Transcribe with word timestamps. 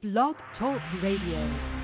Blog 0.00 0.36
Talk 0.56 0.80
Radio. 1.02 1.77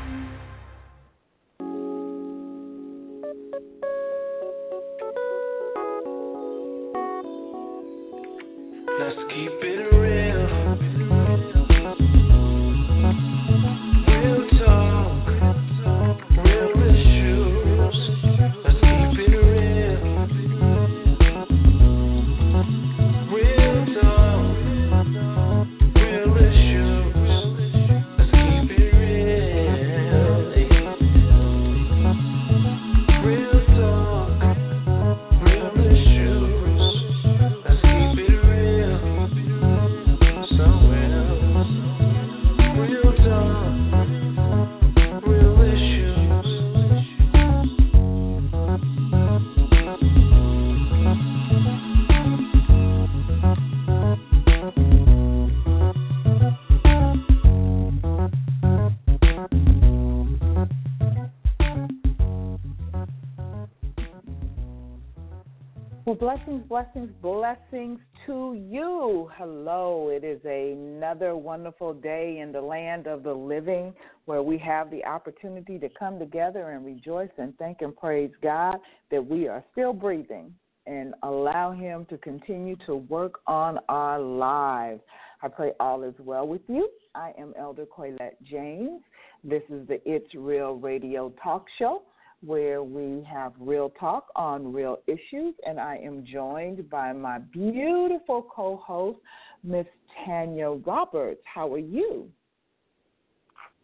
Blessings, 66.24 66.64
blessings, 66.70 67.10
blessings 67.20 68.00
to 68.24 68.54
you. 68.54 69.28
Hello. 69.36 70.08
It 70.08 70.24
is 70.24 70.40
another 70.42 71.36
wonderful 71.36 71.92
day 71.92 72.38
in 72.40 72.50
the 72.50 72.62
land 72.62 73.06
of 73.06 73.22
the 73.22 73.34
living 73.34 73.92
where 74.24 74.42
we 74.42 74.56
have 74.56 74.90
the 74.90 75.04
opportunity 75.04 75.78
to 75.78 75.90
come 75.98 76.18
together 76.18 76.70
and 76.70 76.86
rejoice 76.86 77.28
and 77.36 77.54
thank 77.58 77.82
and 77.82 77.94
praise 77.94 78.30
God 78.42 78.78
that 79.10 79.20
we 79.20 79.48
are 79.48 79.62
still 79.72 79.92
breathing 79.92 80.54
and 80.86 81.12
allow 81.24 81.72
Him 81.72 82.06
to 82.08 82.16
continue 82.16 82.76
to 82.86 82.96
work 82.96 83.40
on 83.46 83.78
our 83.90 84.18
lives. 84.18 85.02
I 85.42 85.48
pray 85.48 85.72
all 85.78 86.04
is 86.04 86.14
well 86.18 86.48
with 86.48 86.62
you. 86.68 86.88
I 87.14 87.32
am 87.38 87.52
Elder 87.58 87.84
Coylette 87.84 88.40
James. 88.50 89.02
This 89.44 89.62
is 89.68 89.86
the 89.88 90.00
It's 90.06 90.34
Real 90.34 90.76
Radio 90.76 91.34
Talk 91.42 91.66
Show 91.78 92.00
where 92.44 92.82
we 92.82 93.26
have 93.30 93.52
real 93.58 93.90
talk 93.98 94.26
on 94.36 94.72
real 94.72 94.98
issues, 95.06 95.54
and 95.66 95.80
I 95.80 95.96
am 95.96 96.24
joined 96.24 96.88
by 96.90 97.12
my 97.12 97.38
beautiful 97.38 98.46
co 98.54 98.76
host, 98.76 99.18
Miss 99.62 99.86
Tanya 100.24 100.70
Roberts. 100.70 101.40
How 101.44 101.72
are 101.72 101.78
you? 101.78 102.28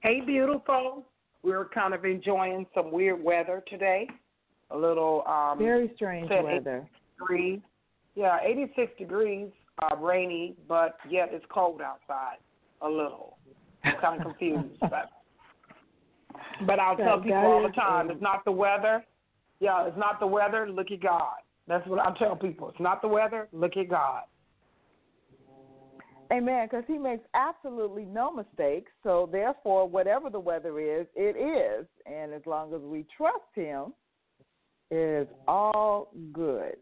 Hey, 0.00 0.20
beautiful. 0.20 1.04
We're 1.42 1.66
kind 1.66 1.94
of 1.94 2.04
enjoying 2.04 2.66
some 2.74 2.90
weird 2.92 3.22
weather 3.22 3.62
today. 3.68 4.08
A 4.70 4.76
little 4.76 5.24
um, 5.26 5.58
Very 5.58 5.90
strange 5.96 6.30
weather. 6.30 6.88
degrees. 7.18 7.60
Yeah, 8.14 8.38
86 8.42 8.92
degrees, 8.98 9.48
uh, 9.82 9.96
rainy, 9.96 10.54
but 10.68 10.96
yet 11.08 11.30
it's 11.32 11.44
cold 11.48 11.80
outside 11.80 12.36
a 12.82 12.88
little. 12.88 13.38
I'm 13.84 13.96
kind 14.00 14.20
of 14.20 14.26
confused. 14.26 14.78
but, 14.80 15.10
but 16.66 16.78
I'll 16.78 16.96
tell 16.96 17.20
people 17.20 17.36
all 17.36 17.62
the 17.62 17.70
time, 17.70 18.10
it's 18.10 18.22
not 18.22 18.44
the 18.44 18.52
weather. 18.52 19.04
Yeah, 19.60 19.86
it's 19.86 19.98
not 19.98 20.20
the 20.20 20.26
weather. 20.26 20.70
Look 20.70 20.90
at 20.90 21.00
God. 21.02 21.36
That's 21.68 21.86
what 21.86 22.00
I 22.00 22.12
tell 22.18 22.34
people. 22.34 22.68
It's 22.70 22.80
not 22.80 23.02
the 23.02 23.08
weather. 23.08 23.48
Look 23.52 23.76
at 23.76 23.88
God. 23.88 24.22
Amen, 26.32 26.68
because 26.70 26.84
he 26.86 26.96
makes 26.96 27.24
absolutely 27.34 28.04
no 28.04 28.32
mistakes. 28.32 28.92
So, 29.02 29.28
therefore, 29.32 29.88
whatever 29.88 30.30
the 30.30 30.38
weather 30.38 30.78
is, 30.78 31.06
it 31.16 31.36
is. 31.36 31.86
And 32.06 32.32
as 32.32 32.42
long 32.46 32.72
as 32.72 32.80
we 32.80 33.04
trust 33.16 33.38
him, 33.54 33.92
it 34.90 35.22
is 35.22 35.28
all 35.48 36.12
good. 36.32 36.76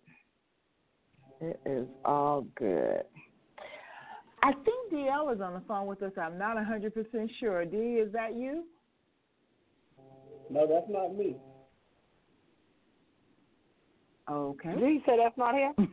It 1.41 1.61
is 1.65 1.87
all 2.05 2.47
good. 2.57 3.05
I 4.43 4.53
think 4.53 4.93
DL 4.93 5.35
is 5.35 5.41
on 5.41 5.55
the 5.55 5.63
phone 5.67 5.87
with 5.87 6.03
us. 6.03 6.13
I'm 6.21 6.39
not 6.39 6.57
100% 6.57 6.93
sure. 7.41 7.65
D, 7.65 7.77
is 7.77 8.13
that 8.13 8.37
you? 8.37 8.65
No, 10.51 10.67
that's 10.67 10.87
not 10.89 11.15
me. 11.15 11.37
Okay. 14.31 14.75
Did 14.75 14.89
he 14.89 15.03
say 15.07 15.17
that's 15.17 15.39
not 15.39 15.55
him? 15.55 15.91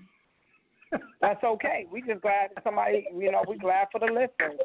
That's 1.20 1.44
okay. 1.44 1.88
We 1.92 2.02
just 2.02 2.22
glad 2.22 2.52
somebody, 2.64 3.06
you 3.18 3.32
know, 3.32 3.44
we 3.50 3.58
glad 3.58 3.88
for 3.92 4.00
the 4.00 4.06
listeners. 4.06 4.60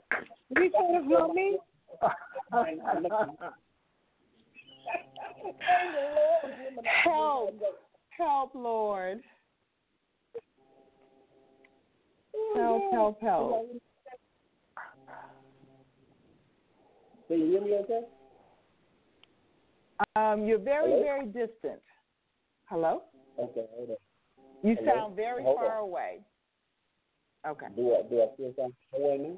Did 0.54 0.64
he 0.64 0.68
say 0.68 0.78
it's 0.78 1.08
not 1.08 1.34
me? 1.34 1.58
Help. 7.04 7.54
Help, 8.16 8.54
Lord. 8.54 9.20
Help, 12.54 12.82
help, 12.92 13.20
help. 13.20 13.66
Can 17.28 17.40
you 17.40 17.46
hear 17.46 17.60
me 17.62 17.74
okay? 17.84 18.02
Um, 20.16 20.44
you're 20.46 20.58
very, 20.58 20.90
Hello? 20.90 21.02
very 21.02 21.26
distant. 21.26 21.80
Hello? 22.66 23.02
Okay, 23.38 23.66
hold 23.74 23.90
on. 23.90 23.96
You 24.68 24.76
Hello? 24.80 24.92
sound 24.92 25.16
very 25.16 25.42
Hold 25.42 25.56
far 25.56 25.78
on. 25.78 25.84
away. 25.84 26.20
Okay. 27.46 27.66
Do 27.74 27.94
I 27.94 28.02
do 28.08 28.20
I 28.22 28.26
still 28.34 28.54
sound 28.56 28.74
away 28.94 29.18
now? 29.18 29.36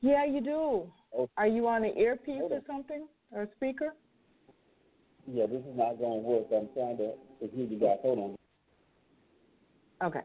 Yeah, 0.00 0.24
you 0.24 0.40
do. 0.40 0.92
Oh. 1.16 1.28
Are 1.36 1.46
you 1.46 1.66
on 1.66 1.84
an 1.84 1.96
earpiece 1.96 2.42
or 2.50 2.60
something? 2.66 3.06
Or 3.32 3.42
a 3.42 3.48
speaker? 3.56 3.94
Yeah, 5.26 5.46
this 5.46 5.60
is 5.60 5.76
not 5.76 5.98
going 5.98 6.22
to 6.22 6.28
work. 6.28 6.46
I'm 6.54 6.68
trying 6.74 6.96
to 6.98 7.12
to 7.40 7.54
hear 7.54 7.66
you 7.66 7.78
guys. 7.78 7.98
Hold 8.02 8.18
on. 8.18 8.36
Okay. 10.06 10.20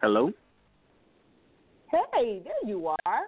Hello. 0.00 0.30
Hey, 1.90 2.42
there 2.44 2.52
you 2.64 2.86
are. 2.86 3.22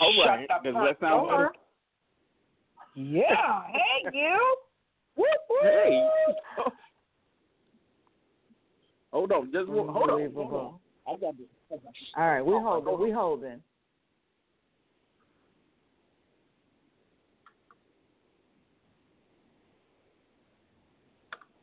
All 0.00 0.24
right. 0.24 0.46
Shut 0.48 0.62
the 0.62 0.72
Does 0.72 0.82
that 0.84 1.00
sound 1.00 1.28
door. 1.28 1.30
better? 1.30 1.52
Yeah. 2.94 3.62
Hey, 3.72 4.10
you. 4.12 4.56
Whoop, 5.16 5.26
whoop. 5.48 5.62
Hey. 5.62 6.08
Hold 9.12 9.32
on. 9.32 9.52
Just 9.52 9.68
hold 9.68 9.88
on. 9.88 9.94
Hold 9.94 10.10
on. 10.10 10.20
Unbelievable. 10.22 10.80
I 11.06 11.16
got 11.16 11.36
this. 11.36 11.46
All 12.16 12.26
right, 12.26 12.42
we 12.42 12.52
holding. 12.52 12.98
We 12.98 13.10
holding. 13.10 13.60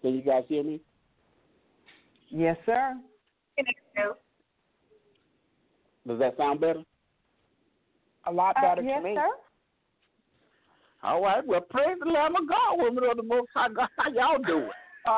Can 0.01 0.13
you 0.13 0.21
guys 0.21 0.43
hear 0.47 0.63
me? 0.63 0.79
Yes, 2.29 2.57
sir. 2.65 2.97
Does 6.07 6.19
that 6.19 6.37
sound 6.37 6.59
better? 6.61 6.83
A 8.27 8.31
lot 8.31 8.55
Uh, 8.57 8.61
better 8.61 8.81
yes, 8.81 8.97
to 8.97 9.03
me. 9.03 9.15
sir. 9.15 9.29
All 11.03 11.21
right. 11.21 11.45
Well, 11.45 11.61
praise 11.61 11.97
the 12.03 12.09
Lamb 12.11 12.35
of 12.35 12.47
God, 12.49 12.77
women 12.77 13.03
of 13.09 13.17
the 13.17 13.23
Most 13.23 13.49
High 13.55 13.69
God. 13.69 13.87
How 13.97 14.11
y'all 14.11 14.37
doing? 14.39 14.69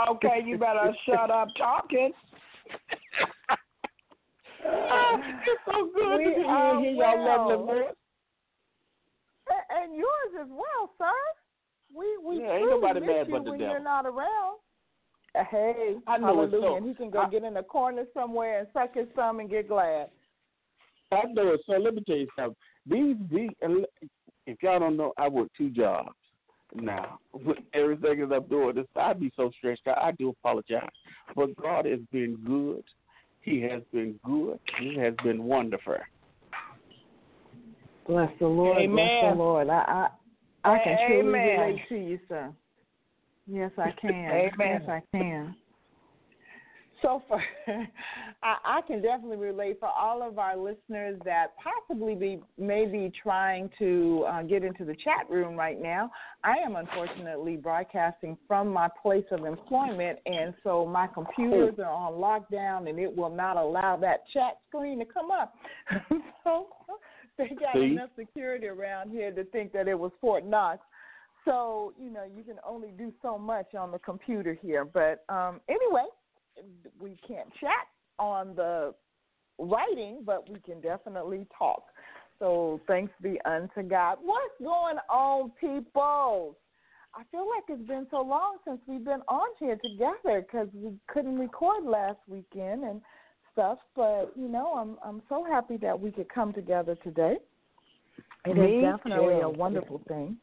Okay, 0.10 0.42
you 0.46 0.58
better 0.58 0.94
shut 1.06 1.30
up 1.32 1.48
talking. 1.58 2.12
it's 4.64 5.62
so 5.66 5.90
good 5.94 6.18
We 6.18 6.24
to 6.26 6.30
be 6.36 6.44
are 6.48 6.80
here. 6.80 6.92
Y'all 6.92 7.24
well. 7.24 7.50
lovely 7.50 7.66
voice. 7.66 7.96
A- 9.50 9.74
And 9.82 9.96
yours 9.96 10.32
as 10.42 10.48
well, 10.50 10.92
sir. 10.98 11.20
We 11.94 12.06
we 12.24 12.40
Yeah, 12.44 12.52
ain't 12.54 12.62
truly 12.70 12.82
nobody 12.82 13.00
miss 13.00 13.10
mad 13.10 13.28
you 13.28 13.34
but 13.34 13.44
the 13.44 13.50
when 13.50 13.60
devil. 13.60 13.74
you're 13.74 13.84
not 13.84 14.06
around. 14.06 14.60
Uh, 15.34 15.44
Hey, 15.50 15.96
I 16.08 16.18
know 16.18 16.44
it's 16.44 16.52
hallelujah! 16.52 16.68
so. 16.68 16.76
And 16.78 16.88
he 16.88 16.94
can 16.94 17.10
go 17.10 17.22
I- 17.22 17.30
get 17.30 17.44
in 17.44 17.54
the 17.54 17.64
corner 17.64 18.06
somewhere 18.14 18.60
and 18.60 18.68
suck 18.74 18.96
his 18.96 19.08
thumb 19.16 19.40
and 19.40 19.50
get 19.50 19.68
glad. 19.68 20.10
I 21.12 21.24
know 21.28 21.54
it. 21.54 21.62
So 21.66 21.74
let 21.74 21.94
me 21.96 22.04
tell 22.06 22.18
you 22.18 22.28
something. 22.38 22.56
These, 22.86 23.16
these, 23.32 23.50
if 24.48 24.62
y'all 24.64 24.80
don't 24.80 24.98
know, 24.98 25.14
I 25.18 25.28
work 25.28 25.50
two 25.58 25.70
jobs 25.70 26.10
now. 26.74 27.20
With 27.34 27.58
everything 27.74 28.28
that 28.30 28.36
I'm 28.36 28.48
doing, 28.48 28.76
this 28.76 28.86
I 28.96 29.14
be 29.14 29.32
so 29.36 29.52
stressed 29.58 29.88
out. 29.88 29.98
I 29.98 30.12
do 30.14 30.30
apologize, 30.30 30.88
but 31.36 31.56
God 31.58 31.86
has 31.86 32.00
been 32.12 32.38
good. 32.46 32.84
He 33.42 33.62
has 33.62 33.82
been 33.92 34.20
good. 34.24 34.60
He 34.80 34.96
has 35.00 35.14
been 35.24 35.44
wonderful. 35.44 35.98
Bless 38.08 38.32
the 38.40 38.48
Lord. 38.48 38.76
Bless 38.78 38.84
Amen. 38.84 39.38
the 39.38 39.44
Lord. 39.44 39.70
I, 39.70 40.08
I 40.64 40.74
I 40.74 40.80
can 40.84 40.98
truly 41.08 41.30
Amen. 41.30 41.60
relate 41.60 41.82
to 41.90 41.96
you, 41.96 42.20
sir. 42.30 42.54
Yes, 43.52 43.72
I 43.78 43.92
can. 44.00 44.12
Amen. 44.14 44.52
Yes, 44.60 44.82
I 44.88 45.02
can. 45.12 45.56
So 47.02 47.22
for 47.28 47.42
I, 48.44 48.58
I 48.64 48.82
can 48.88 49.02
definitely 49.02 49.38
relate 49.38 49.80
for 49.80 49.90
all 49.90 50.22
of 50.22 50.38
our 50.38 50.56
listeners 50.56 51.20
that 51.26 51.48
possibly 51.62 52.16
be 52.16 52.40
may 52.58 52.86
be 52.86 53.12
trying 53.22 53.70
to 53.80 54.26
uh, 54.30 54.44
get 54.44 54.64
into 54.64 54.86
the 54.86 54.96
chat 55.04 55.30
room 55.30 55.56
right 55.56 55.82
now. 55.82 56.12
I 56.44 56.58
am 56.66 56.76
unfortunately 56.76 57.58
broadcasting 57.58 58.38
from 58.48 58.70
my 58.70 58.88
place 59.02 59.26
of 59.32 59.46
employment, 59.46 60.20
and 60.26 60.54
so 60.64 60.86
my 60.86 61.08
computers 61.08 61.76
are 61.80 61.92
on 61.92 62.14
lockdown, 62.14 62.88
and 62.88 63.00
it 63.00 63.14
will 63.14 63.36
not 63.36 63.58
allow 63.58 63.98
that 63.98 64.24
chat 64.32 64.60
screen 64.70 65.00
to 65.00 65.06
come 65.06 65.32
up. 65.32 65.56
so 66.44 66.68
they 67.38 67.50
got 67.50 67.74
See? 67.74 67.86
enough 67.86 68.10
security 68.18 68.68
around 68.68 69.10
here 69.10 69.32
to 69.32 69.44
think 69.46 69.74
that 69.74 69.88
it 69.88 69.98
was 69.98 70.12
Fort 70.22 70.46
Knox. 70.46 70.82
So 71.46 71.94
you 72.00 72.10
know 72.10 72.24
you 72.24 72.44
can 72.44 72.58
only 72.68 72.90
do 72.98 73.12
so 73.22 73.38
much 73.38 73.74
on 73.76 73.92
the 73.92 74.00
computer 74.00 74.58
here. 74.62 74.86
But 74.86 75.24
um, 75.30 75.62
anyway, 75.70 76.06
we 77.00 77.18
can't 77.28 77.50
chat 77.60 77.88
on 78.20 78.56
the 78.56 78.94
writing, 79.58 80.24
but 80.26 80.50
we 80.50 80.60
can 80.60 80.82
definitely 80.82 81.48
talk. 81.58 81.84
So 82.40 82.80
thanks 82.88 83.14
be 83.22 83.40
unto 83.46 83.84
God. 83.84 84.18
What's 84.22 84.54
going 84.62 84.98
on, 85.10 85.52
people? 85.60 86.58
I 87.14 87.24
feel 87.30 87.48
like 87.48 87.64
it's 87.68 87.88
been 87.88 88.08
so 88.10 88.22
long 88.22 88.58
since 88.66 88.80
we've 88.88 89.04
been 89.04 89.22
on 89.28 89.48
here 89.60 89.78
together 89.84 90.42
because 90.42 90.68
we 90.74 90.94
couldn't 91.08 91.38
record 91.38 91.86
last 91.86 92.20
weekend 92.28 92.84
and 92.84 93.02
stuff. 93.52 93.80
But 93.96 94.32
you 94.36 94.48
know, 94.48 94.74
I'm 94.74 94.98
I'm 95.04 95.22
so 95.30 95.44
happy 95.44 95.78
that 95.78 96.00
we 96.00 96.12
could 96.12 96.30
come 96.34 96.54
together 96.54 96.96
today. 97.04 97.36
It 98.46 98.58
Me 98.58 98.78
is 98.78 98.82
definitely 98.82 99.36
too. 99.36 99.42
a 99.42 99.50
wonderful 99.50 100.02
thing. 100.08 100.38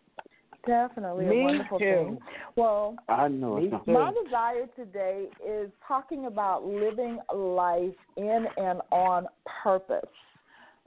Definitely 0.68 1.24
Me 1.24 1.40
a 1.40 1.44
wonderful 1.44 1.78
too. 1.78 1.84
thing. 1.84 2.18
Well, 2.54 2.94
I 3.08 3.26
know. 3.26 3.56
Me 3.56 3.70
too. 3.70 3.80
my 3.86 4.12
desire 4.24 4.66
today 4.76 5.28
is 5.42 5.70
talking 5.86 6.26
about 6.26 6.66
living 6.66 7.18
life 7.34 7.94
in 8.18 8.46
and 8.58 8.82
on 8.92 9.26
purpose. 9.64 10.10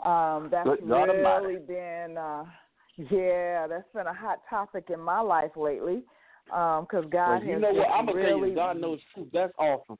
Um, 0.05 0.49
that's 0.51 0.69
Good 0.69 0.83
really 0.83 1.57
been, 1.57 2.15
uh, 2.15 2.43
yeah, 3.09 3.65
that's 3.65 3.91
been 3.91 4.05
a 4.05 4.13
hot 4.13 4.41
topic 4.47 4.91
in 4.93 4.99
my 4.99 5.19
life 5.19 5.51
lately. 5.55 6.03
Because 6.45 7.05
God 7.11 7.39
Well, 7.39 7.43
you 7.43 7.53
has 7.53 7.61
know 7.61 7.73
what? 7.73 7.89
I'm 7.89 8.05
gonna 8.05 8.21
tell 8.21 8.37
really, 8.37 8.49
you, 8.49 8.55
God 8.55 8.79
knows 8.79 8.99
truth. 9.15 9.29
That's 9.33 9.53
awesome. 9.57 9.97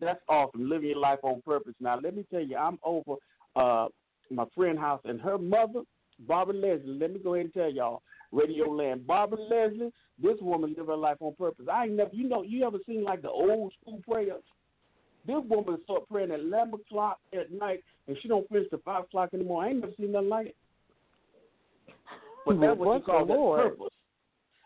That's 0.00 0.20
awesome. 0.30 0.66
Living 0.70 0.88
your 0.88 0.98
life 0.98 1.18
on 1.22 1.42
purpose. 1.44 1.74
Now, 1.78 1.98
let 2.02 2.16
me 2.16 2.24
tell 2.30 2.40
you, 2.40 2.56
I'm 2.56 2.78
over 2.82 3.16
uh 3.54 3.88
my 4.30 4.46
friend 4.54 4.78
house 4.78 5.02
and 5.04 5.20
her 5.20 5.36
mother, 5.36 5.82
Barbara 6.20 6.54
Leslie. 6.54 6.98
Let 6.98 7.12
me 7.12 7.18
go 7.18 7.34
ahead 7.34 7.46
and 7.46 7.54
tell 7.54 7.70
y'all, 7.70 8.02
Radio 8.32 8.70
Land, 8.70 9.06
Barbara 9.06 9.40
Leslie. 9.40 9.92
This 10.22 10.36
woman 10.40 10.74
live 10.76 10.86
her 10.86 10.96
life 10.96 11.16
on 11.20 11.34
purpose. 11.34 11.66
I 11.72 11.84
ain't 11.84 11.94
never, 11.94 12.10
you 12.12 12.28
know, 12.28 12.42
you 12.42 12.66
ever 12.66 12.78
seen 12.86 13.04
like 13.04 13.22
the 13.22 13.30
old 13.30 13.72
school 13.80 14.00
prayers? 14.08 14.42
This 15.26 15.36
woman 15.48 15.78
start 15.84 16.08
praying 16.08 16.30
at 16.30 16.40
eleven 16.40 16.74
o'clock 16.74 17.18
at 17.32 17.52
night, 17.52 17.82
and 18.08 18.16
she 18.20 18.28
don't 18.28 18.48
finish 18.48 18.68
till 18.70 18.80
five 18.84 19.04
o'clock 19.04 19.30
in 19.32 19.40
the 19.40 19.44
morning. 19.44 19.68
I 19.68 19.72
ain't 19.72 19.80
never 19.80 19.92
seen 19.98 20.12
nothing 20.12 20.28
like 20.28 20.46
it. 20.48 20.56
But 22.46 22.60
that's 22.60 22.78
what 22.78 22.98
you 22.98 23.04
call 23.04 23.26
that 23.26 23.36
purpose. 23.36 23.94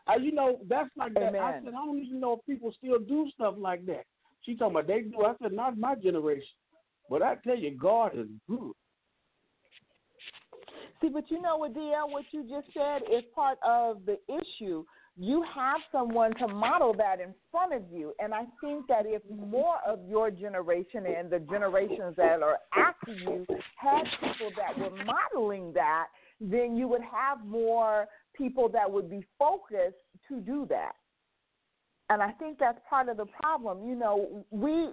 Uh, 0.06 0.16
you 0.20 0.32
know, 0.32 0.58
that's 0.68 0.90
like 0.96 1.14
that. 1.14 1.34
I 1.34 1.60
said, 1.64 1.68
I 1.68 1.84
don't 1.84 1.98
even 1.98 2.20
know 2.20 2.34
if 2.34 2.46
people 2.46 2.72
still 2.78 2.98
do 2.98 3.30
stuff 3.34 3.54
like 3.58 3.86
that. 3.86 4.04
She 4.42 4.54
talking 4.54 4.76
about 4.76 4.86
they 4.86 5.00
do. 5.02 5.24
I 5.24 5.34
said, 5.42 5.52
not 5.52 5.78
my 5.78 5.94
generation. 5.94 6.44
But 7.08 7.22
I 7.22 7.36
tell 7.36 7.56
you, 7.56 7.70
God 7.70 8.12
is 8.14 8.26
good. 8.48 8.72
See, 11.04 11.10
but 11.10 11.30
you 11.30 11.42
know 11.42 11.58
what, 11.58 11.74
DL, 11.74 12.10
what 12.10 12.24
you 12.30 12.44
just 12.44 12.72
said 12.72 13.02
is 13.12 13.24
part 13.34 13.58
of 13.62 13.98
the 14.06 14.16
issue. 14.26 14.84
You 15.18 15.44
have 15.54 15.80
someone 15.92 16.34
to 16.36 16.48
model 16.48 16.94
that 16.94 17.20
in 17.20 17.34
front 17.50 17.74
of 17.74 17.82
you. 17.92 18.14
And 18.18 18.32
I 18.32 18.44
think 18.58 18.86
that 18.88 19.04
if 19.04 19.20
more 19.30 19.76
of 19.86 20.00
your 20.08 20.30
generation 20.30 21.04
and 21.06 21.30
the 21.30 21.40
generations 21.40 22.16
that 22.16 22.42
are 22.42 22.58
after 22.74 23.12
you 23.12 23.46
had 23.76 24.04
people 24.18 24.50
that 24.56 24.78
were 24.78 25.04
modeling 25.04 25.74
that, 25.74 26.06
then 26.40 26.74
you 26.74 26.88
would 26.88 27.02
have 27.02 27.44
more 27.44 28.06
people 28.34 28.70
that 28.70 28.90
would 28.90 29.10
be 29.10 29.26
focused 29.38 29.98
to 30.28 30.40
do 30.40 30.66
that. 30.70 30.92
And 32.08 32.22
I 32.22 32.30
think 32.32 32.58
that's 32.58 32.78
part 32.88 33.10
of 33.10 33.18
the 33.18 33.26
problem. 33.26 33.86
You 33.86 33.94
know, 33.94 34.44
we 34.50 34.88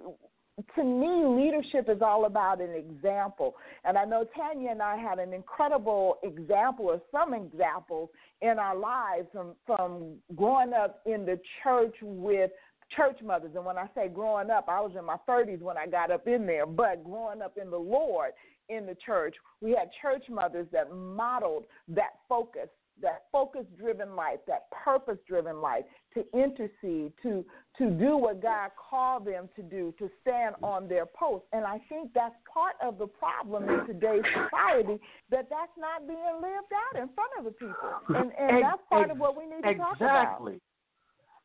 to 0.76 0.84
me, 0.84 1.24
leadership 1.24 1.88
is 1.88 2.02
all 2.02 2.26
about 2.26 2.60
an 2.60 2.70
example. 2.70 3.54
And 3.84 3.96
I 3.96 4.04
know 4.04 4.24
Tanya 4.36 4.70
and 4.70 4.82
I 4.82 4.96
had 4.96 5.18
an 5.18 5.32
incredible 5.32 6.18
example 6.22 6.86
or 6.86 7.00
some 7.10 7.32
examples 7.32 8.10
in 8.42 8.58
our 8.58 8.76
lives 8.76 9.28
from, 9.32 9.54
from 9.66 10.16
growing 10.36 10.72
up 10.72 11.00
in 11.06 11.24
the 11.24 11.40
church 11.62 11.94
with 12.02 12.50
church 12.94 13.18
mothers. 13.24 13.52
And 13.54 13.64
when 13.64 13.78
I 13.78 13.86
say 13.94 14.08
growing 14.08 14.50
up, 14.50 14.66
I 14.68 14.80
was 14.80 14.92
in 14.98 15.04
my 15.04 15.16
30s 15.28 15.60
when 15.60 15.78
I 15.78 15.86
got 15.86 16.10
up 16.10 16.26
in 16.26 16.46
there, 16.46 16.66
but 16.66 17.02
growing 17.02 17.40
up 17.40 17.56
in 17.60 17.70
the 17.70 17.78
Lord 17.78 18.32
in 18.68 18.84
the 18.86 18.96
church, 19.04 19.34
we 19.60 19.70
had 19.70 19.88
church 20.00 20.24
mothers 20.30 20.66
that 20.72 20.94
modeled 20.94 21.64
that 21.88 22.12
focus 22.28 22.68
that 23.02 23.24
focus 23.30 23.64
driven 23.78 24.16
life, 24.16 24.38
that 24.46 24.70
purpose 24.70 25.18
driven 25.28 25.60
life, 25.60 25.84
to 26.14 26.24
intercede, 26.32 27.12
to 27.22 27.44
to 27.78 27.90
do 27.90 28.16
what 28.16 28.42
God 28.42 28.70
called 28.76 29.26
them 29.26 29.48
to 29.56 29.62
do, 29.62 29.94
to 29.98 30.10
stand 30.20 30.54
on 30.62 30.88
their 30.88 31.06
post. 31.06 31.44
And 31.52 31.64
I 31.64 31.80
think 31.88 32.10
that's 32.14 32.34
part 32.52 32.74
of 32.82 32.98
the 32.98 33.06
problem 33.06 33.68
in 33.68 33.86
today's 33.86 34.24
society 34.24 35.00
that 35.30 35.48
that's 35.50 35.72
not 35.78 36.06
being 36.06 36.34
lived 36.34 36.72
out 36.72 37.00
in 37.00 37.08
front 37.14 37.30
of 37.38 37.44
the 37.44 37.50
people. 37.52 37.74
And 38.08 38.32
and 38.38 38.62
that's 38.62 38.82
part 38.88 39.10
of 39.10 39.18
what 39.18 39.36
we 39.36 39.46
need 39.46 39.62
to 39.62 39.74
talk 39.74 39.96
about. 39.96 40.22
Exactly. 40.22 40.60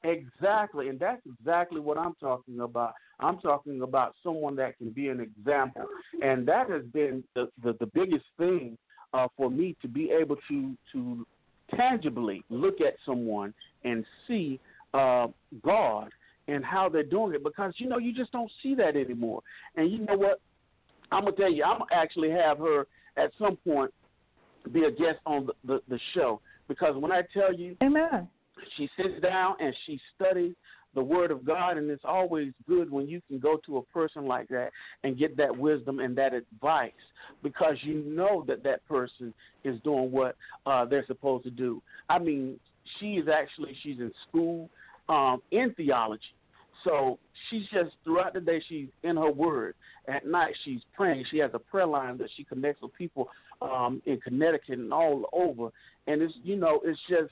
Exactly. 0.04 0.90
And 0.90 1.00
that's 1.00 1.22
exactly 1.26 1.80
what 1.80 1.98
I'm 1.98 2.14
talking 2.20 2.60
about. 2.60 2.94
I'm 3.20 3.40
talking 3.40 3.82
about 3.82 4.14
someone 4.24 4.56
that 4.58 4.78
can 4.78 4.92
be 4.92 5.08
an 5.08 5.20
example. 5.20 5.86
And 6.22 6.48
that 6.48 6.70
has 6.70 6.84
been 6.94 7.24
the, 7.36 7.50
the, 7.64 7.76
the 7.80 7.88
biggest 7.88 8.26
thing 8.38 8.78
uh, 9.14 9.28
for 9.36 9.50
me 9.50 9.76
to 9.82 9.88
be 9.88 10.12
able 10.12 10.38
to 10.50 10.78
to 10.94 11.26
tangibly 11.76 12.44
look 12.50 12.82
at 12.82 12.96
someone 13.06 13.54
and 13.84 14.06
see 14.28 14.60
uh, 14.94 15.28
God 15.64 16.10
and 16.48 16.64
how 16.64 16.88
they're 16.90 17.04
doing 17.04 17.34
it 17.34 17.44
because 17.44 17.74
you 17.78 17.90
know 17.90 17.98
you 17.98 18.14
just 18.14 18.32
don't 18.32 18.52
see 18.64 18.74
that 18.76 18.96
anymore. 18.96 19.42
And 19.76 19.92
you 19.92 20.00
know 20.00 20.16
what? 20.16 20.40
I'm 21.12 21.26
gonna 21.26 21.36
tell 21.36 21.52
you, 21.52 21.64
I'm 21.64 21.80
gonna 21.80 21.92
actually 21.94 22.30
have 22.32 22.58
her 22.60 22.88
at 23.18 23.32
some 23.40 23.58
point 23.58 23.94
be 24.72 24.84
a 24.84 24.92
guest 24.92 25.20
on 25.26 25.48
the, 25.48 25.54
the, 25.66 25.82
the 25.88 26.00
show 26.14 26.42
because 26.68 26.96
when 26.98 27.12
I 27.12 27.22
tell 27.34 27.54
you 27.54 27.78
Amen. 27.82 28.28
she 28.76 28.90
sits 28.98 29.22
down 29.22 29.56
and 29.60 29.74
she 29.86 30.00
studies 30.16 30.54
the 30.98 31.04
word 31.04 31.30
of 31.30 31.46
God 31.46 31.78
and 31.78 31.92
it's 31.92 32.04
always 32.04 32.52
good 32.68 32.90
when 32.90 33.08
you 33.08 33.22
can 33.28 33.38
go 33.38 33.58
to 33.68 33.78
a 33.78 33.84
person 33.84 34.26
like 34.26 34.48
that 34.48 34.72
and 35.04 35.16
get 35.16 35.38
that 35.38 35.56
wisdom 35.56 36.00
and 36.00 36.18
that 36.18 36.34
advice 36.34 36.92
because 37.44 37.76
you 37.84 38.04
know 38.04 38.44
that 38.48 38.64
that 38.64 38.84
person 38.88 39.32
is 39.64 39.80
doing 39.84 40.12
what 40.12 40.36
uh 40.66 40.86
they're 40.86 41.06
supposed 41.06 41.44
to 41.44 41.52
do. 41.52 41.84
I 42.10 42.18
mean, 42.18 42.60
she 43.00 43.12
is 43.14 43.28
actually 43.28 43.78
she's 43.84 44.00
in 44.00 44.12
school 44.28 44.72
um 45.08 45.44
in 45.52 45.72
theology. 45.78 46.24
So 46.84 47.20
she's 47.52 47.68
just 47.72 47.92
throughout 48.04 48.34
the 48.34 48.42
day 48.42 48.60
she's 48.68 48.88
in 49.04 49.18
her 49.18 49.30
word. 49.30 49.76
At 50.08 50.26
night 50.26 50.56
she's 50.66 50.82
praying. 50.96 51.26
She 51.30 51.38
has 51.38 51.52
a 51.54 51.60
prayer 51.60 51.86
line 51.86 52.18
that 52.18 52.30
she 52.36 52.44
connects 52.44 52.82
with 52.82 52.94
people 52.96 53.30
um 53.62 54.02
in 54.08 54.20
Connecticut 54.20 54.80
and 54.80 54.92
all 54.92 55.30
over 55.32 55.70
and 56.08 56.24
it's 56.24 56.34
you 56.44 56.56
know, 56.56 56.82
it's 56.84 57.00
just 57.08 57.30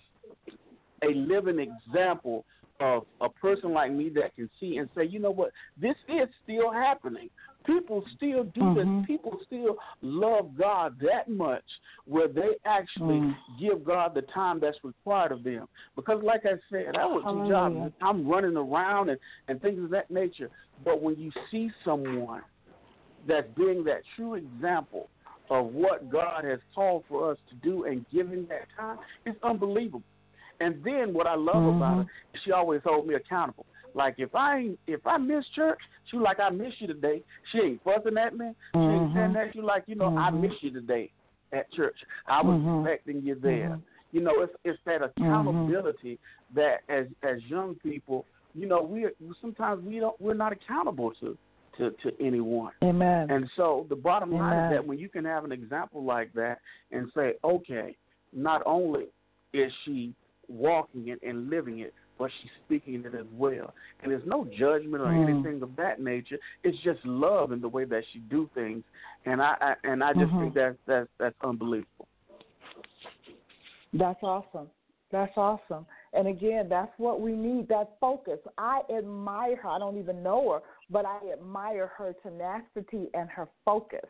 a 1.04 1.14
living 1.14 1.60
example 1.60 2.46
of 2.80 3.04
a 3.22 3.30
person 3.30 3.72
like 3.74 3.92
me 3.92 4.10
that 4.10 4.36
can 4.36 4.50
see 4.60 4.78
and 4.78 4.90
say, 4.96 5.06
you 5.06 5.20
know 5.20 5.32
what, 5.32 5.52
this 5.78 5.96
is 6.08 6.28
still 6.44 6.72
happening. 6.72 7.30
People 7.66 8.04
still 8.16 8.44
do 8.44 8.62
Mhm. 8.62 8.76
this. 8.76 9.08
People 9.08 9.40
still 9.46 9.78
love 10.02 10.56
God 10.56 11.00
that 11.00 11.30
much 11.30 11.64
where 12.06 12.28
they 12.28 12.56
actually 12.66 13.22
Mm. 13.22 13.36
give 13.58 13.84
God 13.84 14.14
the 14.14 14.22
time 14.24 14.60
that's 14.60 14.84
required 14.84 15.32
of 15.32 15.44
them. 15.44 15.68
Because, 15.96 16.22
like 16.22 16.46
I 16.46 16.60
said, 16.70 16.96
I 16.96 17.08
work 17.08 17.24
two 17.24 17.48
jobs. 17.48 17.94
I'm 18.02 18.28
running 18.28 18.58
around 18.58 19.10
and, 19.10 19.20
and 19.48 19.62
things 19.62 19.84
of 19.84 19.90
that 19.92 20.12
nature. 20.12 20.52
But 20.84 21.02
when 21.02 21.16
you 21.16 21.32
see 21.50 21.72
someone 21.84 22.44
that's 23.26 23.48
being 23.56 23.84
that 23.86 24.04
true 24.16 24.36
example 24.36 25.10
of 25.50 25.74
what 25.74 26.10
God 26.10 26.44
has 26.44 26.60
called 26.74 27.06
for 27.08 27.32
us 27.32 27.38
to 27.50 27.56
do 27.56 27.86
and 27.86 28.06
giving 28.10 28.46
that 28.48 28.68
time, 28.78 29.00
it's 29.26 29.42
unbelievable. 29.44 30.04
And 30.60 30.84
then 30.84 31.14
what 31.14 31.28
I 31.28 31.36
love 31.36 31.64
about 31.76 31.98
her, 31.98 32.06
she 32.44 32.52
always 32.52 32.82
hold 32.84 33.08
me 33.08 33.16
accountable. 33.16 33.66
Like 33.94 34.16
if 34.18 34.36
I 34.36 34.58
ain't- 34.58 34.80
if 34.88 35.06
I 35.08 35.18
miss 35.18 35.46
church, 35.56 35.80
she 36.10 36.18
like 36.18 36.40
I 36.40 36.50
miss 36.50 36.74
you 36.80 36.88
today. 36.88 37.24
She 37.52 37.60
ain't 37.60 37.84
fussing 37.84 38.18
at 38.18 38.38
me. 38.38 38.54
She 38.74 38.80
ain't 38.80 39.14
saying 39.14 39.34
that. 39.34 39.54
She 39.54 39.62
like 39.62 39.84
you 39.88 39.96
know 39.96 40.08
I 40.18 40.32
Mhm. 40.32 40.42
miss 40.42 40.64
you 40.64 40.72
today 40.72 41.12
at 41.54 41.72
church. 41.72 41.98
I 42.28 42.42
was 42.42 42.60
Mhm. 42.60 42.82
expecting 42.82 43.22
you 43.22 43.36
there. 43.36 43.80
You 44.12 44.22
know 44.22 44.42
it's 44.42 44.56
it's 44.64 44.82
that 44.84 45.02
accountability 45.02 46.20
that 46.54 46.82
as 46.90 47.08
as 47.24 47.44
young 47.50 47.76
people, 47.76 48.26
you 48.54 48.66
know 48.66 48.82
we 48.82 49.08
sometimes 49.42 49.84
we 49.86 50.00
don't 50.00 50.20
we're 50.20 50.34
not 50.34 50.52
accountable 50.52 51.12
to 51.22 51.38
to 51.78 51.92
to 51.92 52.22
anyone. 52.22 52.74
Amen. 52.84 53.30
And 53.30 53.50
so 53.56 53.86
the 53.90 53.96
bottom 53.96 54.32
line 54.32 54.54
Amen. 54.54 54.72
is 54.72 54.78
that 54.78 54.86
when 54.88 54.98
you 54.98 55.10
can 55.10 55.26
have 55.26 55.44
an 55.44 55.52
example 55.52 56.04
like 56.04 56.32
that 56.34 56.60
and 56.92 57.12
say, 57.14 57.36
okay, 57.44 57.96
not 58.34 58.62
only 58.66 59.08
is 59.54 59.72
she 59.84 60.14
walking 60.48 61.10
it 61.10 61.20
and 61.22 61.50
living 61.50 61.80
it, 61.80 61.94
but 62.18 62.30
she's 62.42 62.52
speaking 62.66 63.04
it 63.06 63.16
as 63.16 63.26
well. 63.34 63.74
And 64.02 64.12
there's 64.12 64.26
no 64.26 64.46
judgment 64.58 65.04
or 65.04 65.12
Mm. 65.12 65.30
anything 65.30 65.62
of 65.62 65.76
that 65.76 66.00
nature. 66.00 66.38
It's 66.64 66.78
just 66.84 67.04
love 67.06 67.52
in 67.52 67.62
the 67.62 67.70
way 67.70 67.86
that 67.86 68.04
she 68.12 68.20
do 68.20 68.50
things, 68.54 68.84
and 69.26 69.42
I, 69.42 69.56
I 69.62 69.76
and 69.84 70.04
I 70.04 70.14
just 70.14 70.32
Mhm. 70.32 70.40
think 70.40 70.54
that's 70.54 70.78
that's 70.86 71.10
that's 71.18 71.36
unbelievable. 71.42 72.08
That's 73.94 74.22
awesome. 74.24 74.70
That's 75.12 75.36
awesome. 75.38 75.86
And 76.14 76.28
again, 76.28 76.68
that's 76.68 76.92
what 76.98 77.22
we 77.22 77.32
need 77.34 77.68
that 77.70 77.92
focus. 78.02 78.40
I 78.58 78.82
admire 78.96 79.56
her. 79.58 79.70
I 79.70 79.80
don't 79.80 79.98
even 79.98 80.24
know 80.24 80.52
her, 80.54 80.62
but 80.90 81.06
I 81.06 81.20
admire 81.32 81.88
her 81.98 82.14
tenacity 82.22 83.10
and 83.14 83.30
her 83.30 83.48
focus. 83.64 84.10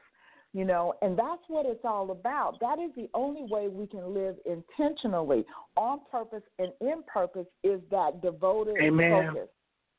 You 0.55 0.63
know, 0.63 0.93
and 1.01 1.19
that's 1.19 1.41
what 1.49 1.65
it's 1.65 1.83
all 1.83 2.11
about. 2.11 2.61
That 2.61 2.79
is 2.79 2.89
the 2.95 3.09
only 3.13 3.43
way 3.43 3.67
we 3.67 3.87
can 3.87 4.13
live 4.13 4.37
intentionally, 4.45 5.43
on 5.75 5.99
purpose 6.09 6.43
and 6.59 6.71
in 6.79 7.03
purpose, 7.11 7.45
is 7.61 7.81
that 7.91 8.21
devoted 8.21 8.79
Amen. 8.79 9.33
focus. 9.33 9.49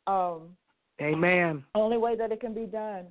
Um, 0.07 0.57
Amen. 1.03 1.63
only 1.75 1.99
way 1.99 2.17
that 2.17 2.33
it 2.33 2.41
can 2.41 2.55
be 2.55 2.65
done. 2.65 3.05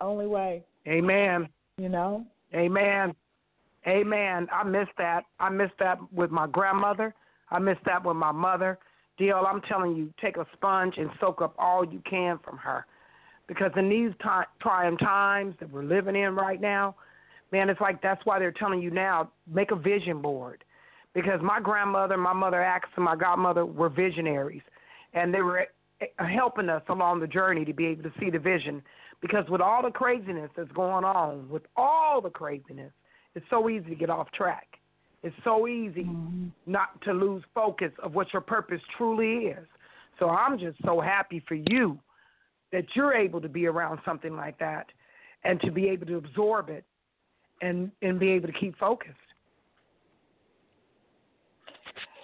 Only 0.00 0.26
way, 0.26 0.64
Amen. 0.88 1.48
you 1.78 1.88
know? 1.88 2.26
Amen. 2.52 3.14
Amen. 3.86 4.48
I 4.52 4.64
miss 4.64 4.88
that. 4.98 5.22
I 5.38 5.48
miss 5.48 5.70
that 5.78 5.98
with 6.12 6.32
my 6.32 6.48
grandmother. 6.48 7.14
I 7.52 7.60
miss 7.60 7.78
that 7.86 8.04
with 8.04 8.16
my 8.16 8.32
mother. 8.32 8.80
DL, 9.20 9.46
I'm 9.46 9.60
telling 9.68 9.94
you, 9.94 10.12
take 10.20 10.38
a 10.38 10.46
sponge 10.54 10.94
and 10.96 11.08
soak 11.20 11.40
up 11.40 11.54
all 11.56 11.84
you 11.84 12.02
can 12.10 12.40
from 12.42 12.56
her. 12.56 12.84
Because 13.50 13.72
in 13.74 13.88
these 13.88 14.12
trying 14.62 14.96
times 14.98 15.56
that 15.58 15.72
we're 15.72 15.82
living 15.82 16.14
in 16.14 16.36
right 16.36 16.60
now, 16.60 16.94
man, 17.50 17.68
it's 17.68 17.80
like 17.80 18.00
that's 18.00 18.24
why 18.24 18.38
they're 18.38 18.52
telling 18.52 18.80
you 18.80 18.92
now 18.92 19.32
make 19.52 19.72
a 19.72 19.76
vision 19.76 20.22
board. 20.22 20.62
Because 21.14 21.40
my 21.42 21.58
grandmother, 21.58 22.16
my 22.16 22.32
mother, 22.32 22.62
Axe, 22.62 22.88
and 22.94 23.04
my 23.04 23.16
godmother 23.16 23.66
were 23.66 23.88
visionaries, 23.88 24.62
and 25.14 25.34
they 25.34 25.42
were 25.42 25.66
eh, 26.00 26.06
helping 26.18 26.68
us 26.68 26.82
along 26.88 27.18
the 27.18 27.26
journey 27.26 27.64
to 27.64 27.72
be 27.74 27.86
able 27.86 28.04
to 28.04 28.12
see 28.20 28.30
the 28.30 28.38
vision. 28.38 28.80
Because 29.20 29.44
with 29.48 29.60
all 29.60 29.82
the 29.82 29.90
craziness 29.90 30.50
that's 30.56 30.70
going 30.70 31.04
on, 31.04 31.48
with 31.48 31.64
all 31.76 32.20
the 32.20 32.30
craziness, 32.30 32.92
it's 33.34 33.46
so 33.50 33.68
easy 33.68 33.88
to 33.88 33.96
get 33.96 34.10
off 34.10 34.30
track. 34.30 34.68
It's 35.24 35.34
so 35.42 35.66
easy 35.66 36.08
not 36.66 37.02
to 37.02 37.12
lose 37.12 37.42
focus 37.52 37.90
of 38.00 38.14
what 38.14 38.32
your 38.32 38.42
purpose 38.42 38.80
truly 38.96 39.46
is. 39.46 39.66
So 40.20 40.28
I'm 40.30 40.56
just 40.56 40.76
so 40.84 41.00
happy 41.00 41.42
for 41.48 41.56
you 41.56 41.98
that 42.72 42.84
you're 42.94 43.14
able 43.14 43.40
to 43.40 43.48
be 43.48 43.66
around 43.66 43.98
something 44.04 44.36
like 44.36 44.58
that 44.58 44.86
and 45.44 45.60
to 45.62 45.70
be 45.70 45.88
able 45.88 46.06
to 46.06 46.16
absorb 46.16 46.68
it 46.68 46.84
and 47.62 47.90
and 48.02 48.18
be 48.18 48.30
able 48.30 48.46
to 48.46 48.54
keep 48.54 48.76
focused. 48.78 49.14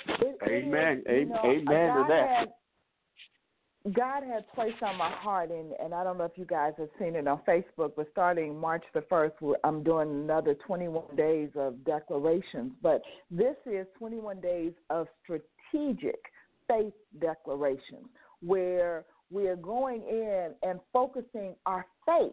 It- 0.09 0.38
it 0.43 0.53
is, 0.53 0.65
Amen. 0.65 1.03
you 1.09 1.25
know, 1.26 1.41
amen 1.45 1.97
to 1.97 2.05
that. 2.09 2.29
Had, 2.29 2.53
God 3.93 4.23
had 4.25 4.49
placed 4.53 4.83
on 4.83 4.97
my 4.97 5.11
heart, 5.11 5.50
and, 5.50 5.73
and 5.81 5.95
I 5.95 6.03
don't 6.03 6.19
know 6.19 6.25
if 6.25 6.37
you 6.37 6.45
guys 6.45 6.73
have 6.79 6.88
seen 6.99 7.15
it 7.15 7.26
on 7.29 7.41
Facebook, 7.47 7.93
but 7.97 8.09
starting 8.11 8.59
March 8.59 8.85
the 8.95 9.00
1st, 9.03 9.55
I'm 9.62 9.83
doing 9.83 10.11
another 10.11 10.55
21 10.55 11.15
days 11.17 11.50
of 11.57 11.85
declarations. 11.85 12.73
But 12.83 13.03
this 13.31 13.57
is 13.65 13.87
21 13.99 14.41
days 14.41 14.73
of 14.91 15.07
strategic 15.23 16.19
faith 16.67 16.95
declarations 17.21 18.07
where 18.43 19.05
we 19.30 19.49
are 19.49 19.56
going 19.56 20.02
in 20.09 20.50
and 20.62 20.80
focusing 20.92 21.54
our 21.66 21.87
faith 22.04 22.33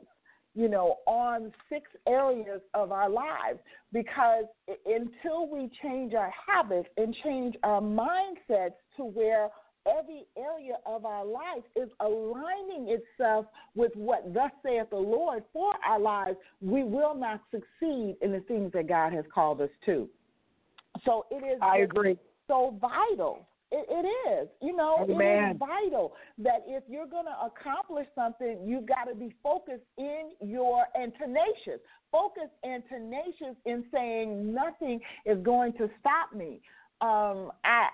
you 0.56 0.70
know, 0.70 0.98
on 1.08 1.52
six 1.68 1.90
areas 2.08 2.62
of 2.74 2.92
our 2.92 3.10
lives 3.10 3.60
because 3.92 4.46
until 4.86 5.50
we 5.52 5.70
change 5.82 6.14
our 6.14 6.32
habits 6.48 6.88
and 6.98 7.16
change 7.24 7.56
our 7.64 7.82
mindsets 7.82 8.76
to 8.96 9.04
where 9.04 9.50
every 9.88 10.26
area 10.38 10.76
of 10.86 11.06
our 11.06 11.26
life 11.26 11.64
is 11.76 11.90
aligning 12.00 12.96
itself 12.96 13.46
with 13.76 13.92
what 13.96 14.34
thus 14.34 14.52
saith 14.64 14.90
the 14.92 14.96
Lord 14.96 15.44
for 15.52 15.74
our 15.86 16.00
lives, 16.00 16.38
we 16.62 16.84
will 16.84 17.16
not 17.16 17.42
succeed 17.52 18.16
in 18.22 18.32
the 18.32 18.44
things 18.48 18.72
that 18.74 18.88
God 18.88 19.12
has 19.14 19.26
called 19.34 19.60
us 19.60 19.70
to. 19.86 20.08
So 21.04 21.26
it 21.32 21.44
is 21.44 21.60
I 21.62 21.80
agree. 21.80 22.18
so 22.48 22.78
vital. 22.80 23.48
It, 23.76 23.88
it 23.90 24.08
is. 24.30 24.50
You 24.62 24.76
know, 24.76 25.04
it 25.10 25.12
Amen. 25.12 25.52
is 25.52 25.58
vital 25.58 26.14
that 26.38 26.62
if 26.68 26.84
you're 26.88 27.08
going 27.08 27.26
to 27.26 27.46
accomplish 27.46 28.06
something, 28.14 28.60
you've 28.64 28.86
got 28.86 29.06
to 29.06 29.16
be 29.16 29.34
focused 29.42 29.88
in 29.98 30.30
your 30.42 30.86
and 30.94 31.12
tenacious. 31.20 31.82
Focused 32.12 32.54
and 32.64 32.84
tenacious 32.88 33.58
in 33.66 33.84
saying 33.92 34.54
nothing 34.54 35.00
is 35.26 35.40
going 35.44 35.74
to 35.74 35.90
stop 36.00 36.34
me. 36.36 36.62
Um, 37.02 37.52
I. 37.66 37.88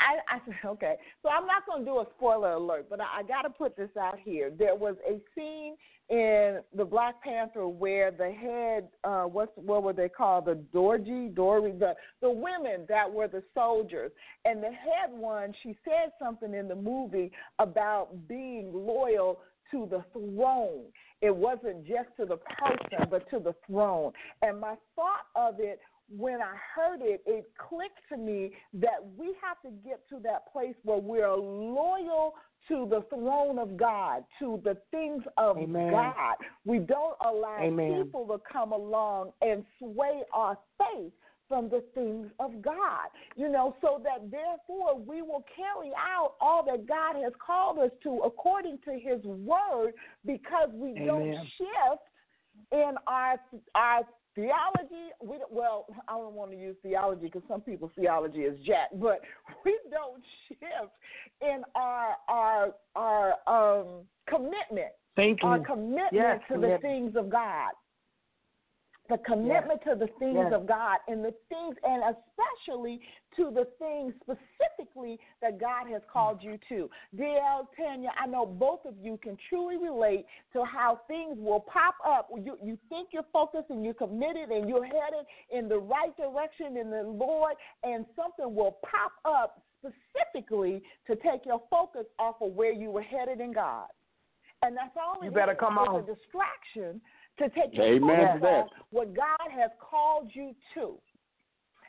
I, 0.00 0.36
I 0.36 0.38
said, 0.46 0.54
okay, 0.64 0.94
so 1.22 1.28
I'm 1.28 1.46
not 1.46 1.66
going 1.66 1.84
to 1.84 1.84
do 1.84 1.98
a 1.98 2.06
spoiler 2.16 2.52
alert, 2.52 2.86
but 2.88 3.02
I, 3.02 3.18
I 3.18 3.22
got 3.22 3.42
to 3.42 3.50
put 3.50 3.76
this 3.76 3.90
out 4.00 4.18
here. 4.24 4.50
There 4.50 4.74
was 4.74 4.96
a 5.06 5.20
scene 5.34 5.76
in 6.10 6.58
the 6.76 6.84
Black 6.84 7.22
Panther 7.22 7.68
where 7.68 8.10
the 8.10 8.32
head, 8.32 8.88
uh, 9.04 9.24
what's 9.24 9.52
what 9.54 9.84
were 9.84 9.92
they 9.92 10.08
called, 10.08 10.46
the 10.46 10.58
Dorji, 10.74 11.34
Dory, 11.34 11.72
the 11.72 11.94
the 12.20 12.30
women 12.30 12.84
that 12.88 13.10
were 13.10 13.28
the 13.28 13.42
soldiers, 13.54 14.10
and 14.44 14.62
the 14.62 14.68
head 14.68 15.10
one, 15.10 15.54
she 15.62 15.76
said 15.84 16.12
something 16.20 16.52
in 16.52 16.66
the 16.66 16.74
movie 16.74 17.30
about 17.60 18.08
being 18.28 18.72
loyal 18.72 19.38
to 19.70 19.86
the 19.88 20.04
throne. 20.12 20.86
It 21.22 21.34
wasn't 21.34 21.86
just 21.86 22.08
to 22.18 22.26
the 22.26 22.38
person, 22.58 23.06
but 23.08 23.30
to 23.30 23.38
the 23.38 23.54
throne. 23.66 24.12
And 24.42 24.58
my 24.60 24.74
thought 24.96 25.26
of 25.36 25.60
it 25.60 25.78
when 26.16 26.40
I 26.40 26.54
heard 26.74 27.00
it, 27.02 27.22
it 27.24 27.50
clicked 27.56 28.00
to 28.10 28.16
me 28.16 28.52
that 28.74 28.98
we 29.16 29.34
have 29.40 29.60
to 29.62 29.70
get 29.88 30.08
to 30.08 30.18
that 30.24 30.52
place 30.52 30.74
where 30.82 30.98
we're 30.98 31.36
loyal 31.36 32.34
to 32.68 32.86
the 32.88 33.04
throne 33.08 33.58
of 33.58 33.76
God, 33.76 34.24
to 34.38 34.60
the 34.64 34.76
things 34.90 35.22
of 35.36 35.58
Amen. 35.58 35.90
God. 35.90 36.36
We 36.64 36.78
don't 36.78 37.16
allow 37.26 37.58
Amen. 37.60 38.04
people 38.04 38.26
to 38.26 38.40
come 38.50 38.72
along 38.72 39.32
and 39.42 39.64
sway 39.78 40.22
our 40.32 40.58
faith 40.78 41.12
from 41.48 41.68
the 41.68 41.82
things 41.94 42.28
of 42.38 42.62
God. 42.62 43.08
You 43.36 43.48
know, 43.48 43.74
so 43.80 44.00
that 44.04 44.30
therefore 44.30 44.98
we 44.98 45.20
will 45.20 45.44
carry 45.54 45.90
out 45.98 46.34
all 46.40 46.64
that 46.66 46.86
God 46.86 47.16
has 47.22 47.32
called 47.44 47.78
us 47.80 47.90
to 48.04 48.20
according 48.24 48.78
to 48.84 48.92
his 48.92 49.22
word 49.24 49.92
because 50.24 50.70
we 50.72 50.94
don't 50.94 51.34
shift 51.58 52.02
in 52.72 52.92
our 53.06 53.34
our 53.74 54.02
theology. 54.34 55.10
We 55.22 55.38
well, 55.50 55.86
I 56.08 56.12
don't 56.12 56.34
want 56.34 56.52
to 56.52 56.56
use 56.56 56.76
theology 56.82 57.22
because 57.22 57.42
some 57.48 57.60
people's 57.60 57.92
theology 57.96 58.40
is 58.40 58.58
jack, 58.64 58.90
but 58.94 59.20
we 59.64 59.76
don't 59.90 60.22
shift 60.48 60.69
our 62.30 62.74
our 62.94 63.34
um, 63.46 64.04
commitment, 64.28 64.92
Thank 65.16 65.42
you. 65.42 65.48
our 65.48 65.58
commitment 65.58 66.08
Yes, 66.12 66.40
to 66.50 66.58
the 66.58 66.78
things 66.80 67.16
of 67.16 67.28
God. 67.28 67.72
The 69.08 69.18
commitment 69.26 69.80
to 69.88 69.96
the 69.96 70.06
things 70.20 70.38
Yes. 70.38 70.52
of 70.54 70.68
God 70.68 70.98
and 71.08 71.24
the 71.24 71.34
things, 71.48 71.76
and 71.82 72.14
especially 72.14 73.00
to 73.34 73.50
the 73.50 73.64
things 73.80 74.14
specifically 74.22 75.18
that 75.42 75.58
God 75.58 75.88
has 75.88 76.00
called 76.12 76.40
you 76.40 76.58
to. 76.68 76.88
DL, 77.16 77.66
Tanya, 77.76 78.10
I 78.16 78.28
know 78.28 78.46
both 78.46 78.84
of 78.84 78.94
you 79.02 79.18
can 79.20 79.36
truly 79.48 79.78
relate 79.78 80.26
to 80.52 80.64
how 80.64 81.00
things 81.08 81.36
will 81.40 81.58
pop 81.58 81.96
up. 82.06 82.28
You, 82.36 82.56
you 82.62 82.78
think 82.88 83.08
you're 83.12 83.26
focused 83.32 83.70
and 83.70 83.84
you're 83.84 83.94
committed 83.94 84.50
and 84.50 84.68
you're 84.68 84.84
headed 84.84 85.26
in 85.50 85.68
the 85.68 85.78
right 85.78 86.16
direction 86.16 86.76
in 86.76 86.90
the 86.90 87.02
Lord, 87.02 87.56
and 87.82 88.06
something 88.14 88.54
will 88.54 88.78
pop 88.84 89.12
up 89.24 89.60
specifically 89.80 90.82
to 91.06 91.16
take 91.16 91.46
your 91.46 91.62
focus 91.70 92.06
off 92.18 92.36
of 92.40 92.52
where 92.52 92.72
you 92.72 92.90
were 92.90 93.02
headed 93.02 93.40
in 93.40 93.52
God. 93.52 93.88
And 94.62 94.76
that's 94.76 94.94
all 94.96 95.24
You 95.24 95.30
better 95.30 95.52
is. 95.52 95.58
come 95.58 95.78
It's 95.80 95.88
on. 95.88 96.00
a 96.00 96.02
distraction 96.02 97.00
to 97.38 97.48
take 97.48 97.74
your 97.74 97.86
Amen 97.86 98.26
focus 98.26 98.40
to 98.42 98.46
off 98.48 98.68
what 98.90 99.14
God 99.14 99.50
has 99.50 99.70
called 99.80 100.30
you 100.34 100.54
to. 100.74 100.98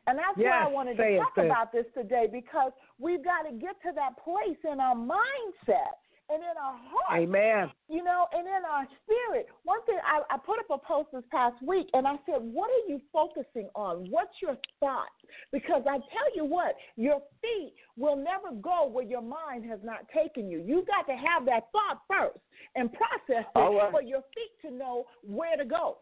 And 0.07 0.17
that's 0.17 0.36
why 0.36 0.65
I 0.65 0.67
wanted 0.67 0.98
to 0.98 1.17
talk 1.17 1.33
sis. 1.36 1.45
about 1.45 1.71
this 1.71 1.86
today 1.93 2.27
because 2.31 2.71
we've 2.98 3.24
got 3.24 3.43
to 3.43 3.51
get 3.51 3.75
to 3.83 3.91
that 3.93 4.17
place 4.24 4.57
in 4.63 4.79
our 4.79 4.95
mindset 4.95 6.00
and 6.32 6.42
in 6.42 6.56
our 6.58 6.78
heart 6.78 7.20
Amen. 7.20 7.70
you 7.90 8.04
know, 8.04 8.28
and 8.32 8.48
in 8.48 8.64
our 8.70 8.88
spirit. 9.04 9.48
One 9.64 9.84
thing 9.86 9.98
I, 10.06 10.22
I 10.34 10.38
put 10.38 10.60
up 10.60 10.70
a 10.72 10.78
post 10.78 11.10
this 11.14 11.24
past 11.32 11.56
week 11.66 11.88
and 11.94 12.08
I 12.08 12.16
said, 12.26 12.40
What 12.40 12.70
are 12.70 12.88
you 12.88 13.02
focusing 13.12 13.70
on? 13.76 14.08
What's 14.10 14.34
your 14.42 14.58
thought? 14.80 15.12
Because 15.52 15.84
I 15.88 15.98
tell 15.98 16.30
you 16.36 16.46
what, 16.46 16.76
your 16.96 17.20
feet 17.42 17.74
will 17.98 18.16
never 18.16 18.56
go 18.62 18.88
where 18.88 19.06
your 19.06 19.22
mind 19.22 19.70
has 19.70 19.80
not 19.84 20.08
taken 20.16 20.50
you. 20.50 20.64
You've 20.66 20.88
got 20.88 21.06
to 21.12 21.18
have 21.18 21.46
that 21.46 21.68
thought 21.72 22.02
first 22.08 22.40
and 22.76 22.92
process 22.94 23.46
it 23.50 23.60
All 23.60 23.76
right. 23.76 23.92
for 23.92 24.02
your 24.02 24.22
feet 24.34 24.70
to 24.70 24.76
know 24.76 25.06
where 25.24 25.58
to 25.58 25.66
go. 25.66 25.98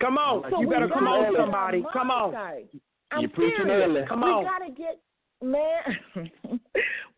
Come 0.00 0.18
on. 0.18 0.42
So 0.50 0.60
you 0.60 0.68
better 0.68 0.88
come 0.88 1.06
on, 1.06 1.34
somebody. 1.36 1.84
Come 1.92 2.10
on. 2.10 2.32
mindset. 2.32 2.68
I'm 3.12 3.20
You're 3.20 3.30
preaching 3.30 3.66
serious. 3.66 3.88
early. 3.88 4.00
Come 4.08 4.22
we 4.22 4.30
on. 4.30 4.44
gotta 4.44 4.72
get 4.72 5.00
man. 5.42 5.98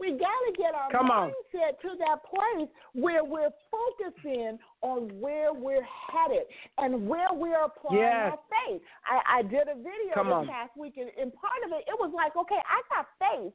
we 0.00 0.11
gotta 0.12 0.50
get 0.59 0.64
get 0.64 0.75
our 0.75 0.90
Come 0.90 1.11
on. 1.11 1.28
mindset 1.28 1.81
to 1.83 1.90
that 1.99 2.25
place 2.25 2.69
where 2.95 3.25
we're 3.25 3.52
focusing 3.71 4.59
on 4.81 5.09
where 5.21 5.52
we're 5.52 5.85
headed 5.85 6.45
and 6.78 7.07
where 7.07 7.28
we're 7.33 7.64
applying 7.64 8.00
Yes. 8.00 8.33
our 8.33 8.38
faith. 8.49 8.81
I, 9.04 9.38
I 9.38 9.43
did 9.43 9.69
a 9.69 9.75
video 9.76 10.14
Come 10.14 10.28
this 10.28 10.35
on. 10.35 10.47
past 10.49 10.71
week, 10.76 10.95
and, 10.97 11.11
and 11.21 11.33
part 11.35 11.61
of 11.66 11.73
it, 11.73 11.85
it 11.87 11.97
was 11.99 12.12
like, 12.14 12.35
okay, 12.37 12.61
I 12.64 12.81
got 12.88 13.07
faith 13.21 13.52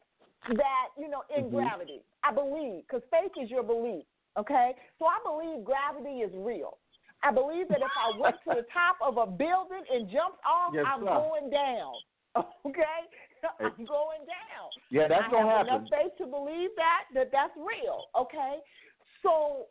that, 0.56 0.88
you 0.98 1.10
know, 1.10 1.24
in 1.36 1.46
Mhm. 1.46 1.52
gravity. 1.52 2.02
I 2.24 2.32
believe, 2.32 2.84
because 2.88 3.02
faith 3.10 3.32
is 3.42 3.50
your 3.50 3.64
belief, 3.64 4.06
okay? 4.38 4.76
So 5.00 5.06
I 5.06 5.20
believe 5.24 5.64
gravity 5.64 6.22
is 6.22 6.32
real. 6.36 6.78
I 7.24 7.32
believe 7.32 7.68
that 7.70 7.82
if 7.82 7.92
I 7.98 8.18
went 8.18 8.36
to 8.44 8.50
the 8.56 8.66
top 8.74 8.98
of 9.02 9.18
a 9.18 9.26
building 9.26 9.84
and 9.92 10.10
jumped 10.10 10.40
off, 10.46 10.74
Yes, 10.74 10.86
I'm 10.88 11.02
sir. 11.02 11.14
going 11.16 11.50
down, 11.50 11.94
okay? 12.66 13.02
I'm 13.60 13.86
going 13.86 14.24
down. 14.28 14.68
Yeah, 14.90 15.08
that's 15.08 15.28
I 15.28 15.32
gonna 15.32 15.50
have 15.50 15.68
happen. 15.68 15.86
enough 15.86 15.92
faith 15.92 16.14
to 16.20 16.26
believe 16.26 16.72
that 16.76 17.10
that 17.14 17.30
that's 17.32 17.56
real. 17.56 18.10
Okay, 18.16 18.60
so 19.24 19.68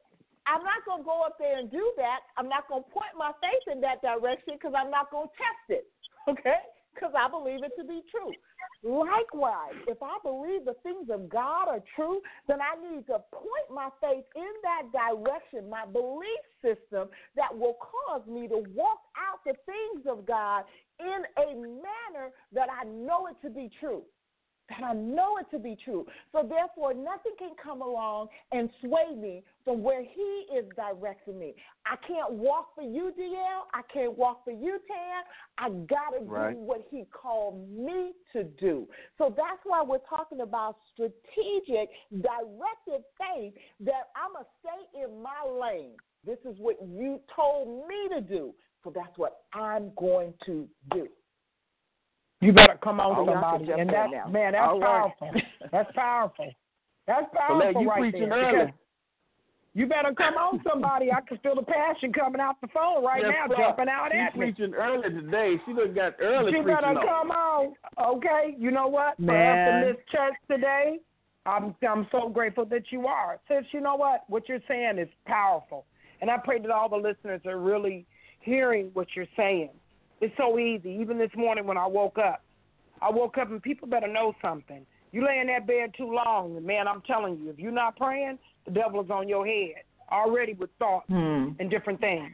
I'm 0.47 0.65
not 0.65 0.85
gonna 0.87 1.05
go 1.05 1.23
up 1.23 1.37
there 1.39 1.59
and 1.59 1.71
do 1.71 1.93
that. 1.97 2.25
I'm 2.37 2.49
not 2.49 2.69
gonna 2.69 2.89
point 2.89 3.13
my 3.17 3.33
faith 3.41 3.65
in 3.73 3.81
that 3.83 4.01
direction 4.01 4.57
because 4.57 4.73
I'm 4.77 4.91
not 4.91 5.11
gonna 5.11 5.33
test 5.37 5.81
it. 5.81 5.87
Okay, 6.29 6.61
because 6.93 7.15
I 7.17 7.25
believe 7.31 7.65
it 7.65 7.73
to 7.81 7.89
be 7.89 8.03
true. 8.13 8.37
Likewise, 8.85 9.75
if 9.89 9.99
I 10.03 10.19
believe 10.23 10.65
the 10.65 10.77
things 10.85 11.09
of 11.11 11.29
God 11.29 11.69
are 11.69 11.83
true, 11.97 12.21
then 12.47 12.59
I 12.61 12.77
need 12.79 13.07
to 13.07 13.19
point 13.33 13.69
my 13.73 13.89
faith 14.01 14.25
in 14.37 14.53
that 14.63 14.93
direction, 14.93 15.69
my 15.69 15.85
belief 15.85 16.43
system 16.63 17.09
that 17.35 17.57
will 17.57 17.77
cause 17.81 18.23
me 18.29 18.47
to 18.47 18.63
walk 18.75 19.01
out 19.19 19.41
the 19.45 19.55
things 19.67 20.07
of 20.07 20.27
God 20.27 20.65
in 21.01 21.23
a 21.43 21.55
manner 21.55 22.33
that 22.53 22.69
I 22.71 22.85
know 22.85 23.27
it 23.29 23.37
to 23.43 23.51
be 23.51 23.71
true. 23.81 24.03
That 24.69 24.85
I 24.85 24.93
know 24.93 25.39
it 25.39 25.47
to 25.53 25.59
be 25.59 25.79
true. 25.83 26.07
So 26.31 26.47
therefore, 26.47 26.93
nothing 26.93 27.33
can 27.39 27.53
come 27.63 27.81
along 27.81 28.29
and 28.53 28.69
sway 28.81 29.15
me 29.17 29.43
from 29.65 29.83
where 29.83 30.03
He 30.03 30.47
is 30.55 30.67
directing 30.77 31.39
me. 31.39 31.55
I 31.87 31.97
can't 32.07 32.33
walk 32.35 32.75
for 32.75 32.83
you, 32.83 33.11
DL. 33.19 33.67
I 33.73 33.81
can't 33.91 34.19
walk 34.19 34.45
for 34.45 34.51
you, 34.51 34.79
Tan. 34.87 35.25
I 35.57 35.71
gotta 35.87 36.23
Right. 36.23 36.53
do 36.53 36.59
what 36.59 36.83
He 36.91 37.07
called 37.07 37.67
me 37.71 38.13
to 38.35 38.45
do. 38.45 38.87
So 39.17 39.31
that's 39.35 39.65
why 39.65 39.83
we're 39.83 40.01
talking 40.01 40.43
about 40.43 40.77
strategic, 40.93 41.89
directed 42.11 43.05
faith. 43.17 43.55
That 43.81 44.11
I'ma 44.17 44.43
stay 44.61 45.01
in 45.03 45.23
my 45.23 45.45
lane. 45.45 45.97
This 46.25 46.39
is 46.45 46.59
what 46.59 46.77
you 46.83 47.23
told 47.35 47.89
me 47.89 48.09
to 48.11 48.21
do. 48.21 48.55
So 48.85 48.93
that's 48.95 49.17
what 49.17 49.43
I'm 49.53 49.91
going 49.97 50.35
to 50.47 50.67
do. 50.93 51.09
You 52.41 52.53
better 52.53 52.79
come 52.83 53.01
on, 53.01 53.17
Oh, 53.19 53.27
somebody. 53.27 53.71
And 53.73 53.81
in 53.83 53.87
that's 53.89 54.13
now. 54.13 54.29
man, 54.29 54.53
that's 54.53 54.65
All 54.69 54.79
right. 54.81 55.13
powerful. 55.19 55.41
That's 55.73 55.91
powerful. 55.95 56.53
That's 57.07 57.27
powerful 57.37 57.59
let 57.59 57.81
you 57.81 57.89
right 57.89 58.01
preaching 58.01 58.29
there. 58.29 58.61
early. 58.63 58.73
You 59.75 59.87
better 59.87 60.13
come 60.15 60.35
on, 60.35 60.61
somebody. 60.69 61.13
I 61.13 61.21
can 61.21 61.39
feel 61.39 61.55
the 61.55 61.63
passion 61.63 62.13
coming 62.13 62.41
out 62.41 62.61
the 62.61 62.69
phone 62.69 63.05
right 63.05 63.23
Yes, 63.23 63.33
now, 63.49 63.55
sir. 63.55 63.63
jumping 63.63 63.89
out 63.89 64.09
She's 64.13 64.21
at 64.21 64.37
me. 64.37 64.53
preaching 64.53 64.75
early 64.75 65.11
today. 65.11 65.57
She 65.67 65.73
done 65.73 65.95
got 65.95 66.15
early 66.21 66.53
You 66.53 66.63
preaching 66.63 66.75
better 66.75 66.99
on. 66.99 67.07
come 67.07 67.31
on. 67.31 67.75
Okay, 68.17 68.55
you 68.59 68.71
know 68.71 68.87
what? 68.89 69.17
For 69.17 69.31
us 69.31 69.59
Man. 69.67 69.75
in 69.75 69.81
this 69.89 69.97
church 70.11 70.35
today, 70.51 70.99
I'm 71.47 71.75
I'm 71.89 72.07
so 72.11 72.29
grateful 72.29 72.65
that 72.67 72.91
you 72.91 73.07
are. 73.07 73.39
Sis, 73.49 73.65
you 73.73 73.81
know 73.81 73.97
what? 73.97 74.25
What 74.29 74.49
you're 74.49 74.61
saying 74.69 74.99
is 74.99 75.09
powerful. 75.27 75.87
And 76.21 76.31
I 76.31 76.37
pray 76.39 76.59
that 76.61 76.71
all 76.71 76.89
the 76.89 76.97
listeners 76.97 77.41
are 77.47 77.59
really 77.59 78.07
hearing 78.41 78.91
what 78.95 79.09
you're 79.15 79.27
saying. 79.37 79.71
It's 80.21 80.35
so 80.37 80.59
easy. 80.59 80.91
Even 81.01 81.19
this 81.19 81.31
morning 81.37 81.67
when 81.67 81.77
I 81.79 81.87
woke 81.87 82.19
up, 82.19 82.43
I 83.01 83.11
woke 83.11 83.39
up 83.39 83.51
and 83.51 83.63
people 83.63 83.87
better 83.89 84.09
know 84.09 84.35
something. 84.43 84.85
You 85.13 85.25
lay 85.25 85.39
in 85.39 85.47
that 85.47 85.67
bed 85.67 85.95
too 85.97 86.13
long, 86.13 86.57
and 86.57 86.67
man, 86.67 86.87
I'm 86.89 87.01
telling 87.03 87.39
you, 87.39 87.51
if 87.51 87.59
you're 87.59 87.73
not 87.73 87.97
praying, 87.97 88.39
the 88.67 88.73
devil 88.73 89.03
is 89.03 89.11
on 89.11 89.29
your 89.29 89.47
head 89.47 89.83
already 90.11 90.53
with 90.55 90.71
thoughts 90.79 91.07
Hmm. 91.09 91.51
and 91.59 91.71
different 91.71 92.01
things. 92.01 92.33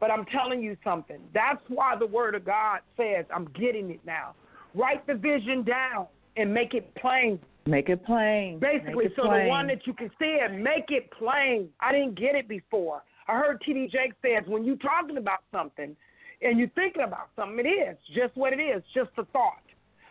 But 0.00 0.10
I'm 0.10 0.24
telling 0.26 0.62
you 0.62 0.76
something. 0.84 1.18
That's 1.34 1.60
why 1.68 1.96
the 1.96 2.06
Word 2.06 2.34
of 2.34 2.44
God 2.44 2.80
says, 2.96 3.26
I'm 3.34 3.46
getting 3.46 3.90
it 3.90 4.00
now. 4.06 4.34
Write 4.74 5.06
the 5.06 5.14
vision 5.14 5.62
down 5.64 6.06
and 6.36 6.52
make 6.54 6.74
it 6.74 6.94
plain. 6.94 7.38
Make 7.66 7.88
it 7.88 8.04
plain. 8.06 8.58
Basically, 8.60 8.94
Make 8.94 9.06
it 9.06 9.12
so 9.16 9.22
plain. 9.26 9.44
the 9.44 9.48
one 9.50 9.66
that 9.66 9.86
you 9.86 9.92
can 9.92 10.10
see 10.18 10.38
it, 10.40 10.52
make 10.52 10.90
it 10.90 11.10
plain. 11.10 11.68
I 11.80 11.92
didn't 11.92 12.14
get 12.14 12.34
it 12.34 12.48
before. 12.48 13.02
I 13.28 13.36
heard 13.36 13.60
T.D. 13.64 13.88
Jakes 13.92 14.16
says 14.22 14.44
when 14.46 14.64
you're 14.64 14.76
talking 14.76 15.18
about 15.18 15.40
something 15.52 15.94
and 16.40 16.58
you're 16.58 16.70
thinking 16.70 17.02
about 17.02 17.28
something, 17.36 17.64
it 17.64 17.68
is 17.68 17.96
just 18.14 18.36
what 18.36 18.52
it 18.52 18.60
is, 18.60 18.82
just 18.94 19.10
a 19.18 19.24
thought. 19.26 19.62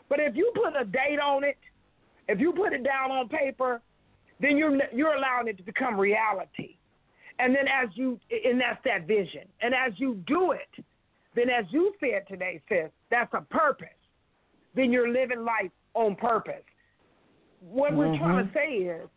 But 0.09 0.19
if 0.19 0.35
you 0.35 0.51
put 0.55 0.79
a 0.79 0.85
date 0.85 1.19
on 1.19 1.43
it, 1.43 1.57
if 2.27 2.39
you 2.39 2.53
put 2.53 2.73
it 2.73 2.83
down 2.83 3.11
on 3.11 3.27
paper, 3.27 3.81
then 4.39 4.57
you're 4.57 4.77
you're 4.93 5.15
allowing 5.15 5.47
it 5.47 5.57
to 5.57 5.63
become 5.63 5.99
reality. 5.99 6.75
And 7.39 7.55
then 7.55 7.65
as 7.67 7.89
you 7.95 8.19
and 8.45 8.59
that's 8.59 8.79
that 8.85 9.07
vision. 9.07 9.47
And 9.61 9.73
as 9.73 9.93
you 9.97 10.21
do 10.27 10.51
it, 10.51 10.85
then 11.35 11.49
as 11.49 11.65
you 11.69 11.93
said 11.99 12.27
today, 12.27 12.61
sis, 12.69 12.89
that's 13.09 13.33
a 13.33 13.41
purpose. 13.41 13.87
Then 14.75 14.91
you're 14.91 15.11
living 15.11 15.43
life 15.43 15.71
on 15.93 16.15
purpose. 16.15 16.63
What 17.59 17.95
we're 17.95 18.17
trying 18.17 18.45
to 18.45 18.51
mm-hmm. 18.51 18.57
say 18.57 18.85
is 18.85 19.09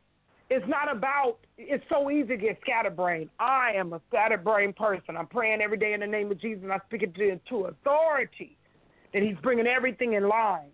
it's 0.50 0.66
not 0.68 0.90
about 0.94 1.38
it's 1.56 1.84
so 1.88 2.10
easy 2.10 2.28
to 2.28 2.36
get 2.36 2.58
scatterbrained. 2.60 3.30
I 3.38 3.72
am 3.76 3.92
a 3.92 4.00
scatterbrained 4.08 4.76
person. 4.76 5.16
I'm 5.16 5.28
praying 5.28 5.60
every 5.60 5.78
day 5.78 5.92
in 5.92 6.00
the 6.00 6.06
name 6.06 6.30
of 6.30 6.40
Jesus 6.40 6.64
and 6.64 6.72
I 6.72 6.78
speak 6.86 7.02
it 7.02 7.14
to, 7.14 7.40
to 7.50 7.66
authority 7.66 8.56
that 9.12 9.22
he's 9.22 9.36
bringing 9.42 9.66
everything 9.66 10.14
in 10.14 10.28
line. 10.28 10.70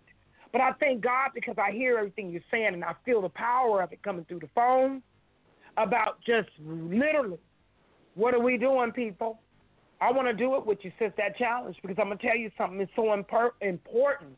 But 0.51 0.61
I 0.61 0.71
thank 0.79 1.01
God 1.01 1.31
because 1.35 1.55
I 1.57 1.71
hear 1.71 1.97
everything 1.97 2.31
you're 2.31 2.41
saying 2.49 2.73
and 2.73 2.83
I 2.83 2.93
feel 3.05 3.21
the 3.21 3.29
power 3.29 3.83
of 3.83 3.91
it 3.91 4.01
coming 4.01 4.25
through 4.25 4.39
the 4.39 4.49
phone 4.55 5.03
about 5.77 6.19
just 6.25 6.49
literally 6.59 7.37
what 8.15 8.33
are 8.33 8.39
we 8.39 8.57
doing, 8.57 8.91
people? 8.91 9.39
I 10.01 10.11
want 10.11 10.27
to 10.27 10.33
do 10.33 10.55
it 10.55 10.65
with 10.65 10.79
you, 10.81 10.91
since 10.97 11.13
that 11.17 11.37
challenge, 11.37 11.77
because 11.81 11.97
I'm 11.99 12.07
going 12.07 12.17
to 12.17 12.27
tell 12.27 12.35
you 12.35 12.49
something. 12.57 12.79
It's 12.81 12.91
so 12.95 13.03
imper- 13.03 13.51
important 13.61 14.35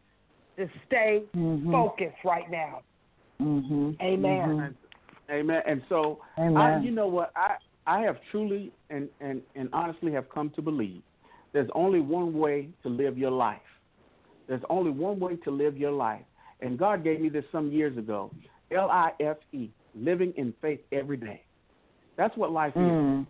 to 0.58 0.70
stay 0.86 1.24
Mhm. 1.34 1.72
focused 1.72 2.24
right 2.26 2.50
now. 2.50 2.82
Mhm. 3.42 3.96
Amen. 4.02 4.78
Amen. 5.30 5.62
And 5.68 5.82
so, 5.90 6.20
I, 6.38 6.80
you 6.82 6.92
know 6.92 7.08
what? 7.08 7.32
I 7.36 7.56
I 7.88 8.02
have 8.02 8.18
truly 8.32 8.72
and, 8.90 9.10
and, 9.20 9.42
and 9.56 9.70
honestly 9.74 10.12
have 10.12 10.30
come 10.30 10.52
to 10.56 10.62
believe 10.62 11.02
there's 11.54 11.70
only 11.74 12.00
one 12.00 12.38
way 12.38 12.70
to 12.84 12.90
live 12.90 13.18
your 13.18 13.32
life. 13.32 13.58
There's 14.48 14.62
only 14.70 14.92
one 14.92 15.20
way 15.20 15.38
to 15.38 15.52
live 15.52 15.78
your 15.78 15.92
life. 15.92 16.22
And 16.62 16.78
God 16.78 17.04
gave 17.04 17.20
me 17.22 17.30
this 17.30 17.46
some 17.52 17.72
years 17.72 17.98
ago. 17.98 18.32
L 18.72 18.90
I 18.92 19.12
F 19.20 19.38
E, 19.54 19.70
living 19.96 20.34
in 20.38 20.54
faith 20.62 20.82
every 20.92 21.18
day. 21.18 21.42
That's 22.18 22.36
what 22.38 22.52
life 22.52 22.74
is. 22.76 22.82
Mm. 22.82 23.26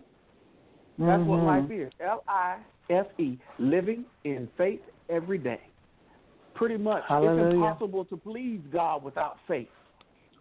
That's 0.98 1.26
what 1.26 1.40
Mhm. 1.40 1.46
life 1.46 1.72
is. 1.72 1.92
L 2.02 2.24
I 2.28 2.58
F 2.90 3.08
E, 3.18 3.38
living 3.60 4.06
in 4.26 4.48
faith 4.58 4.82
every 5.08 5.38
day. 5.38 5.62
Pretty 6.56 6.78
much. 6.78 7.04
Hallelujah. 7.06 7.46
It's 7.46 7.54
impossible 7.54 8.06
to 8.06 8.18
please 8.18 8.60
God 8.72 9.04
without 9.04 9.38
faith. 9.48 9.70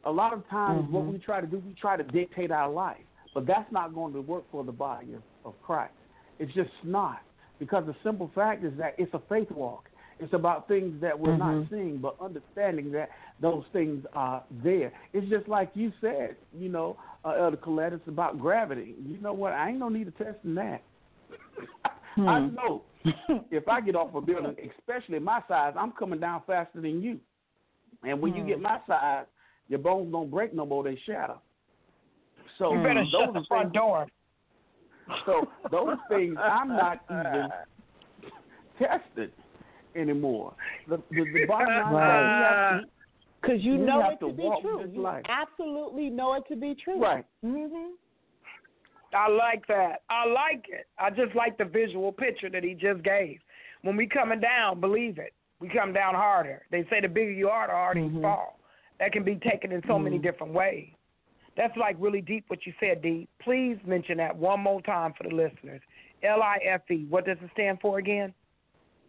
A 0.05 0.11
lot 0.11 0.33
of 0.33 0.49
times, 0.49 0.91
what 0.91 1.05
Mhm. 1.05 1.13
we 1.13 1.19
try 1.19 1.41
to 1.41 1.47
do, 1.47 1.59
we 1.59 1.75
try 1.75 1.97
to 1.97 2.05
dictate 2.05 2.51
our 2.51 2.71
life, 2.71 3.05
but 3.35 3.47
that's 3.47 3.71
not 3.73 3.95
going 3.95 4.13
to 4.15 4.21
work 4.21 4.45
for 4.51 4.65
the 4.65 4.73
body 4.73 5.15
of, 5.15 5.23
of 5.45 5.61
Christ. 5.63 5.95
It's 6.39 6.53
just 6.55 6.71
not. 6.83 7.21
Because 7.59 7.85
the 7.87 7.95
simple 8.05 8.31
fact 8.35 8.65
is 8.65 8.73
that 8.79 8.95
it's 8.99 9.13
a 9.15 9.19
faith 9.29 9.51
walk. 9.51 9.89
It's 10.21 10.33
about 10.33 10.67
things 10.69 11.01
that 11.01 11.19
we're 11.19 11.37
not 11.37 11.55
Mhm. 11.55 11.71
seeing, 11.71 11.99
but 11.99 12.17
understanding 12.21 12.91
that 12.93 13.11
those 13.41 13.65
things 13.73 14.05
are 14.15 14.45
there. 14.51 14.93
It's 15.13 15.29
just 15.29 15.49
like 15.49 15.71
you 15.75 15.93
said, 16.01 16.37
you 16.53 16.69
know, 16.69 16.97
uh, 17.25 17.31
Elder 17.31 17.57
Colette, 17.57 17.93
it's 17.93 18.09
about 18.09 18.39
gravity. 18.39 18.95
You 19.05 19.19
know 19.19 19.33
what? 19.33 19.53
I 19.53 19.71
ain't 19.71 19.79
no 19.79 19.89
need 19.89 20.09
of 20.09 20.17
testing 20.17 20.55
that. 20.55 20.83
I 22.19 22.41
Hmm. 22.41 22.55
know 22.55 22.83
if 23.51 23.69
I 23.69 23.81
get 23.81 23.95
off 23.95 24.15
a 24.15 24.21
building, 24.21 24.57
especially 24.79 25.19
my 25.19 25.43
size, 25.47 25.75
I'm 25.77 25.93
coming 25.93 26.21
down 26.21 26.43
faster 26.47 26.81
than 26.81 27.01
you. 27.03 27.21
And 28.03 28.21
when 28.21 28.35
you 28.35 28.43
Hmm. 28.43 28.49
get 28.49 28.61
my 28.61 28.81
size, 28.87 29.27
your 29.69 29.79
bones 29.79 30.11
don't 30.13 30.31
break 30.31 30.55
no 30.55 30.65
more; 30.67 30.83
they 30.85 30.99
shatter. 31.07 31.35
So 32.59 32.73
You 32.75 32.83
better 32.83 33.01
those 33.03 33.11
shut 33.11 33.29
are 33.29 33.33
the 33.35 33.45
front 33.49 33.67
things, 33.67 33.75
door. 33.75 34.07
So 35.27 35.49
those 35.71 35.97
things 36.09 36.37
I'm 36.41 36.69
not 36.69 37.01
even 37.11 37.49
tested 38.79 39.33
anymore. 39.97 40.55
The 40.89 40.97
the, 41.11 41.25
the 41.33 41.47
bottom 41.47 41.93
line 41.93 42.25
is 42.25 42.31
that 42.41 42.83
we 42.83 42.91
Because 43.41 43.63
you 43.65 43.73
We 43.75 43.79
know 43.79 44.03
have 44.03 44.13
it 44.13 44.21
to 44.21 44.29
to 44.31 44.33
be 44.33 44.51
true. 44.61 44.83
this 44.85 44.95
You 44.95 45.03
life. 45.03 45.25
absolutely 45.29 46.11
know 46.11 46.35
it 46.35 46.45
to 46.49 46.57
be 46.57 46.75
true. 46.83 47.01
Right. 47.01 47.25
Mm-hmm. 47.45 47.93
I 49.15 49.29
like 49.29 49.67
that. 49.69 50.03
I 50.11 50.27
like 50.27 50.67
it. 50.69 50.87
I 50.99 51.09
just 51.11 51.35
like 51.35 51.57
the 51.57 51.65
visual 51.65 52.13
picture 52.13 52.51
that 52.51 52.63
he 52.63 52.75
just 52.75 53.03
gave. 53.03 53.39
When 53.83 53.97
we 53.97 54.07
coming 54.07 54.41
down, 54.41 54.81
believe 54.81 55.19
it. 55.19 55.33
We 55.61 55.69
come 55.69 55.93
down 55.93 56.15
harder. 56.15 56.63
They 56.71 56.85
say 56.91 57.01
the 57.01 57.09
bigger 57.09 57.31
you 57.33 57.49
are, 57.49 57.67
the 57.69 57.73
harder 57.73 58.01
you 58.01 58.11
Mhm. 58.11 58.23
fall. 58.23 58.58
That 58.99 59.13
can 59.13 59.23
be 59.25 59.37
taken 59.37 59.73
in 59.73 59.83
so 59.87 59.99
many 59.99 60.19
Mhm. 60.19 60.23
different 60.23 60.53
ways. 60.53 60.91
That's 61.57 61.77
like 61.77 61.97
really 61.99 62.21
deep 62.21 62.45
what 62.49 62.67
you 62.67 62.73
said, 62.81 63.03
Dee. 63.03 63.29
Please 63.41 63.79
mention 63.85 64.19
that 64.19 64.35
one 64.37 64.61
more 64.61 64.81
time 64.83 65.13
for 65.15 65.25
the 65.25 65.35
listeners. 65.35 65.81
L 66.23 66.43
I 66.43 66.59
F 66.63 66.91
E. 66.91 67.05
What 67.07 67.25
does 67.27 67.39
it 67.43 67.51
stand 67.53 67.81
for 67.81 67.99
again? 67.99 68.35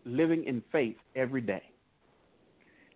living 0.06 0.44
in 0.46 0.62
faith 0.72 0.98
every 1.16 1.42
day. 1.42 1.62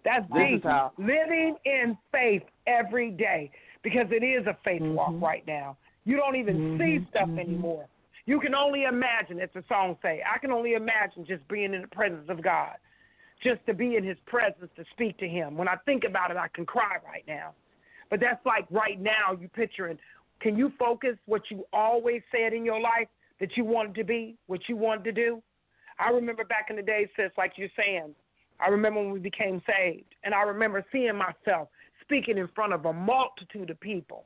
That's 0.04 0.26
This 0.30 0.52
deep. 0.52 0.64
how- 0.64 0.94
Living 0.98 1.58
in 1.66 1.98
faith 2.12 2.44
every 2.66 3.12
day. 3.12 3.52
because 3.84 4.10
it 4.12 4.24
is 4.24 4.48
a 4.48 4.54
faith 4.64 4.82
walk 4.82 5.12
Mhm. 5.12 5.22
right 5.22 5.46
now. 5.46 5.76
You 6.06 6.16
don't 6.16 6.38
even 6.38 6.78
see 6.78 7.00
Mhm, 7.00 7.08
stuff 7.10 7.28
mhm. 7.28 7.40
anymore. 7.40 7.90
You 8.26 8.40
can 8.40 8.56
only 8.56 8.86
imagine, 8.86 9.42
as 9.42 9.52
the 9.52 9.62
song 9.64 9.98
say, 10.02 10.24
I 10.26 10.38
can 10.38 10.52
only 10.52 10.76
imagine 10.76 11.26
just 11.26 11.46
being 11.50 11.74
in 11.74 11.82
the 11.82 11.88
presence 11.90 12.30
of 12.30 12.42
God, 12.42 12.78
just 13.44 13.66
to 13.66 13.74
be 13.74 13.96
in 13.96 14.04
His 14.04 14.18
presence 14.26 14.72
to 14.76 14.86
speak 14.92 15.18
to 15.20 15.28
Him. 15.28 15.58
When 15.58 15.68
I 15.68 15.76
think 15.86 16.04
about 16.04 16.32
it, 16.32 16.38
I 16.38 16.48
can 16.54 16.66
cry 16.66 16.98
right 17.06 17.24
now. 17.28 17.54
But 18.10 18.20
that's 18.20 18.44
like 18.46 18.66
right 18.72 19.00
now, 19.00 19.38
you 19.40 19.48
picturing. 19.50 19.98
Can 20.40 20.58
you 20.58 20.72
focus 20.78 21.16
what 21.26 21.44
you 21.50 21.66
always 21.74 22.22
said 22.32 22.54
in 22.54 22.66
your 22.66 22.80
life 22.80 23.08
that 23.40 23.56
you 23.56 23.64
wanted 23.66 23.96
to 23.96 24.04
be, 24.04 24.36
what 24.48 24.62
you 24.68 24.76
wanted 24.76 25.04
to 25.06 25.12
do? 25.12 25.42
I 26.00 26.10
remember 26.10 26.44
back 26.44 26.68
in 26.70 26.76
the 26.76 26.82
day, 26.82 27.08
sis, 27.16 27.32
like 27.38 27.54
you're 27.56 27.70
saying. 27.78 28.16
I 28.60 28.70
remember 28.70 29.02
when 29.02 29.12
we 29.12 29.20
became 29.20 29.62
saved, 29.68 30.16
and 30.24 30.34
I 30.34 30.44
remember 30.44 30.86
seeing 30.92 31.18
myself 31.18 31.70
speaking 32.02 32.38
in 32.38 32.48
front 32.56 32.74
of 32.74 32.86
a 32.86 32.94
multitude 32.94 33.70
of 33.70 33.80
people. 33.80 34.26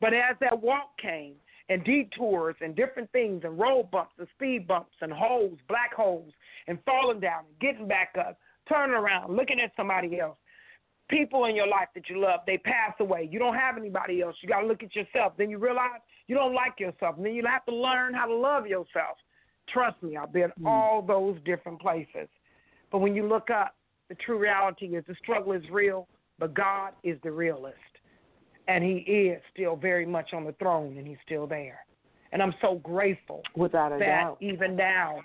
But 0.00 0.14
as 0.14 0.36
that 0.40 0.60
walk 0.60 0.96
came, 1.00 1.34
and 1.68 1.84
detours 1.84 2.56
and 2.60 2.74
different 2.74 3.10
things, 3.12 3.42
and 3.44 3.58
road 3.58 3.90
bumps 3.90 4.12
and 4.18 4.26
speed 4.34 4.66
bumps 4.66 4.96
and 5.00 5.12
holes, 5.12 5.58
black 5.68 5.92
holes, 5.94 6.32
and 6.66 6.78
falling 6.84 7.20
down 7.20 7.44
and 7.46 7.58
getting 7.60 7.86
back 7.86 8.14
up, 8.18 8.38
turning 8.68 8.94
around, 8.96 9.34
looking 9.36 9.60
at 9.60 9.72
somebody 9.76 10.20
else. 10.20 10.36
People 11.08 11.46
in 11.46 11.56
your 11.56 11.66
life 11.66 11.88
that 11.94 12.08
you 12.10 12.20
love, 12.20 12.40
they 12.46 12.58
pass 12.58 12.92
away. 13.00 13.28
You 13.30 13.38
don't 13.38 13.54
have 13.54 13.78
anybody 13.78 14.20
else. 14.20 14.36
You 14.42 14.48
got 14.48 14.60
to 14.60 14.66
look 14.66 14.82
at 14.82 14.94
yourself. 14.94 15.32
Then 15.38 15.48
you 15.48 15.58
realize 15.58 16.00
you 16.26 16.34
don't 16.34 16.54
like 16.54 16.78
yourself. 16.78 17.16
And 17.16 17.24
then 17.24 17.34
you 17.34 17.42
have 17.46 17.64
to 17.64 17.74
learn 17.74 18.12
how 18.12 18.26
to 18.26 18.34
love 18.34 18.66
yourself. 18.66 19.16
Trust 19.72 20.02
me, 20.02 20.16
I've 20.16 20.32
been 20.32 20.50
hmm. 20.58 20.66
all 20.66 21.02
those 21.02 21.38
different 21.44 21.80
places. 21.80 22.28
But 22.92 22.98
when 22.98 23.14
you 23.14 23.26
look 23.26 23.50
up, 23.50 23.74
the 24.08 24.14
true 24.16 24.38
reality 24.38 24.86
is 24.96 25.04
the 25.06 25.14
struggle 25.22 25.52
is 25.52 25.62
real, 25.70 26.08
but 26.38 26.54
God 26.54 26.92
is 27.02 27.18
the 27.22 27.30
realist. 27.30 27.76
And 28.66 28.84
He 28.84 28.98
is 28.98 29.40
still 29.52 29.76
very 29.76 30.06
much 30.06 30.32
on 30.32 30.44
the 30.44 30.52
throne, 30.52 30.96
and 30.98 31.06
He's 31.06 31.18
still 31.24 31.46
there. 31.46 31.80
And 32.32 32.42
I'm 32.42 32.54
so 32.60 32.76
grateful 32.76 33.42
Without 33.56 33.92
a 33.92 33.98
that 33.98 34.04
doubt. 34.04 34.38
even 34.40 34.76
now, 34.76 35.20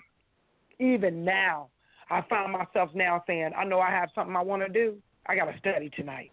even 0.78 1.24
now, 1.24 1.68
I 2.10 2.22
find 2.28 2.52
myself 2.52 2.90
now 2.94 3.22
saying, 3.26 3.50
I 3.56 3.64
know 3.64 3.80
I 3.80 3.90
have 3.90 4.10
something 4.14 4.36
I 4.36 4.42
want 4.42 4.62
to 4.62 4.68
do. 4.68 4.96
I 5.26 5.36
got 5.36 5.46
to 5.46 5.58
study 5.58 5.90
tonight. 5.96 6.30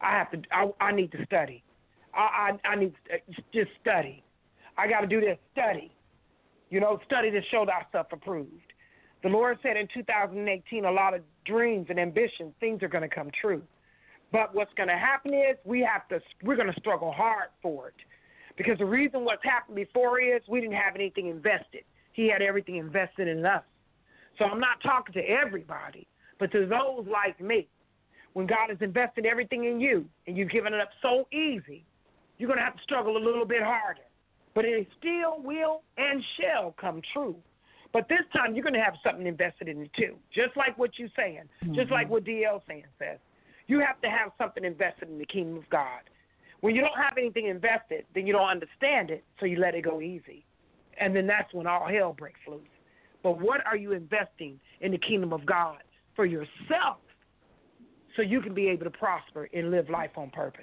I 0.00 0.10
have 0.12 0.30
to. 0.32 0.42
I, 0.52 0.70
I 0.80 0.92
need 0.92 1.10
to 1.12 1.24
study. 1.24 1.62
I, 2.14 2.52
I 2.64 2.68
I 2.68 2.76
need 2.76 2.92
to 3.08 3.14
uh, 3.14 3.42
just 3.52 3.70
study. 3.80 4.22
I 4.76 4.88
got 4.88 5.00
to 5.00 5.06
do 5.06 5.20
this 5.20 5.38
study. 5.52 5.90
You 6.70 6.80
know, 6.80 6.98
study 7.06 7.30
to 7.30 7.40
show 7.50 7.64
thyself 7.64 8.08
approved. 8.12 8.72
The 9.22 9.28
Lord 9.30 9.58
said 9.62 9.76
in 9.76 9.88
2018, 9.94 10.84
a 10.84 10.90
lot 10.90 11.14
of 11.14 11.22
dreams 11.46 11.86
and 11.88 11.98
ambitions, 11.98 12.52
things 12.60 12.82
are 12.82 12.88
going 12.88 13.08
to 13.08 13.14
come 13.14 13.30
true. 13.40 13.62
But 14.32 14.54
what's 14.54 14.72
going 14.74 14.88
to 14.88 14.98
happen 14.98 15.32
is 15.32 15.56
we 15.64 15.80
have 15.80 16.06
to. 16.08 16.20
We're 16.42 16.56
going 16.56 16.72
to 16.72 16.80
struggle 16.80 17.10
hard 17.10 17.48
for 17.62 17.88
it, 17.88 17.94
because 18.58 18.78
the 18.78 18.84
reason 18.84 19.24
what's 19.24 19.44
happened 19.44 19.76
before 19.76 20.20
is 20.20 20.42
we 20.48 20.60
didn't 20.60 20.76
have 20.76 20.94
anything 20.96 21.28
invested. 21.28 21.84
He 22.12 22.28
had 22.28 22.42
everything 22.42 22.76
invested 22.76 23.28
in 23.28 23.46
us. 23.46 23.62
So 24.38 24.44
I'm 24.44 24.60
not 24.60 24.82
talking 24.82 25.12
to 25.14 25.20
everybody, 25.20 26.06
but 26.38 26.50
to 26.52 26.66
those 26.66 27.06
like 27.10 27.40
me. 27.40 27.68
When 28.32 28.48
God 28.48 28.68
has 28.68 28.78
invested 28.80 29.26
everything 29.26 29.64
in 29.64 29.80
you 29.80 30.06
and 30.26 30.36
you've 30.36 30.50
given 30.50 30.74
it 30.74 30.80
up 30.80 30.90
so 31.00 31.28
easy, 31.32 31.84
you're 32.36 32.48
going 32.48 32.58
to 32.58 32.64
have 32.64 32.76
to 32.76 32.82
struggle 32.82 33.16
a 33.16 33.22
little 33.24 33.46
bit 33.46 33.62
harder. 33.62 34.00
But 34.54 34.64
it 34.64 34.88
still 34.98 35.40
will 35.40 35.82
and 35.96 36.22
shall 36.40 36.74
come 36.80 37.00
true. 37.12 37.36
But 37.92 38.08
this 38.08 38.22
time 38.32 38.54
you're 38.54 38.64
going 38.64 38.74
to 38.74 38.82
have 38.82 38.94
something 39.04 39.26
invested 39.26 39.68
in 39.68 39.78
you 39.78 39.88
too, 39.96 40.16
just 40.34 40.56
like 40.56 40.76
what 40.76 40.98
you're 40.98 41.08
saying, 41.16 41.42
just 41.74 41.92
like 41.92 42.06
mm-hmm. 42.06 42.14
what 42.14 42.24
DL 42.24 42.60
saying 42.66 42.84
says. 42.98 43.18
You 43.68 43.80
have 43.80 44.00
to 44.02 44.08
have 44.08 44.32
something 44.36 44.64
invested 44.64 45.08
in 45.08 45.18
the 45.18 45.26
kingdom 45.26 45.56
of 45.56 45.70
God. 45.70 46.02
When 46.60 46.74
you 46.74 46.80
don't 46.80 46.96
have 46.96 47.16
anything 47.16 47.46
invested, 47.46 48.04
then 48.14 48.26
you 48.26 48.32
don't 48.32 48.48
understand 48.48 49.10
it, 49.10 49.22
so 49.38 49.46
you 49.46 49.58
let 49.58 49.74
it 49.74 49.82
go 49.82 50.00
easy. 50.00 50.44
And 50.98 51.14
then 51.14 51.26
that's 51.26 51.52
when 51.54 51.66
all 51.66 51.86
hell 51.86 52.12
breaks 52.12 52.40
loose. 52.48 52.62
But 53.24 53.40
what 53.40 53.66
are 53.66 53.76
you 53.76 53.92
investing 53.92 54.60
in 54.82 54.92
the 54.92 54.98
kingdom 54.98 55.32
of 55.32 55.44
God 55.46 55.78
for 56.14 56.26
yourself 56.26 56.98
so 58.14 58.22
you 58.22 58.40
can 58.40 58.54
be 58.54 58.68
able 58.68 58.84
to 58.84 58.90
prosper 58.90 59.48
and 59.52 59.72
live 59.72 59.88
life 59.88 60.10
on 60.16 60.30
purpose? 60.30 60.62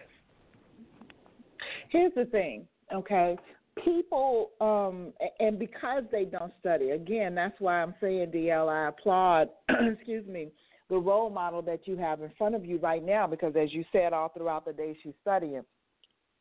Here's 1.89 2.13
the 2.15 2.25
thing, 2.25 2.67
okay? 2.93 3.35
People, 3.83 4.51
um, 4.61 5.11
and 5.39 5.57
because 5.57 6.03
they 6.11 6.23
don't 6.23 6.53
study, 6.59 6.91
again, 6.91 7.33
that's 7.33 7.59
why 7.59 7.81
I'm 7.81 7.95
saying, 7.99 8.31
DL, 8.31 8.69
I 8.69 8.89
applaud, 8.89 9.49
excuse 9.69 10.27
me, 10.27 10.49
the 10.89 10.97
role 10.97 11.31
model 11.31 11.63
that 11.63 11.87
you 11.87 11.97
have 11.97 12.21
in 12.21 12.29
front 12.37 12.53
of 12.53 12.63
you 12.63 12.77
right 12.77 13.03
now, 13.03 13.25
because 13.25 13.55
as 13.59 13.73
you 13.73 13.83
said 13.91 14.13
all 14.13 14.29
throughout 14.29 14.65
the 14.65 14.73
day, 14.73 14.95
she's 15.01 15.13
studying. 15.21 15.63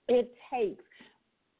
It 0.08 0.34
takes 0.52 0.84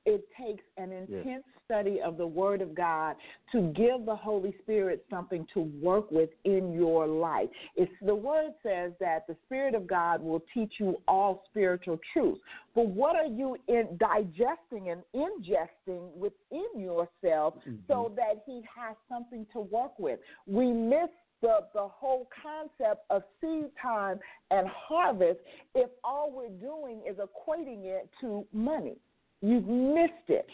it 0.06 0.24
takes 0.38 0.64
an 0.76 0.92
intense 0.92 1.44
study 1.64 2.00
of 2.04 2.16
the 2.16 2.26
Word 2.26 2.62
of 2.62 2.74
God 2.74 3.16
to 3.52 3.72
give 3.76 4.06
the 4.06 4.16
Holy 4.16 4.54
Spirit 4.62 5.04
something 5.08 5.46
to 5.54 5.60
work 5.80 6.10
with 6.10 6.30
in 6.44 6.72
your 6.72 7.06
life. 7.06 7.48
It's 7.76 7.92
the 8.02 8.14
Word 8.14 8.52
says 8.62 8.92
that 9.00 9.26
the 9.28 9.36
Spirit 9.46 9.74
of 9.74 9.86
God 9.86 10.22
will 10.22 10.42
teach 10.52 10.74
you 10.78 10.96
all 11.06 11.44
spiritual 11.50 11.98
truths. 12.12 12.40
But 12.74 12.86
what 12.86 13.14
are 13.14 13.26
you 13.26 13.56
in 13.68 13.98
digesting 13.98 14.90
and 14.90 15.02
ingesting 15.14 16.12
within 16.16 16.68
yourself 16.76 17.54
mm-hmm. 17.58 17.76
so 17.86 18.12
that 18.16 18.42
He 18.46 18.62
has 18.76 18.96
something 19.08 19.46
to 19.52 19.60
work 19.60 19.98
with? 19.98 20.18
We 20.46 20.72
miss 20.72 21.08
the, 21.42 21.60
the 21.74 21.88
whole 21.88 22.28
concept 22.42 23.04
of 23.10 23.22
seed 23.40 23.66
time 23.80 24.18
and 24.50 24.66
harvest 24.68 25.40
if 25.74 25.88
all 26.04 26.32
we're 26.32 26.48
doing 26.48 27.02
is 27.08 27.16
equating 27.16 27.84
it 27.84 28.08
to 28.20 28.46
money. 28.52 28.96
You've 29.42 29.66
missed 29.66 30.29
it. 30.29 30.46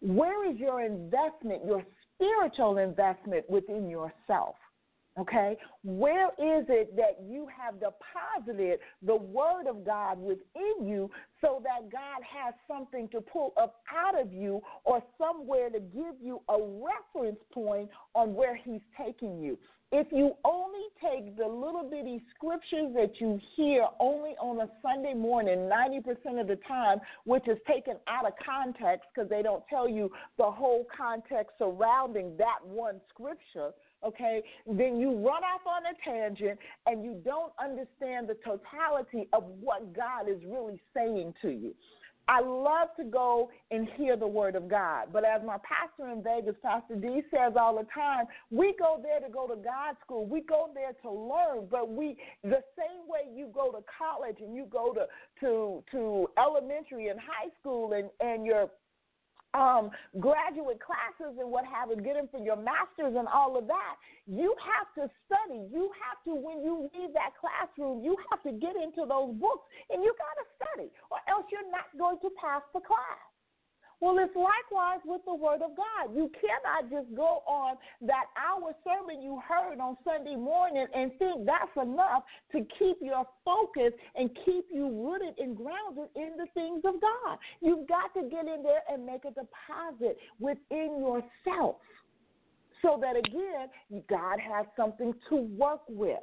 Where 0.00 0.50
is 0.50 0.58
your 0.58 0.82
investment, 0.82 1.64
your 1.64 1.84
spiritual 2.14 2.78
investment 2.78 3.48
within 3.50 3.88
yourself? 3.88 4.56
Okay? 5.18 5.58
Where 5.84 6.28
is 6.28 6.64
it 6.68 6.96
that 6.96 7.18
you 7.28 7.46
have 7.54 7.74
deposited 7.74 8.78
the 9.02 9.16
Word 9.16 9.66
of 9.68 9.84
God 9.84 10.18
within 10.18 10.86
you 10.86 11.10
so 11.40 11.60
that 11.64 11.90
God 11.90 12.22
has 12.22 12.54
something 12.66 13.08
to 13.08 13.20
pull 13.20 13.52
up 13.60 13.82
out 13.94 14.18
of 14.18 14.32
you 14.32 14.62
or 14.84 15.02
somewhere 15.18 15.68
to 15.68 15.80
give 15.80 16.14
you 16.22 16.40
a 16.48 16.56
reference 16.58 17.40
point 17.52 17.90
on 18.14 18.34
where 18.34 18.56
He's 18.56 18.80
taking 18.96 19.42
you? 19.42 19.58
If 19.92 20.06
you 20.12 20.34
only 20.44 20.69
take 21.02 21.36
the 21.36 21.46
little 21.46 21.88
bitty 21.90 22.22
scriptures 22.34 22.92
that 22.94 23.12
you 23.20 23.40
hear 23.56 23.86
only 23.98 24.30
on 24.40 24.60
a 24.60 24.68
Sunday 24.82 25.14
morning, 25.14 25.68
90% 25.70 26.40
of 26.40 26.46
the 26.46 26.58
time, 26.68 26.98
which 27.24 27.46
is 27.48 27.58
taken 27.66 27.94
out 28.08 28.26
of 28.26 28.32
context 28.44 29.08
because 29.14 29.28
they 29.28 29.42
don't 29.42 29.62
tell 29.68 29.88
you 29.88 30.10
the 30.38 30.50
whole 30.50 30.86
context 30.94 31.52
surrounding 31.58 32.36
that 32.36 32.58
one 32.64 33.00
scripture, 33.08 33.72
okay, 34.04 34.42
then 34.66 34.98
you 34.98 35.10
run 35.12 35.42
off 35.44 35.62
on 35.66 35.82
a 35.86 35.94
tangent 36.04 36.58
and 36.86 37.04
you 37.04 37.20
don't 37.24 37.52
understand 37.62 38.28
the 38.28 38.36
totality 38.44 39.28
of 39.32 39.44
what 39.60 39.94
God 39.94 40.28
is 40.28 40.40
really 40.46 40.80
saying 40.94 41.34
to 41.42 41.50
you. 41.50 41.74
I 42.30 42.38
love 42.40 42.90
to 42.96 43.02
go 43.02 43.50
and 43.72 43.88
hear 43.96 44.16
the 44.16 44.26
word 44.26 44.54
of 44.54 44.68
God. 44.68 45.08
But 45.12 45.24
as 45.24 45.42
my 45.44 45.56
pastor 45.64 46.12
in 46.12 46.22
Vegas, 46.22 46.54
Pastor 46.62 46.94
D 46.94 47.22
says 47.28 47.54
all 47.60 47.76
the 47.76 47.86
time, 47.92 48.26
we 48.52 48.72
go 48.78 49.00
there 49.02 49.18
to 49.18 49.28
go 49.28 49.48
to 49.48 49.56
God 49.56 49.96
school. 50.04 50.26
We 50.26 50.42
go 50.42 50.70
there 50.72 50.92
to 51.02 51.10
learn. 51.10 51.66
But 51.68 51.90
we 51.90 52.16
the 52.44 52.62
same 52.78 53.02
way 53.08 53.34
you 53.34 53.48
go 53.52 53.72
to 53.72 53.82
college 53.98 54.36
and 54.40 54.54
you 54.54 54.66
go 54.70 54.94
to 54.94 55.06
to 55.40 55.82
to 55.90 56.28
elementary 56.38 57.08
and 57.08 57.18
high 57.18 57.50
school 57.58 57.94
and, 57.94 58.08
and 58.20 58.46
your 58.46 58.70
um, 59.54 59.90
graduate 60.18 60.78
classes 60.78 61.38
and 61.38 61.50
what 61.50 61.64
have 61.64 61.90
you, 61.90 61.98
getting 62.02 62.28
for 62.30 62.38
your 62.38 62.56
master's 62.56 63.16
and 63.16 63.26
all 63.28 63.58
of 63.58 63.66
that. 63.66 63.94
You 64.26 64.54
have 64.62 64.88
to 64.94 65.12
study. 65.26 65.66
You 65.72 65.90
have 66.02 66.18
to, 66.26 66.34
when 66.34 66.62
you 66.62 66.90
leave 66.94 67.12
that 67.14 67.34
classroom, 67.38 68.04
you 68.04 68.16
have 68.30 68.42
to 68.44 68.52
get 68.52 68.76
into 68.76 69.06
those 69.06 69.34
books 69.38 69.66
and 69.90 70.02
you 70.02 70.14
got 70.18 70.34
to 70.38 70.46
study, 70.58 70.88
or 71.10 71.18
else 71.28 71.46
you're 71.50 71.70
not 71.70 71.90
going 71.98 72.18
to 72.22 72.30
pass 72.38 72.62
the 72.74 72.80
class. 72.80 73.29
Well, 74.00 74.16
it's 74.18 74.34
likewise 74.34 75.00
with 75.04 75.20
the 75.26 75.34
Word 75.34 75.60
of 75.60 75.76
God. 75.76 76.16
You 76.16 76.30
cannot 76.40 76.90
just 76.90 77.14
go 77.14 77.44
on 77.46 77.76
that 78.00 78.24
hour 78.32 78.72
sermon 78.82 79.22
you 79.22 79.40
heard 79.46 79.78
on 79.78 79.96
Sunday 80.04 80.36
morning 80.36 80.86
and 80.94 81.12
think 81.18 81.44
that's 81.44 81.76
enough 81.76 82.24
to 82.52 82.64
keep 82.78 82.96
your 83.02 83.26
focus 83.44 83.92
and 84.14 84.30
keep 84.46 84.64
you 84.72 84.88
rooted 84.88 85.38
and 85.38 85.54
grounded 85.54 86.08
in 86.16 86.32
the 86.38 86.46
things 86.54 86.80
of 86.86 86.94
God. 87.00 87.38
You've 87.60 87.86
got 87.86 88.14
to 88.14 88.22
get 88.22 88.46
in 88.48 88.62
there 88.62 88.80
and 88.90 89.04
make 89.04 89.24
a 89.26 89.34
deposit 89.36 90.16
within 90.38 90.96
yourself 90.98 91.76
so 92.80 92.98
that, 93.02 93.16
again, 93.16 93.68
God 94.08 94.38
has 94.40 94.64
something 94.76 95.12
to 95.28 95.36
work 95.36 95.82
with. 95.90 96.20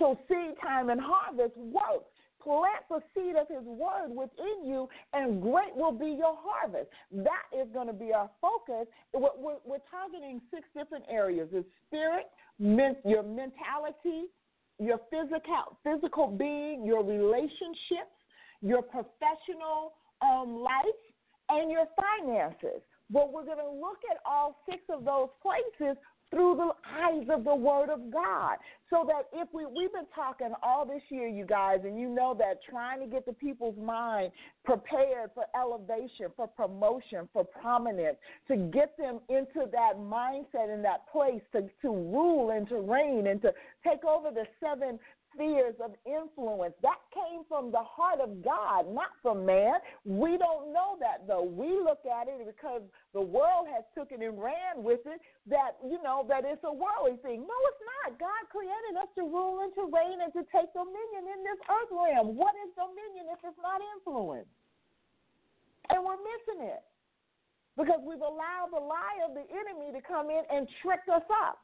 So, 0.00 0.18
seed 0.26 0.56
time 0.60 0.90
and 0.90 1.00
harvest 1.00 1.56
works 1.56 2.10
plant 2.44 2.84
the 2.88 3.00
seed 3.14 3.34
of 3.36 3.48
his 3.48 3.64
word 3.64 4.10
within 4.10 4.64
you, 4.64 4.88
and 5.12 5.40
great 5.42 5.74
will 5.74 5.92
be 5.92 6.14
your 6.18 6.36
harvest. 6.38 6.90
That 7.12 7.48
is 7.56 7.66
going 7.72 7.88
to 7.88 7.92
be 7.92 8.12
our 8.12 8.30
focus. 8.40 8.86
We're, 9.12 9.58
we're, 9.64 9.84
targeting 9.90 10.40
six 10.52 10.68
different 10.76 11.04
areas: 11.10 11.48
it's 11.52 11.66
spirit, 11.88 12.26
men, 12.58 12.96
your 13.04 13.22
mentality, 13.22 14.28
your 14.78 15.00
physical 15.10 15.78
physical 15.82 16.28
being, 16.28 16.84
your 16.84 17.02
relationships, 17.02 18.14
your 18.60 18.82
professional 18.82 19.94
um, 20.22 20.56
life, 20.56 21.00
and 21.48 21.70
your 21.70 21.86
finances. 21.96 22.82
But 23.10 23.32
we're 23.32 23.44
going 23.44 23.58
to 23.58 23.70
look 23.70 23.98
at 24.10 24.18
all 24.24 24.62
six 24.68 24.82
of 24.88 25.04
those 25.04 25.28
places 25.42 25.96
through 26.30 26.56
the 26.56 26.70
eyes 27.00 27.26
of 27.30 27.44
the 27.44 27.54
Word 27.54 27.90
of 27.90 28.12
God. 28.12 28.56
So 28.90 29.04
that 29.06 29.28
if 29.32 29.48
we, 29.52 29.64
we've 29.66 29.92
been 29.92 30.06
talking 30.14 30.52
all 30.62 30.84
this 30.84 31.02
year, 31.08 31.26
you 31.26 31.44
guys, 31.44 31.80
and 31.84 31.98
you 31.98 32.08
know 32.08 32.34
that 32.38 32.58
trying 32.68 33.00
to 33.00 33.06
get 33.06 33.26
the 33.26 33.32
people's 33.32 33.76
mind 33.78 34.30
prepared 34.64 35.30
for 35.34 35.44
elevation, 35.58 36.26
for 36.36 36.46
promotion, 36.46 37.28
for 37.32 37.44
prominence, 37.44 38.16
to 38.48 38.56
get 38.56 38.96
them 38.96 39.20
into 39.28 39.68
that 39.72 39.94
mindset 39.96 40.72
and 40.72 40.84
that 40.84 41.10
place 41.10 41.42
to, 41.52 41.62
to 41.82 41.88
rule 41.88 42.50
and 42.50 42.68
to 42.68 42.76
reign 42.76 43.26
and 43.26 43.40
to 43.42 43.52
take 43.86 44.04
over 44.04 44.30
the 44.30 44.44
seven 44.60 44.98
spheres 45.34 45.74
of 45.82 45.92
influence. 46.06 46.74
That 46.82 47.02
came 47.12 47.42
from 47.50 47.70
the 47.70 47.82
heart 47.82 48.22
of 48.22 48.42
God, 48.42 48.86
not 48.88 49.12
from 49.20 49.44
man. 49.44 49.82
We 50.06 50.38
don't 50.38 50.72
know 50.72 50.96
that 51.02 51.26
though. 51.26 51.42
We 51.42 51.74
look 51.82 52.06
at 52.06 52.30
it 52.30 52.40
because 52.46 52.82
the 53.12 53.20
world 53.20 53.66
has 53.74 53.84
took 53.92 54.14
it 54.14 54.22
and 54.22 54.38
ran 54.38 54.80
with 54.80 55.02
it 55.04 55.20
that, 55.50 55.76
you 55.82 56.00
know, 56.02 56.24
that 56.30 56.46
it's 56.46 56.62
a 56.64 56.72
worldly 56.72 57.18
thing. 57.20 57.42
No, 57.42 57.58
it's 57.68 57.84
not. 57.84 58.18
God 58.18 58.42
created 58.48 58.94
us 58.96 59.10
to 59.18 59.22
rule 59.26 59.66
and 59.66 59.74
to 59.74 59.90
reign 59.90 60.22
and 60.22 60.32
to 60.32 60.42
take 60.54 60.70
dominion 60.72 61.28
in 61.28 61.40
this 61.42 61.60
earth 61.68 61.92
realm. 61.92 62.38
What 62.38 62.54
is 62.64 62.70
dominion 62.78 63.28
if 63.34 63.42
it's 63.42 63.60
not 63.60 63.82
influence? 63.98 64.48
And 65.90 66.00
we're 66.00 66.16
missing 66.16 66.64
it 66.70 66.82
because 67.76 68.00
we've 68.06 68.22
allowed 68.22 68.72
the 68.72 68.80
lie 68.80 69.20
of 69.26 69.34
the 69.34 69.44
enemy 69.50 69.92
to 69.92 70.00
come 70.00 70.30
in 70.30 70.42
and 70.48 70.66
trick 70.80 71.04
us 71.12 71.26
up. 71.44 71.60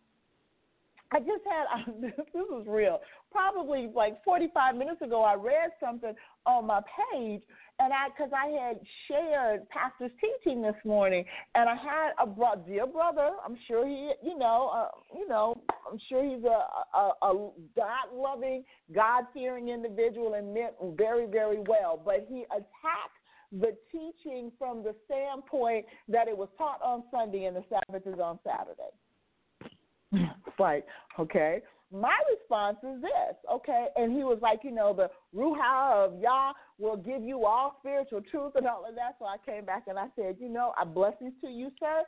I 1.12 1.18
just 1.18 1.42
had 1.46 1.66
this 2.00 2.12
is 2.34 2.66
real. 2.66 3.00
Probably 3.32 3.88
like 3.94 4.22
45 4.24 4.76
minutes 4.76 5.02
ago, 5.02 5.22
I 5.22 5.34
read 5.34 5.70
something 5.78 6.14
on 6.46 6.66
my 6.66 6.80
page, 6.80 7.42
and 7.78 7.92
I 7.92 8.08
because 8.08 8.32
I 8.36 8.48
had 8.48 8.80
shared 9.06 9.68
pastor's 9.68 10.10
teaching 10.20 10.62
this 10.62 10.74
morning, 10.84 11.24
and 11.54 11.68
I 11.68 11.74
had 11.74 12.10
a 12.20 12.26
bro- 12.26 12.62
dear 12.66 12.86
brother. 12.86 13.30
I'm 13.44 13.56
sure 13.68 13.86
he, 13.86 14.12
you 14.22 14.36
know, 14.36 14.70
uh, 14.74 14.88
you 15.16 15.28
know, 15.28 15.54
I'm 15.90 15.98
sure 16.08 16.24
he's 16.24 16.44
a 16.44 16.98
a, 16.98 17.12
a 17.22 17.50
God 17.76 18.12
loving, 18.12 18.64
God 18.92 19.24
fearing 19.32 19.68
individual 19.68 20.34
and 20.34 20.52
meant 20.52 20.74
very 20.96 21.26
very 21.26 21.60
well, 21.60 22.00
but 22.04 22.26
he 22.28 22.44
attacked 22.50 23.20
the 23.52 23.76
teaching 23.90 24.52
from 24.58 24.82
the 24.82 24.94
standpoint 25.06 25.84
that 26.08 26.28
it 26.28 26.36
was 26.36 26.48
taught 26.56 26.80
on 26.82 27.02
Sunday 27.10 27.44
and 27.44 27.56
the 27.56 27.64
Sabbath 27.68 28.06
is 28.06 28.18
on 28.20 28.38
Saturday. 28.44 28.90
Like, 30.58 30.84
okay. 31.18 31.62
My 31.92 32.16
response 32.30 32.78
is 32.84 33.02
this, 33.02 33.36
okay? 33.52 33.86
And 33.96 34.12
he 34.12 34.22
was 34.22 34.38
like, 34.40 34.60
you 34.62 34.70
know, 34.70 34.94
the 34.94 35.10
Ruach 35.36 36.04
of 36.06 36.20
Yah 36.20 36.52
will 36.78 36.96
give 36.96 37.22
you 37.22 37.44
all 37.44 37.76
spiritual 37.80 38.20
truth 38.30 38.52
and 38.54 38.66
all 38.66 38.86
of 38.88 38.94
that. 38.94 39.16
So 39.18 39.24
I 39.24 39.36
came 39.44 39.64
back 39.64 39.84
and 39.88 39.98
I 39.98 40.06
said, 40.14 40.36
you 40.38 40.48
know, 40.48 40.72
I 40.80 40.84
blessings 40.84 41.32
to 41.42 41.48
you, 41.48 41.72
sir. 41.80 42.04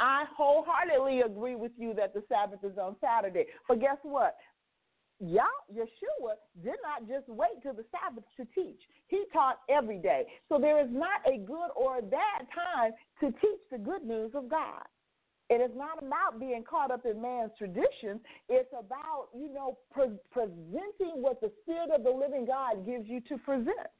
I 0.00 0.24
wholeheartedly 0.36 1.20
agree 1.20 1.54
with 1.54 1.72
you 1.78 1.94
that 1.94 2.14
the 2.14 2.24
Sabbath 2.28 2.64
is 2.64 2.78
on 2.78 2.96
Saturday. 3.00 3.46
But 3.68 3.80
guess 3.80 3.98
what? 4.02 4.36
Yah, 5.20 5.44
Yeshua 5.72 6.34
did 6.64 6.74
not 6.82 7.06
just 7.06 7.28
wait 7.28 7.62
till 7.62 7.74
the 7.74 7.84
Sabbath 7.92 8.24
to 8.36 8.44
teach. 8.56 8.80
He 9.06 9.24
taught 9.32 9.58
every 9.70 9.98
day. 9.98 10.26
So 10.48 10.58
there 10.58 10.82
is 10.82 10.90
not 10.90 11.20
a 11.32 11.38
good 11.38 11.70
or 11.76 11.98
a 11.98 12.02
bad 12.02 12.48
time 12.52 12.90
to 13.20 13.30
teach 13.40 13.60
the 13.70 13.78
good 13.78 14.02
news 14.02 14.32
of 14.34 14.48
God. 14.48 14.82
It 15.52 15.60
is 15.60 15.76
not 15.76 16.02
about 16.02 16.40
being 16.40 16.64
caught 16.64 16.90
up 16.90 17.04
in 17.04 17.20
man's 17.20 17.50
traditions. 17.58 18.24
It's 18.48 18.72
about, 18.72 19.28
you 19.36 19.52
know, 19.52 19.76
pre- 19.92 20.16
presenting 20.30 21.20
what 21.20 21.42
the 21.42 21.52
Spirit 21.60 21.90
of 21.94 22.04
the 22.04 22.10
living 22.10 22.46
God 22.46 22.86
gives 22.86 23.06
you 23.06 23.20
to 23.28 23.36
present. 23.36 23.92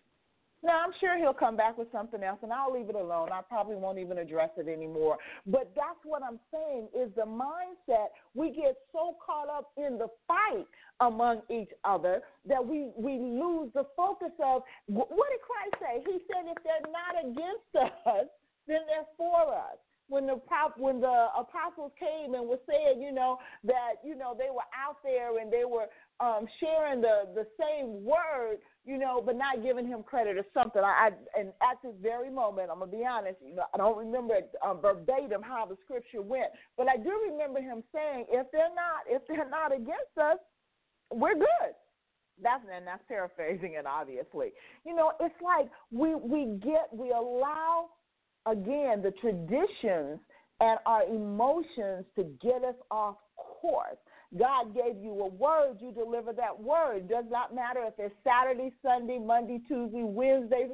Now, 0.64 0.80
I'm 0.82 0.92
sure 0.98 1.18
he'll 1.18 1.34
come 1.34 1.54
back 1.54 1.76
with 1.76 1.92
something 1.92 2.22
else, 2.22 2.38
and 2.42 2.54
I'll 2.54 2.72
leave 2.72 2.88
it 2.88 2.94
alone. 2.94 3.28
I 3.32 3.42
probably 3.42 3.76
won't 3.76 3.98
even 3.98 4.16
address 4.16 4.48
it 4.56 4.66
anymore. 4.66 5.18
But 5.44 5.72
that's 5.76 6.00
what 6.04 6.22
I'm 6.22 6.40
saying 6.50 6.88
is 6.96 7.10
the 7.16 7.28
mindset. 7.28 8.16
We 8.32 8.48
get 8.52 8.78
so 8.90 9.16
caught 9.20 9.50
up 9.50 9.72
in 9.76 9.98
the 9.98 10.08
fight 10.26 10.64
among 11.00 11.42
each 11.50 11.70
other 11.84 12.22
that 12.48 12.64
we, 12.64 12.92
we 12.96 13.18
lose 13.18 13.68
the 13.74 13.84
focus 13.94 14.32
of 14.42 14.62
what 14.86 15.10
did 15.10 15.42
Christ 15.44 15.84
say? 15.84 16.00
He 16.10 16.18
said, 16.32 16.48
if 16.48 16.62
they're 16.64 16.88
not 16.88 17.20
against 17.20 17.76
us, 18.06 18.28
then 18.66 18.80
they're 18.88 19.10
for 19.18 19.52
us 19.52 19.76
when 20.76 21.00
the 21.00 21.26
apostles 21.38 21.92
came 21.98 22.34
and 22.34 22.48
were 22.48 22.60
saying, 22.68 23.00
you 23.00 23.12
know, 23.12 23.38
that 23.64 24.02
you 24.04 24.14
know 24.16 24.34
they 24.36 24.50
were 24.50 24.66
out 24.74 24.96
there 25.02 25.38
and 25.38 25.52
they 25.52 25.64
were 25.64 25.86
um, 26.20 26.46
sharing 26.60 27.00
the 27.00 27.28
the 27.34 27.46
same 27.58 28.04
word, 28.04 28.58
you 28.84 28.98
know, 28.98 29.22
but 29.24 29.36
not 29.36 29.62
giving 29.62 29.86
him 29.86 30.02
credit 30.02 30.36
or 30.36 30.44
something. 30.54 30.82
I, 30.82 31.10
I 31.10 31.40
and 31.40 31.48
at 31.62 31.78
this 31.82 31.94
very 32.02 32.30
moment, 32.30 32.70
I'm 32.70 32.80
gonna 32.80 32.90
be 32.90 33.04
honest, 33.04 33.38
you 33.46 33.54
know, 33.54 33.64
I 33.74 33.76
don't 33.76 33.98
remember 33.98 34.34
um, 34.64 34.80
verbatim 34.80 35.42
how 35.42 35.66
the 35.66 35.76
scripture 35.84 36.22
went, 36.22 36.50
but 36.76 36.88
I 36.88 36.96
do 36.96 37.12
remember 37.30 37.60
him 37.60 37.82
saying, 37.94 38.26
if 38.30 38.46
they're 38.52 38.74
not 38.74 39.06
if 39.08 39.22
they're 39.28 39.48
not 39.48 39.72
against 39.72 40.16
us, 40.20 40.38
we're 41.12 41.34
good 41.34 41.74
that's 42.42 42.64
and 42.74 42.86
that's 42.86 43.02
paraphrasing 43.08 43.74
it 43.74 43.84
obviously 43.84 44.52
you 44.86 44.94
know 44.94 45.12
it's 45.20 45.34
like 45.42 45.68
we 45.90 46.14
we 46.14 46.58
get 46.64 46.88
we 46.90 47.10
allow 47.10 47.90
again, 48.46 49.02
the 49.02 49.12
traditions 49.20 50.18
and 50.62 50.78
our 50.86 51.02
emotions 51.04 52.06
to 52.14 52.22
get 52.40 52.62
us 52.62 52.76
off 52.90 53.16
course. 53.36 53.98
God 54.38 54.74
gave 54.74 55.02
you 55.02 55.10
a 55.10 55.26
word, 55.26 55.78
you 55.80 55.92
deliver 55.92 56.32
that 56.32 56.58
word. 56.58 57.08
Does 57.08 57.24
not 57.28 57.54
matter 57.54 57.80
if 57.84 57.94
it's 57.98 58.14
Saturday, 58.24 58.72
Sunday, 58.80 59.18
Monday, 59.18 59.60
Tuesday, 59.66 60.04
Wednesday, 60.04 60.68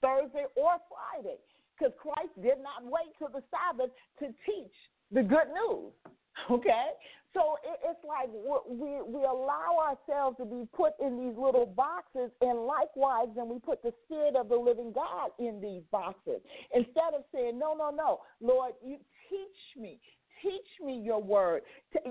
Thursday, 0.00 0.46
or 0.56 0.72
Friday. 0.88 1.36
Because 1.78 1.92
Christ 2.00 2.32
did 2.42 2.58
not 2.58 2.82
wait 2.90 3.12
till 3.18 3.28
the 3.28 3.42
Sabbath 3.52 3.90
to 4.18 4.26
teach 4.46 4.74
the 5.12 5.22
good 5.22 5.52
news. 5.52 5.92
Okay? 6.48 6.94
So 7.34 7.56
it's 7.64 8.00
like 8.08 8.28
we 8.32 9.02
we 9.04 9.24
allow 9.24 9.76
ourselves 9.78 10.38
to 10.38 10.46
be 10.46 10.66
put 10.74 10.94
in 10.98 11.18
these 11.18 11.36
little 11.36 11.66
boxes, 11.66 12.30
and 12.40 12.60
likewise, 12.66 13.28
then 13.36 13.48
we 13.48 13.58
put 13.58 13.82
the 13.82 13.92
Spirit 14.04 14.34
of 14.34 14.48
the 14.48 14.56
Living 14.56 14.92
God 14.92 15.30
in 15.38 15.60
these 15.60 15.82
boxes 15.92 16.40
instead 16.74 17.12
of 17.14 17.24
saying, 17.34 17.58
"No, 17.58 17.74
no, 17.74 17.90
no, 17.90 18.20
Lord, 18.40 18.72
you 18.82 18.98
teach 19.28 19.82
me, 19.82 19.98
teach 20.42 20.84
me 20.84 21.00
your 21.00 21.22
word, 21.22 21.62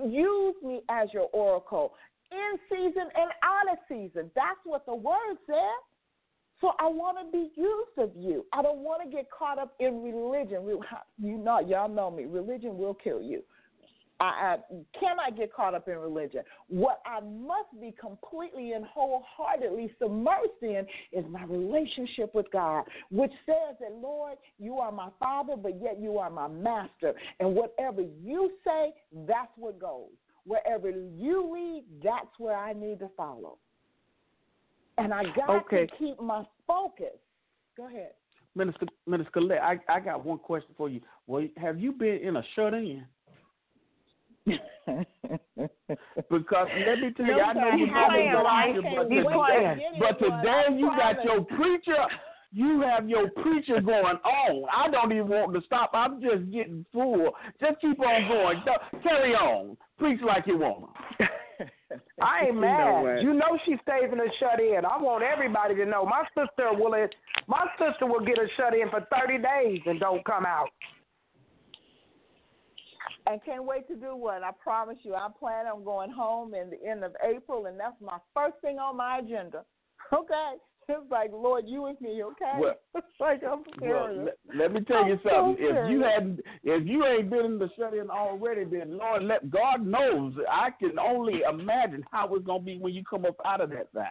use 0.06 0.54
me 0.62 0.82
as 0.88 1.08
your 1.12 1.28
oracle 1.32 1.94
in 2.30 2.58
season 2.68 3.08
and 3.14 3.30
out 3.42 3.72
of 3.72 3.78
season." 3.88 4.30
That's 4.34 4.60
what 4.64 4.86
the 4.86 4.94
word 4.94 5.36
says. 5.46 5.82
So 6.60 6.72
I 6.80 6.88
want 6.88 7.18
to 7.18 7.30
be 7.30 7.50
used 7.54 7.98
of 7.98 8.10
you. 8.16 8.44
I 8.52 8.62
don't 8.62 8.80
want 8.80 9.02
to 9.02 9.08
get 9.08 9.30
caught 9.30 9.58
up 9.58 9.74
in 9.78 10.02
religion. 10.02 10.66
You 11.20 11.36
know, 11.36 11.60
y'all 11.60 11.88
know 11.88 12.10
me. 12.10 12.26
Religion 12.26 12.78
will 12.78 12.94
kill 12.94 13.20
you. 13.20 13.42
I, 14.20 14.24
I 14.24 14.56
cannot 14.98 15.36
get 15.36 15.52
caught 15.52 15.74
up 15.74 15.86
in 15.88 15.96
religion. 15.96 16.42
What 16.68 17.00
I 17.06 17.20
must 17.20 17.80
be 17.80 17.94
completely 18.00 18.72
and 18.72 18.84
wholeheartedly 18.84 19.94
submersed 20.00 20.62
in 20.62 20.86
is 21.12 21.24
my 21.30 21.44
relationship 21.44 22.34
with 22.34 22.46
God, 22.52 22.84
which 23.10 23.30
says 23.46 23.76
that, 23.80 23.92
Lord, 23.92 24.38
you 24.58 24.78
are 24.78 24.90
my 24.90 25.08
Father, 25.20 25.54
but 25.56 25.80
yet 25.80 26.00
you 26.00 26.18
are 26.18 26.30
my 26.30 26.48
Master. 26.48 27.14
And 27.38 27.54
whatever 27.54 28.02
you 28.02 28.52
say, 28.64 28.92
that's 29.26 29.52
what 29.56 29.78
goes. 29.78 30.08
Wherever 30.44 30.90
you 30.90 31.52
lead, 31.52 31.84
that's 32.02 32.38
where 32.38 32.56
I 32.56 32.72
need 32.72 32.98
to 33.00 33.10
follow. 33.16 33.58
And 34.96 35.14
I 35.14 35.24
got 35.36 35.50
Okay. 35.66 35.86
to 35.86 35.96
keep 35.96 36.20
my 36.20 36.44
focus. 36.66 37.16
Go 37.76 37.86
ahead. 37.86 38.12
Minister 38.54 38.86
Minister 39.06 39.40
I, 39.62 39.78
I 39.88 40.00
got 40.00 40.24
one 40.24 40.38
question 40.38 40.74
for 40.76 40.88
you. 40.88 41.00
Well, 41.26 41.46
have 41.56 41.78
you 41.78 41.92
been 41.92 42.16
in 42.16 42.36
a 42.36 42.42
shut 42.56 42.74
in? 42.74 43.06
Because 46.30 46.68
let 46.86 46.98
me 47.00 47.12
tell 47.16 47.26
you, 47.26 47.36
No, 47.36 47.42
I 47.42 47.52
know 47.52 47.76
you 47.76 47.84
He's 47.86 47.92
probably 47.92 48.18
playing, 48.18 48.32
don't 48.32 48.44
like 48.44 48.74
it, 48.76 48.84
but 48.96 49.08
today, 49.08 49.90
but 49.98 50.18
today 50.18 50.64
you 50.76 50.86
got 50.88 51.24
your 51.24 51.44
preacher. 51.44 52.04
You 52.50 52.80
have 52.80 53.08
your 53.08 53.28
preacher 53.42 53.80
going 53.80 54.16
on. 54.24 54.64
I 54.74 54.88
don't 54.90 55.12
even 55.12 55.28
want 55.28 55.52
to 55.54 55.60
stop. 55.66 55.90
I'm 55.92 56.20
just 56.22 56.50
getting 56.50 56.86
full. 56.92 57.32
Just 57.60 57.80
keep 57.80 58.00
on 58.00 58.26
going. 58.26 58.62
Don't- 58.64 59.02
Carry 59.02 59.34
on. 59.34 59.76
Preach 59.98 60.20
like 60.26 60.46
you 60.46 60.56
want. 60.58 60.88
I 62.22 62.46
ain't 62.46 62.54
You 62.54 62.60
know 62.60 63.02
mad. 63.04 63.22
You 63.22 63.34
know 63.34 63.58
she 63.66 63.72
stays 63.82 64.10
in 64.10 64.18
a 64.18 64.30
shut 64.40 64.60
in. 64.60 64.84
I 64.84 64.96
want 64.96 65.24
everybody 65.24 65.74
to 65.74 65.84
know. 65.84 66.06
My 66.06 66.24
sister 66.34 66.72
will 66.72 66.94
my 67.46 67.66
sister 67.78 68.06
will 68.06 68.24
get 68.24 68.38
a 68.38 68.46
shut 68.56 68.74
in 68.74 68.88
for 68.90 69.06
thirty 69.12 69.38
days 69.38 69.80
and 69.86 70.00
don't 70.00 70.24
come 70.24 70.46
out. 70.46 70.68
And 73.28 73.44
can't 73.44 73.64
wait 73.64 73.86
to 73.88 73.94
do 73.94 74.16
what? 74.16 74.42
I 74.42 74.50
promise 74.62 74.98
you, 75.02 75.14
I 75.14 75.28
plan 75.38 75.66
on 75.66 75.84
going 75.84 76.10
home 76.10 76.54
in 76.54 76.70
the 76.70 76.82
end 76.88 77.04
of 77.04 77.14
April, 77.24 77.66
and 77.66 77.78
that's 77.78 78.00
my 78.00 78.18
first 78.34 78.54
thing 78.62 78.78
on 78.78 78.96
my 78.96 79.18
agenda. 79.18 79.64
Okay, 80.10 80.54
it's 80.88 81.10
like 81.10 81.30
Lord, 81.32 81.64
you 81.66 81.82
with 81.82 82.00
me, 82.00 82.22
okay? 82.22 82.58
Well- 82.58 82.76
it's 82.94 83.06
like 83.20 83.42
I'm 83.44 83.62
Well, 83.78 84.24
let, 84.24 84.38
let 84.56 84.72
me 84.72 84.80
tell 84.80 85.06
you 85.06 85.14
I'm 85.14 85.20
so 85.22 85.30
something. 85.30 85.66
If 85.66 85.90
you 85.90 86.02
hadn't, 86.02 86.40
if 86.64 86.86
you 86.86 87.04
ain't 87.04 87.28
been 87.28 87.44
in 87.44 87.58
the 87.58 87.68
shut-in 87.76 88.08
already, 88.08 88.64
then 88.64 88.96
Lord, 88.96 89.24
let 89.24 89.50
God 89.50 89.84
knows. 89.84 90.32
I 90.50 90.70
can 90.70 90.98
only 90.98 91.42
imagine 91.46 92.04
how 92.10 92.34
it's 92.34 92.46
gonna 92.46 92.62
be 92.62 92.78
when 92.78 92.94
you 92.94 93.04
come 93.04 93.26
up 93.26 93.36
out 93.44 93.60
of 93.60 93.68
that 93.68 93.92
thing. 93.92 94.04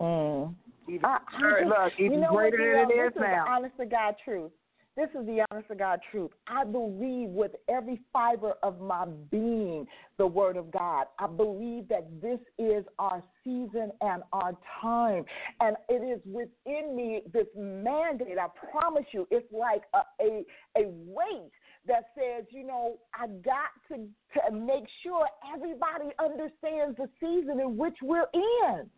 Mm. 0.00 0.54
Even, 0.88 1.04
I, 1.04 1.18
I 1.18 1.60
just, 1.60 1.68
look, 1.68 1.92
even 1.98 2.12
you 2.12 2.20
know 2.20 2.32
greater 2.32 2.78
what, 2.78 2.88
than 2.88 2.90
it 2.90 2.94
Darrell? 2.94 3.08
is 3.08 3.14
this 3.14 3.20
now. 3.20 3.26
Is 3.26 3.44
the 3.44 3.50
honest 3.50 3.76
to 3.80 3.86
God 3.86 4.14
truth. 4.24 4.50
This 4.98 5.10
is 5.10 5.26
the 5.26 5.44
honest 5.48 5.68
to 5.68 5.76
God 5.76 6.00
truth. 6.10 6.32
I 6.48 6.64
believe 6.64 7.28
with 7.28 7.52
every 7.68 8.00
fiber 8.12 8.54
of 8.64 8.80
my 8.80 9.06
being 9.30 9.86
the 10.16 10.26
word 10.26 10.56
of 10.56 10.72
God. 10.72 11.06
I 11.20 11.28
believe 11.28 11.86
that 11.86 12.08
this 12.20 12.40
is 12.58 12.84
our 12.98 13.22
season 13.44 13.92
and 14.00 14.24
our 14.32 14.58
time. 14.82 15.24
And 15.60 15.76
it 15.88 16.02
is 16.02 16.20
within 16.26 16.96
me 16.96 17.22
this 17.32 17.46
mandate. 17.56 18.38
I 18.38 18.48
promise 18.72 19.04
you, 19.12 19.28
it's 19.30 19.46
like 19.52 19.82
a, 19.94 20.00
a, 20.20 20.44
a 20.76 20.88
weight 20.88 21.52
that 21.86 22.06
says, 22.16 22.46
you 22.50 22.66
know, 22.66 22.98
I 23.14 23.28
got 23.28 23.70
to, 23.92 23.98
to 23.98 24.52
make 24.52 24.84
sure 25.04 25.28
everybody 25.54 26.10
understands 26.18 26.96
the 26.96 27.08
season 27.20 27.60
in 27.60 27.76
which 27.76 27.94
we're 28.02 28.26
in 28.34 28.90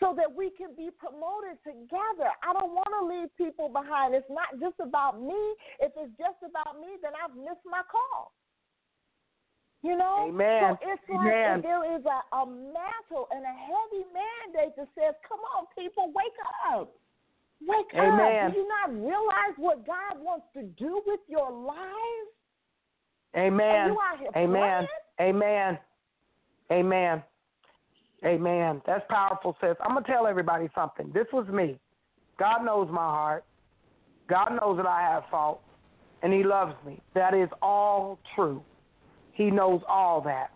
so 0.00 0.12
that 0.16 0.28
we 0.28 0.50
can 0.50 0.76
be 0.76 0.90
promoted 0.92 1.56
together. 1.64 2.28
I 2.44 2.52
don't 2.52 2.76
want 2.76 2.92
to 3.00 3.02
leave 3.08 3.32
people 3.36 3.68
behind. 3.68 4.14
It's 4.14 4.28
not 4.28 4.52
just 4.60 4.76
about 4.80 5.20
me. 5.20 5.38
If 5.80 5.92
it's 5.96 6.12
just 6.20 6.40
about 6.44 6.80
me, 6.80 7.00
then 7.00 7.12
I've 7.16 7.36
missed 7.36 7.64
my 7.64 7.80
call. 7.88 8.32
You 9.82 9.96
know? 9.96 10.28
Amen. 10.28 10.76
So 10.76 10.92
it's 10.92 11.02
Amen. 11.08 11.62
there 11.62 11.84
is 11.96 12.04
a, 12.04 12.18
a 12.36 12.46
mantle 12.46 13.28
and 13.32 13.44
a 13.44 13.56
heavy 13.56 14.04
mandate 14.12 14.76
that 14.76 14.88
says, 14.92 15.14
come 15.24 15.40
on, 15.56 15.64
people, 15.72 16.12
wake 16.12 16.36
up. 16.68 16.92
Wake 17.66 17.86
Amen. 17.94 18.46
up. 18.46 18.52
Do 18.52 18.58
you 18.60 18.68
not 18.68 18.92
realize 18.92 19.56
what 19.56 19.86
God 19.86 20.20
wants 20.20 20.46
to 20.54 20.62
do 20.76 21.00
with 21.06 21.20
your 21.28 21.50
lives? 21.50 22.32
Amen. 23.36 23.74
And 23.74 23.92
you 23.92 23.98
out 24.00 24.18
here 24.18 24.30
Amen. 24.36 24.86
playing? 25.18 25.36
Amen. 25.36 25.78
Amen. 26.70 27.22
Amen. 28.24 28.80
That's 28.86 29.04
powerful, 29.08 29.56
sis. 29.60 29.76
I'm 29.80 29.94
gonna 29.94 30.06
tell 30.06 30.26
everybody 30.26 30.68
something. 30.74 31.10
This 31.12 31.26
was 31.32 31.46
me. 31.48 31.78
God 32.38 32.64
knows 32.64 32.88
my 32.90 32.96
heart. 32.96 33.44
God 34.28 34.58
knows 34.60 34.76
that 34.78 34.86
I 34.86 35.02
have 35.02 35.24
fault, 35.30 35.62
and 36.22 36.32
He 36.32 36.42
loves 36.42 36.74
me. 36.84 37.00
That 37.14 37.34
is 37.34 37.48
all 37.62 38.18
true. 38.34 38.62
He 39.32 39.50
knows 39.50 39.82
all 39.88 40.20
that. 40.22 40.50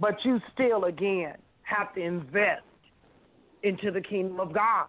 But 0.00 0.16
you 0.24 0.40
still, 0.54 0.84
again, 0.84 1.34
have 1.62 1.94
to 1.94 2.00
invest 2.00 2.62
into 3.62 3.90
the 3.90 4.00
kingdom 4.00 4.40
of 4.40 4.52
God. 4.54 4.86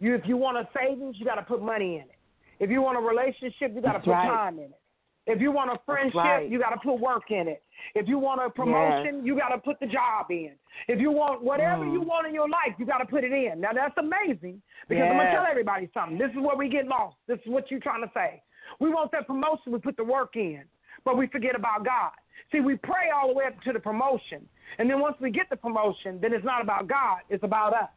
You, 0.00 0.14
if 0.14 0.22
you 0.26 0.36
want 0.36 0.58
a 0.58 0.68
savings, 0.76 1.16
you 1.18 1.24
got 1.24 1.36
to 1.36 1.42
put 1.42 1.62
money 1.62 1.94
in 1.94 2.02
it. 2.02 2.18
If 2.58 2.70
you 2.70 2.82
want 2.82 2.98
a 2.98 3.00
relationship, 3.00 3.72
you 3.74 3.80
got 3.80 3.92
to 3.92 4.00
put 4.00 4.10
right. 4.10 4.28
time 4.28 4.58
in 4.58 4.64
it. 4.64 4.80
If 5.26 5.40
you 5.40 5.52
want 5.52 5.70
a 5.70 5.78
friendship, 5.86 6.14
right. 6.16 6.50
you 6.50 6.58
got 6.58 6.70
to 6.70 6.78
put 6.82 6.98
work 6.98 7.30
in 7.30 7.46
it. 7.46 7.62
If 7.94 8.08
you 8.08 8.18
want 8.18 8.40
a 8.44 8.50
promotion, 8.50 9.24
you 9.24 9.36
got 9.38 9.50
to 9.50 9.58
put 9.58 9.78
the 9.78 9.86
job 9.86 10.26
in. 10.30 10.52
If 10.88 11.00
you 11.00 11.12
want 11.12 11.42
whatever 11.42 11.84
Mm. 11.84 11.92
you 11.92 12.00
want 12.00 12.26
in 12.26 12.34
your 12.34 12.48
life, 12.48 12.74
you 12.78 12.86
got 12.86 12.98
to 12.98 13.04
put 13.06 13.22
it 13.22 13.32
in. 13.32 13.60
Now 13.60 13.72
that's 13.72 13.96
amazing 13.98 14.60
because 14.88 15.04
I'm 15.04 15.16
gonna 15.16 15.30
tell 15.30 15.46
everybody 15.48 15.88
something. 15.94 16.18
This 16.18 16.30
is 16.30 16.38
where 16.38 16.56
we 16.56 16.68
get 16.68 16.86
lost. 16.88 17.16
This 17.28 17.38
is 17.44 17.52
what 17.52 17.70
you're 17.70 17.80
trying 17.80 18.02
to 18.02 18.10
say. 18.14 18.42
We 18.80 18.90
want 18.90 19.12
that 19.12 19.26
promotion, 19.26 19.72
we 19.72 19.78
put 19.78 19.96
the 19.96 20.04
work 20.04 20.34
in, 20.34 20.64
but 21.04 21.16
we 21.16 21.26
forget 21.28 21.54
about 21.54 21.84
God. 21.84 22.12
See, 22.50 22.60
we 22.60 22.76
pray 22.76 23.10
all 23.14 23.28
the 23.28 23.34
way 23.34 23.44
up 23.46 23.60
to 23.62 23.72
the 23.72 23.80
promotion, 23.80 24.48
and 24.78 24.88
then 24.90 24.98
once 25.00 25.16
we 25.20 25.30
get 25.30 25.48
the 25.50 25.56
promotion, 25.56 26.18
then 26.20 26.32
it's 26.32 26.44
not 26.44 26.62
about 26.62 26.88
God, 26.88 27.18
it's 27.28 27.44
about 27.44 27.74
us. 27.74 27.90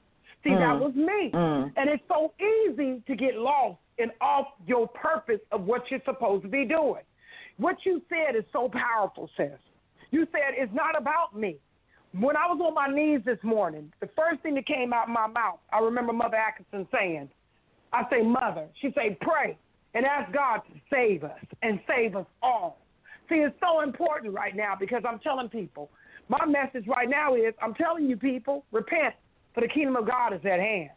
See, 0.44 0.52
that 0.52 0.76
Mm. 0.76 0.80
was 0.80 0.94
me. 0.96 1.32
Mm. 1.32 1.72
And 1.76 1.90
it's 1.90 2.04
so 2.08 2.34
easy 2.40 3.02
to 3.08 3.16
get 3.16 3.36
lost 3.36 3.80
and 3.98 4.12
off 4.22 4.48
your 4.68 4.88
purpose 4.90 5.40
of 5.52 5.66
what 5.66 5.90
you're 5.90 6.02
supposed 6.06 6.44
to 6.44 6.50
be 6.50 6.66
doing. 6.66 7.02
What 7.58 7.78
you 7.86 8.02
said 8.10 8.36
is 8.36 8.44
so 8.52 8.70
powerful, 8.70 9.30
sis. 9.38 9.52
You 10.12 10.28
said 10.32 10.54
it's 10.56 10.74
not 10.74 10.98
about 10.98 11.36
me. 11.36 11.58
When 12.14 12.38
I 12.38 12.48
was 12.48 12.60
on 12.62 12.74
my 12.74 12.88
knees 12.88 13.22
this 13.26 13.40
morning, 13.44 13.92
the 14.00 14.10
first 14.16 14.42
thing 14.42 14.56
that 14.56 14.66
came 14.68 14.94
out 14.94 15.10
of 15.10 15.14
my 15.14 15.28
mouth, 15.28 15.60
I 15.74 15.80
remember 15.80 16.14
Mother 16.14 16.38
Atkinson 16.38 16.88
saying, 16.92 17.30
I 17.92 18.04
say, 18.10 18.22
Mother, 18.22 18.68
she 18.82 18.92
say, 18.96 19.18
pray 19.22 19.58
and 19.94 20.06
ask 20.06 20.32
God 20.34 20.62
to 20.68 20.80
save 20.92 21.24
us 21.24 21.40
and 21.62 21.80
save 21.88 22.16
us 22.16 22.26
all. 22.42 22.78
See, 23.30 23.36
it's 23.36 23.56
so 23.60 23.82
important 23.82 24.34
right 24.34 24.56
now 24.56 24.74
because 24.80 25.04
I'm 25.08 25.20
telling 25.20 25.50
people, 25.50 25.90
my 26.30 26.46
message 26.46 26.88
right 26.88 27.10
now 27.10 27.36
is 27.36 27.54
I'm 27.62 27.74
telling 27.74 28.10
you 28.10 28.18
people, 28.18 28.66
repent, 28.72 29.16
for 29.54 29.62
the 29.62 29.68
kingdom 29.68 29.96
of 29.96 30.08
God 30.08 30.34
is 30.34 30.42
at 30.46 30.60
hand. 30.60 30.92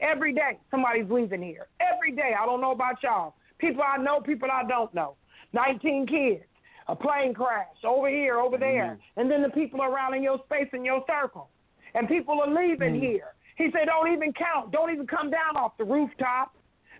Every 0.00 0.32
day, 0.32 0.58
somebody's 0.70 1.08
leaving 1.08 1.42
here. 1.42 1.68
Every 1.80 2.12
day, 2.12 2.32
I 2.38 2.44
don't 2.44 2.60
know 2.60 2.72
about 2.72 3.02
y'all. 3.02 3.34
People 3.58 3.82
I 3.82 4.02
know, 4.02 4.20
people 4.20 4.48
I 4.52 4.66
don't 4.68 4.92
know. 4.92 5.16
19 5.52 6.06
kids, 6.06 6.44
a 6.88 6.96
plane 6.96 7.34
crash, 7.34 7.66
over 7.84 8.08
here, 8.08 8.38
over 8.38 8.58
there, 8.58 8.98
mm-hmm. 8.98 9.20
and 9.20 9.30
then 9.30 9.42
the 9.42 9.50
people 9.50 9.82
around 9.82 10.14
in 10.14 10.22
your 10.22 10.38
space, 10.46 10.68
in 10.72 10.84
your 10.84 11.04
circle. 11.06 11.48
And 11.94 12.08
people 12.08 12.40
are 12.40 12.48
leaving 12.48 12.94
mm-hmm. 12.94 13.02
here. 13.02 13.34
He 13.56 13.68
said, 13.72 13.86
don't 13.86 14.12
even 14.12 14.32
count. 14.32 14.72
Don't 14.72 14.90
even 14.90 15.06
come 15.06 15.30
down 15.30 15.56
off 15.56 15.76
the 15.78 15.84
rooftop. 15.84 16.54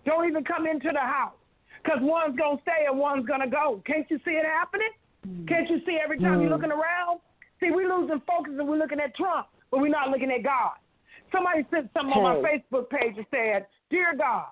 Don't 0.05 0.27
even 0.27 0.43
come 0.43 0.67
into 0.67 0.89
the 0.93 0.99
house. 0.99 1.33
Because 1.83 1.99
one's 2.01 2.37
going 2.37 2.57
to 2.57 2.61
stay 2.61 2.85
and 2.87 2.97
one's 2.97 3.25
going 3.25 3.41
to 3.41 3.49
go. 3.49 3.81
Can't 3.85 4.05
you 4.09 4.19
see 4.23 4.31
it 4.31 4.45
happening? 4.45 4.93
Mm-hmm. 5.27 5.45
Can't 5.45 5.69
you 5.69 5.79
see 5.85 5.97
every 6.01 6.19
time 6.19 6.41
you're 6.41 6.49
looking 6.49 6.71
around? 6.71 7.19
See, 7.59 7.71
we're 7.71 7.89
losing 7.89 8.21
focus 8.27 8.53
and 8.57 8.67
we're 8.67 8.77
looking 8.77 8.99
at 8.99 9.15
Trump, 9.15 9.47
but 9.71 9.79
we're 9.79 9.89
not 9.89 10.09
looking 10.09 10.31
at 10.31 10.43
God. 10.43 10.73
Somebody 11.31 11.65
sent 11.71 11.89
something 11.93 12.13
on 12.13 12.43
my 12.43 12.49
Facebook 12.49 12.89
page 12.89 13.15
and 13.17 13.25
said, 13.31 13.65
Dear 13.89 14.15
God, 14.15 14.51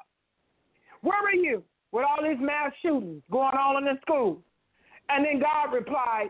where 1.01 1.19
are 1.19 1.35
you 1.35 1.63
with 1.91 2.05
all 2.05 2.23
these 2.23 2.39
mass 2.39 2.71
shootings 2.81 3.21
going 3.31 3.55
on 3.55 3.77
in 3.77 3.85
the 3.85 3.99
schools? 4.01 4.39
And 5.09 5.25
then 5.25 5.39
God 5.39 5.73
replied, 5.73 6.29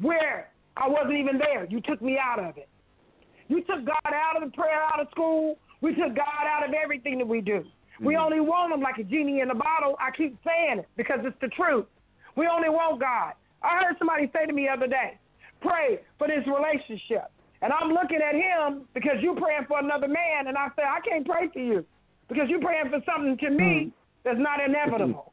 Where? 0.00 0.50
I 0.76 0.88
wasn't 0.88 1.16
even 1.18 1.38
there. 1.38 1.66
You 1.66 1.80
took 1.80 2.00
me 2.00 2.18
out 2.18 2.38
of 2.38 2.56
it. 2.56 2.68
You 3.48 3.60
took 3.62 3.84
God 3.84 4.12
out 4.14 4.42
of 4.42 4.50
the 4.50 4.56
prayer, 4.56 4.82
out 4.82 5.00
of 5.00 5.08
school. 5.10 5.58
We 5.80 5.94
took 5.94 6.16
God 6.16 6.44
out 6.48 6.66
of 6.66 6.74
everything 6.74 7.18
that 7.18 7.28
we 7.28 7.40
do. 7.40 7.64
We 8.00 8.14
mm-hmm. 8.14 8.24
only 8.24 8.40
want 8.40 8.72
Him 8.72 8.80
like 8.80 8.98
a 8.98 9.04
genie 9.04 9.40
in 9.40 9.50
a 9.50 9.54
bottle. 9.54 9.96
I 10.00 10.10
keep 10.16 10.38
saying 10.44 10.80
it 10.80 10.88
because 10.96 11.20
it's 11.22 11.36
the 11.40 11.48
truth. 11.48 11.86
We 12.36 12.48
only 12.48 12.70
want 12.70 13.00
God. 13.00 13.34
I 13.62 13.84
heard 13.84 13.96
somebody 13.98 14.30
say 14.32 14.46
to 14.46 14.52
me 14.52 14.66
the 14.66 14.72
other 14.72 14.86
day, 14.86 15.18
pray 15.60 16.00
for 16.18 16.26
this 16.26 16.44
relationship. 16.46 17.30
And 17.60 17.72
I'm 17.72 17.90
looking 17.90 18.18
at 18.18 18.34
him 18.34 18.88
because 18.94 19.16
you're 19.20 19.36
praying 19.36 19.66
for 19.68 19.78
another 19.78 20.08
man, 20.08 20.48
and 20.48 20.56
I 20.56 20.68
say, 20.74 20.82
I 20.82 20.98
can't 21.06 21.26
pray 21.26 21.48
for 21.52 21.60
you 21.60 21.84
because 22.28 22.48
you're 22.48 22.60
praying 22.60 22.90
for 22.90 22.98
something 23.06 23.36
to 23.38 23.50
me 23.50 23.64
mm-hmm. 23.64 24.01
That's 24.24 24.38
not 24.38 24.60
inevitable. 24.64 25.32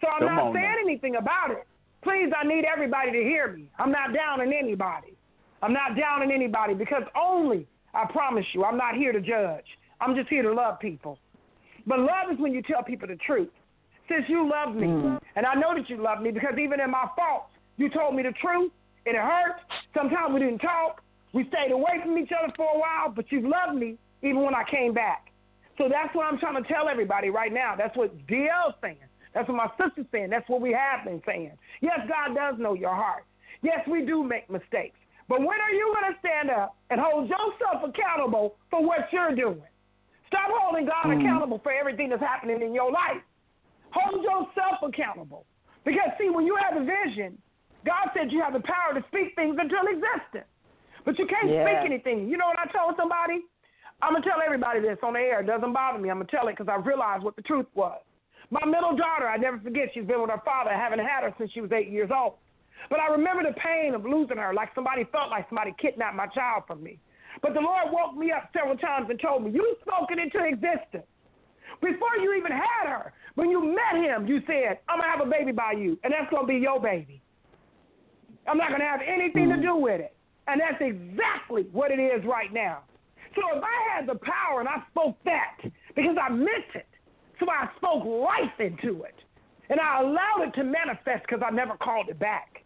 So 0.00 0.08
I'm 0.08 0.26
Come 0.26 0.36
not 0.36 0.52
saying 0.54 0.76
now. 0.76 0.84
anything 0.84 1.16
about 1.16 1.50
it. 1.50 1.66
Please, 2.02 2.32
I 2.36 2.46
need 2.46 2.64
everybody 2.64 3.12
to 3.12 3.18
hear 3.18 3.52
me. 3.52 3.68
I'm 3.78 3.92
not 3.92 4.14
down 4.14 4.40
on 4.40 4.52
anybody. 4.52 5.16
I'm 5.62 5.74
not 5.74 5.96
down 5.96 6.22
on 6.22 6.32
anybody 6.32 6.72
because 6.74 7.02
only, 7.14 7.66
I 7.92 8.06
promise 8.10 8.46
you, 8.54 8.64
I'm 8.64 8.78
not 8.78 8.94
here 8.94 9.12
to 9.12 9.20
judge. 9.20 9.66
I'm 10.00 10.16
just 10.16 10.28
here 10.28 10.42
to 10.42 10.52
love 10.52 10.80
people. 10.80 11.18
But 11.86 11.98
love 11.98 12.32
is 12.32 12.38
when 12.38 12.52
you 12.52 12.62
tell 12.62 12.82
people 12.82 13.08
the 13.08 13.16
truth. 13.16 13.50
Since 14.08 14.24
you 14.28 14.48
love 14.50 14.74
me, 14.74 14.88
hmm. 14.88 15.16
and 15.36 15.46
I 15.46 15.54
know 15.54 15.74
that 15.76 15.88
you 15.88 16.02
love 16.02 16.20
me 16.20 16.30
because 16.30 16.54
even 16.60 16.80
in 16.80 16.90
my 16.90 17.06
faults, 17.14 17.52
you 17.76 17.90
told 17.90 18.14
me 18.14 18.22
the 18.22 18.32
truth, 18.40 18.72
it 19.06 19.14
hurt. 19.14 19.56
Sometimes 19.94 20.34
we 20.34 20.40
didn't 20.40 20.58
talk. 20.58 21.02
We 21.32 21.46
stayed 21.48 21.70
away 21.70 22.00
from 22.02 22.18
each 22.18 22.30
other 22.36 22.52
for 22.56 22.66
a 22.74 22.78
while, 22.78 23.12
but 23.14 23.30
you 23.30 23.48
loved 23.48 23.78
me 23.78 23.96
even 24.22 24.42
when 24.42 24.54
I 24.54 24.64
came 24.68 24.92
back. 24.92 25.29
So 25.80 25.88
that's 25.88 26.14
what 26.14 26.28
I'm 26.28 26.36
trying 26.36 26.62
to 26.62 26.68
tell 26.68 26.92
everybody 26.92 27.30
right 27.30 27.52
now. 27.52 27.72
That's 27.72 27.96
what 27.96 28.12
DL's 28.28 28.76
saying. 28.84 29.00
That's 29.32 29.48
what 29.48 29.56
my 29.56 29.72
sister's 29.80 30.04
saying. 30.12 30.28
That's 30.28 30.46
what 30.46 30.60
we 30.60 30.76
have 30.76 31.08
been 31.08 31.22
saying. 31.24 31.56
Yes, 31.80 32.04
God 32.04 32.36
does 32.36 32.60
know 32.60 32.74
your 32.74 32.94
heart. 32.94 33.24
Yes, 33.62 33.80
we 33.88 34.04
do 34.04 34.22
make 34.22 34.50
mistakes. 34.50 35.00
But 35.26 35.40
when 35.40 35.56
are 35.56 35.72
you 35.72 35.88
going 35.96 36.12
to 36.12 36.18
stand 36.20 36.50
up 36.50 36.76
and 36.90 37.00
hold 37.00 37.30
yourself 37.32 37.80
accountable 37.80 38.56
for 38.68 38.84
what 38.84 39.08
you're 39.10 39.34
doing? 39.34 39.64
Stop 40.28 40.52
holding 40.52 40.84
God 40.84 41.14
hmm. 41.14 41.16
accountable 41.16 41.60
for 41.62 41.72
everything 41.72 42.10
that's 42.10 42.20
happening 42.20 42.60
in 42.60 42.74
your 42.74 42.92
life. 42.92 43.24
Hold 43.96 44.20
yourself 44.20 44.84
accountable. 44.84 45.46
Because, 45.86 46.12
see, 46.20 46.28
when 46.28 46.44
you 46.44 46.58
have 46.60 46.76
a 46.76 46.84
vision, 46.84 47.40
God 47.86 48.12
said 48.12 48.30
you 48.30 48.42
have 48.42 48.52
the 48.52 48.60
power 48.68 48.92
to 48.92 49.00
speak 49.08 49.32
things 49.34 49.56
into 49.56 49.80
existence. 49.80 50.50
But 51.06 51.18
you 51.18 51.24
can't 51.24 51.48
Yeah. 51.48 51.64
speak 51.64 51.88
anything. 51.88 52.28
You 52.28 52.36
know 52.36 52.46
what 52.46 52.58
I 52.60 52.66
told 52.68 52.96
somebody? 53.00 53.40
I'm 54.02 54.12
going 54.12 54.22
to 54.22 54.28
tell 54.28 54.40
everybody 54.44 54.80
this 54.80 54.98
on 55.02 55.14
the 55.14 55.20
air. 55.20 55.40
It 55.40 55.46
doesn't 55.46 55.72
bother 55.72 55.98
me. 55.98 56.10
I'm 56.10 56.16
going 56.16 56.26
to 56.26 56.36
tell 56.36 56.48
it 56.48 56.56
because 56.56 56.72
I 56.72 56.76
realized 56.80 57.22
what 57.22 57.36
the 57.36 57.42
truth 57.42 57.66
was. 57.74 58.00
My 58.50 58.64
middle 58.64 58.96
daughter, 58.96 59.28
I 59.28 59.36
never 59.36 59.60
forget, 59.60 59.90
she's 59.94 60.04
been 60.04 60.20
with 60.20 60.30
her 60.30 60.42
father. 60.44 60.70
I 60.70 60.78
haven't 60.78 61.00
had 61.00 61.22
her 61.22 61.34
since 61.38 61.52
she 61.52 61.60
was 61.60 61.70
eight 61.70 61.88
years 61.88 62.10
old. 62.10 62.34
But 62.88 62.98
I 62.98 63.08
remember 63.08 63.44
the 63.44 63.54
pain 63.60 63.94
of 63.94 64.04
losing 64.04 64.38
her, 64.38 64.54
like 64.54 64.70
somebody 64.74 65.04
felt 65.12 65.30
like 65.30 65.46
somebody 65.48 65.74
kidnapped 65.78 66.16
my 66.16 66.26
child 66.28 66.64
from 66.66 66.82
me. 66.82 66.98
But 67.42 67.54
the 67.54 67.60
Lord 67.60 67.92
woke 67.92 68.16
me 68.16 68.32
up 68.32 68.50
several 68.52 68.76
times 68.76 69.06
and 69.10 69.20
told 69.20 69.44
me, 69.44 69.52
You 69.52 69.76
spoke 69.82 70.08
it 70.10 70.18
into 70.18 70.42
existence. 70.42 71.06
Before 71.80 72.16
you 72.20 72.34
even 72.34 72.52
had 72.52 72.88
her, 72.88 73.12
when 73.36 73.50
you 73.50 73.62
met 73.62 74.02
him, 74.02 74.26
you 74.26 74.40
said, 74.46 74.80
I'm 74.88 74.98
going 74.98 75.08
to 75.10 75.18
have 75.18 75.26
a 75.26 75.30
baby 75.30 75.52
by 75.52 75.72
you, 75.72 75.98
and 76.02 76.12
that's 76.12 76.28
going 76.30 76.42
to 76.42 76.52
be 76.52 76.58
your 76.58 76.80
baby. 76.80 77.22
I'm 78.48 78.58
not 78.58 78.68
going 78.68 78.80
to 78.80 78.86
have 78.86 79.00
anything 79.06 79.48
to 79.50 79.56
mm. 79.56 79.62
do 79.62 79.76
with 79.76 80.00
it. 80.00 80.14
And 80.48 80.60
that's 80.60 80.80
exactly 80.80 81.66
what 81.72 81.90
it 81.90 82.00
is 82.00 82.24
right 82.26 82.52
now. 82.52 82.82
So 83.34 83.42
if 83.56 83.62
I 83.62 83.96
had 83.96 84.08
the 84.08 84.18
power 84.18 84.60
and 84.60 84.68
I 84.68 84.82
spoke 84.90 85.16
that 85.24 85.58
because 85.94 86.16
I 86.20 86.30
meant 86.30 86.70
it, 86.74 86.86
so 87.38 87.46
I 87.48 87.68
spoke 87.76 88.04
life 88.04 88.58
into 88.58 89.04
it, 89.04 89.14
and 89.70 89.80
I 89.80 90.00
allowed 90.00 90.48
it 90.48 90.54
to 90.54 90.64
manifest 90.64 91.26
because 91.26 91.42
I 91.46 91.50
never 91.50 91.76
called 91.76 92.08
it 92.08 92.18
back. 92.18 92.64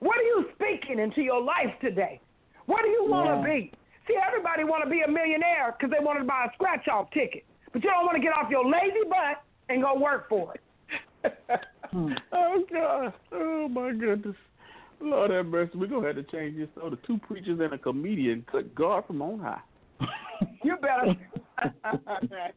What 0.00 0.18
are 0.18 0.22
you 0.22 0.46
speaking 0.54 0.98
into 0.98 1.22
your 1.22 1.40
life 1.40 1.72
today? 1.80 2.20
What 2.66 2.82
do 2.82 2.88
you 2.88 3.06
want 3.08 3.28
to 3.28 3.48
Yeah. 3.48 3.54
be? 3.54 3.72
See, 4.06 4.16
everybody 4.16 4.64
want 4.64 4.84
to 4.84 4.90
be 4.90 5.00
a 5.00 5.08
millionaire 5.08 5.72
because 5.72 5.90
they 5.90 6.04
want 6.04 6.18
to 6.18 6.24
buy 6.24 6.46
a 6.50 6.52
scratch 6.54 6.88
off 6.88 7.10
ticket, 7.12 7.44
but 7.72 7.82
you 7.82 7.88
don't 7.88 8.04
want 8.04 8.16
to 8.16 8.22
get 8.22 8.36
off 8.36 8.50
your 8.50 8.64
lazy 8.68 9.04
butt 9.08 9.42
and 9.70 9.82
go 9.82 9.94
work 9.98 10.28
for 10.28 10.54
it. 10.54 10.60
Hmm. 11.90 12.12
oh 12.32 12.64
God! 12.70 13.14
Oh 13.32 13.68
my 13.68 13.92
goodness! 13.92 14.36
Lord 15.00 15.30
have 15.30 15.46
mercy. 15.46 15.72
We're 15.78 15.86
gonna 15.86 16.06
have 16.08 16.16
to 16.16 16.22
change 16.24 16.56
this 16.56 16.68
so 16.74 16.90
the 16.90 16.96
two 17.06 17.18
preachers 17.18 17.60
and 17.60 17.72
a 17.72 17.78
comedian 17.78 18.44
cut 18.50 18.74
God 18.74 19.06
from 19.06 19.22
on 19.22 19.38
high. 19.38 19.60
You 20.62 20.76
better. 20.76 21.14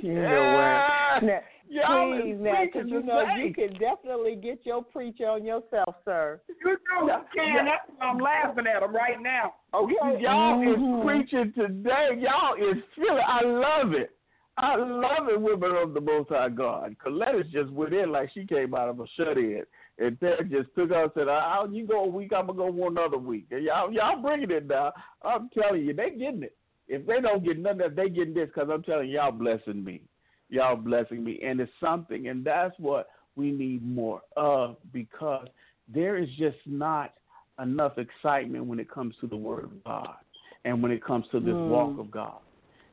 You 0.00 0.14
know 0.14 0.20
what? 0.52 1.24
Now, 1.24 1.40
Y'all 1.68 2.20
please, 2.20 2.36
now, 2.38 2.64
because 2.64 2.88
you 2.88 3.02
know 3.02 3.24
you 3.36 3.52
can 3.52 3.72
definitely 3.78 4.36
get 4.36 4.60
your 4.64 4.84
preacher 4.84 5.26
on 5.26 5.44
yourself, 5.44 5.96
sir. 6.04 6.40
You 6.48 6.76
know 7.00 7.06
you 7.06 7.24
can. 7.34 7.64
That's 7.64 7.80
why 7.96 8.06
I'm 8.06 8.18
laughing 8.18 8.66
at 8.66 8.82
him 8.82 8.94
right 8.94 9.20
now. 9.20 9.54
Okay, 9.74 10.20
y'all 10.20 10.58
Mhm. 10.58 11.00
is 11.00 11.04
preaching 11.04 11.52
today. 11.54 12.14
Y'all 12.20 12.54
is 12.54 12.82
feeling. 12.94 13.24
I 13.26 13.40
love 13.42 13.94
it. 13.94 14.10
I 14.58 14.76
love 14.76 15.28
it, 15.28 15.40
women 15.40 15.72
of 15.76 15.92
the 15.92 16.00
Most 16.00 16.28
High 16.28 16.50
God. 16.50 16.96
Coletta's 16.98 17.50
just 17.50 17.70
went 17.72 17.92
in 17.92 18.12
like 18.12 18.30
she 18.30 18.46
came 18.46 18.74
out 18.74 18.88
of 18.88 19.00
a 19.00 19.06
shut 19.08 19.36
in, 19.36 19.64
and 19.98 20.18
Ted 20.20 20.50
just 20.50 20.68
took 20.74 20.90
her 20.90 21.04
and 21.04 21.12
said, 21.14 21.28
"I'll 21.28 21.70
you 21.72 21.86
go 21.86 22.04
a 22.04 22.08
week, 22.08 22.32
I'm 22.34 22.46
gonna 22.46 22.58
go 22.58 22.66
one 22.66 22.98
other 22.98 23.18
week." 23.18 23.46
And 23.50 23.64
y'all, 23.64 23.92
y'all 23.92 24.20
bringing 24.20 24.50
it 24.50 24.66
now. 24.66 24.92
I'm 25.22 25.48
telling 25.50 25.84
you, 25.84 25.94
they 25.94 26.10
getting 26.10 26.42
it. 26.42 26.56
If 26.88 27.06
they 27.06 27.20
don't 27.20 27.44
get 27.44 27.58
nothing, 27.58 27.94
they 27.94 28.08
getting 28.08 28.34
this 28.34 28.48
because 28.54 28.68
I'm 28.72 28.82
telling 28.82 29.08
you, 29.08 29.16
y'all 29.16 29.32
blessing 29.32 29.82
me. 29.82 30.02
Y'all 30.48 30.76
blessing 30.76 31.24
me, 31.24 31.40
and 31.42 31.60
it's 31.60 31.72
something, 31.80 32.28
and 32.28 32.44
that's 32.44 32.78
what 32.78 33.08
we 33.34 33.50
need 33.50 33.84
more 33.84 34.22
of 34.36 34.76
because 34.92 35.48
there 35.92 36.16
is 36.16 36.28
just 36.38 36.58
not 36.66 37.14
enough 37.60 37.98
excitement 37.98 38.66
when 38.66 38.78
it 38.78 38.90
comes 38.90 39.14
to 39.20 39.26
the 39.26 39.36
Word 39.36 39.64
of 39.64 39.84
God 39.84 40.16
and 40.64 40.82
when 40.82 40.92
it 40.92 41.02
comes 41.02 41.26
to 41.28 41.40
this 41.40 41.56
Mm. 41.56 41.66
walk 41.66 41.98
of 41.98 42.10
God. 42.10 42.38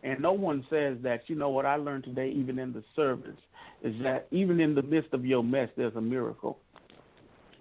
And 0.03 0.19
no 0.19 0.33
one 0.33 0.65
says 0.69 0.97
that, 1.01 1.29
you 1.29 1.35
know 1.35 1.49
what 1.49 1.65
I 1.65 1.75
learned 1.77 2.03
today, 2.03 2.29
even 2.29 2.59
in 2.59 2.73
the 2.73 2.83
service, 2.95 3.39
is 3.81 3.97
that 4.03 4.27
even 4.31 4.59
in 4.59 4.75
the 4.75 4.81
midst 4.81 5.13
of 5.13 5.25
your 5.25 5.43
mess, 5.43 5.69
there's 5.75 5.95
a 5.95 6.01
miracle. 6.01 6.59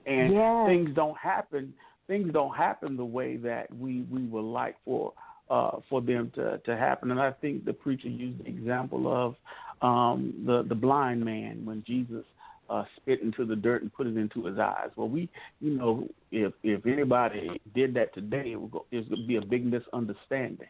And 0.07 0.32
Yes. 0.32 0.66
things 0.66 0.94
don't 0.94 1.16
happen. 1.16 1.74
Things 2.07 2.32
don't 2.32 2.55
happen 2.55 2.96
the 2.96 3.05
way 3.05 3.36
that 3.36 3.74
we 3.74 4.03
we 4.11 4.22
would 4.22 4.44
like 4.44 4.76
for 4.84 5.12
uh, 5.48 5.78
for 5.88 6.00
them 6.00 6.32
to 6.34 6.59
to 6.59 6.76
happen. 6.76 7.11
And 7.11 7.20
I 7.20 7.32
think 7.32 7.64
the 7.64 7.72
preacher 7.72 8.09
used 8.09 8.44
the 8.44 8.48
example 8.48 9.07
of 9.09 9.36
um, 9.82 10.42
the 10.46 10.64
the 10.68 10.74
blind 10.74 11.24
man 11.24 11.64
when 11.64 11.84
Jesus 11.86 12.24
uh, 12.68 12.84
spit 12.96 13.20
into 13.22 13.44
the 13.44 13.57
dirt 13.57 13.82
and 13.82 13.92
put 13.92 14.07
it 14.07 14.16
into 14.16 14.44
his 14.46 14.59
eyes. 14.59 14.90
Well, 14.96 15.09
we 15.09 15.28
you 15.61 15.76
know 15.76 16.09
if 16.30 16.53
if 16.62 16.86
anybody 16.86 17.61
did 17.74 17.94
that 17.94 18.14
today, 18.14 18.53
it 18.53 18.61
would 18.61 18.70
go, 18.70 18.86
it's 18.90 19.09
going 19.09 19.22
to 19.22 19.26
be 19.26 19.36
a 19.36 19.42
big 19.42 19.64
misunderstanding. 19.64 20.68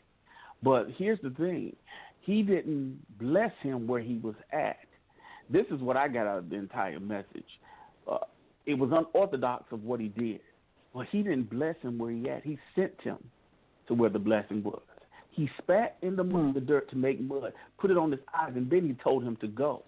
But 0.63 0.89
here's 0.97 1.21
the 1.23 1.31
thing: 1.31 1.75
he 2.21 2.43
didn't 2.43 3.01
bless 3.19 3.53
him 3.63 3.87
where 3.87 4.01
he 4.01 4.19
was 4.19 4.35
at. 4.53 4.79
This 5.51 5.67
is 5.71 5.81
what 5.81 5.97
I 5.97 6.09
got 6.09 6.27
out 6.27 6.39
of 6.39 6.51
the 6.51 6.57
entire 6.57 7.01
message. 7.01 7.45
Uh, 8.11 8.19
it 8.67 8.75
was 8.75 8.91
unorthodox 8.93 9.65
of 9.73 9.85
what 9.85 10.01
he 10.01 10.09
did. 10.09 10.41
Well, 10.93 11.07
he 11.11 11.23
didn't 11.23 11.51
bless 11.51 11.77
him 11.83 11.99
where 11.99 12.11
he 12.11 12.29
at. 12.29 12.45
He 12.45 12.59
sent 12.75 13.01
him 13.03 13.19
to 13.89 13.95
where 13.95 14.11
the 14.11 14.19
blessing 14.19 14.63
was. 14.63 14.83
He 15.31 15.49
spat 15.59 15.97
in 16.03 16.15
the 16.17 16.25
mud, 16.25 16.55
the 16.55 16.61
dirt 16.61 16.91
to 16.91 16.97
make 16.97 17.21
mud, 17.21 17.53
put 17.79 17.91
it 17.91 17.97
on 17.97 18.11
his 18.13 18.21
eyes, 18.39 18.53
and 18.55 18.71
then 18.71 18.87
he 18.87 18.95
told 19.03 19.25
him 19.25 19.37
to 19.37 19.49
go. 19.49 19.83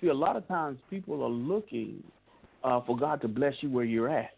See, 0.00 0.08
a 0.08 0.14
lot 0.14 0.36
of 0.36 0.46
times 0.46 0.78
people 0.90 1.22
are 1.22 1.30
looking 1.30 2.02
uh, 2.62 2.80
for 2.86 2.96
God 2.96 3.22
to 3.22 3.28
bless 3.28 3.54
you 3.60 3.70
where 3.70 3.84
you're 3.84 4.10
at, 4.10 4.36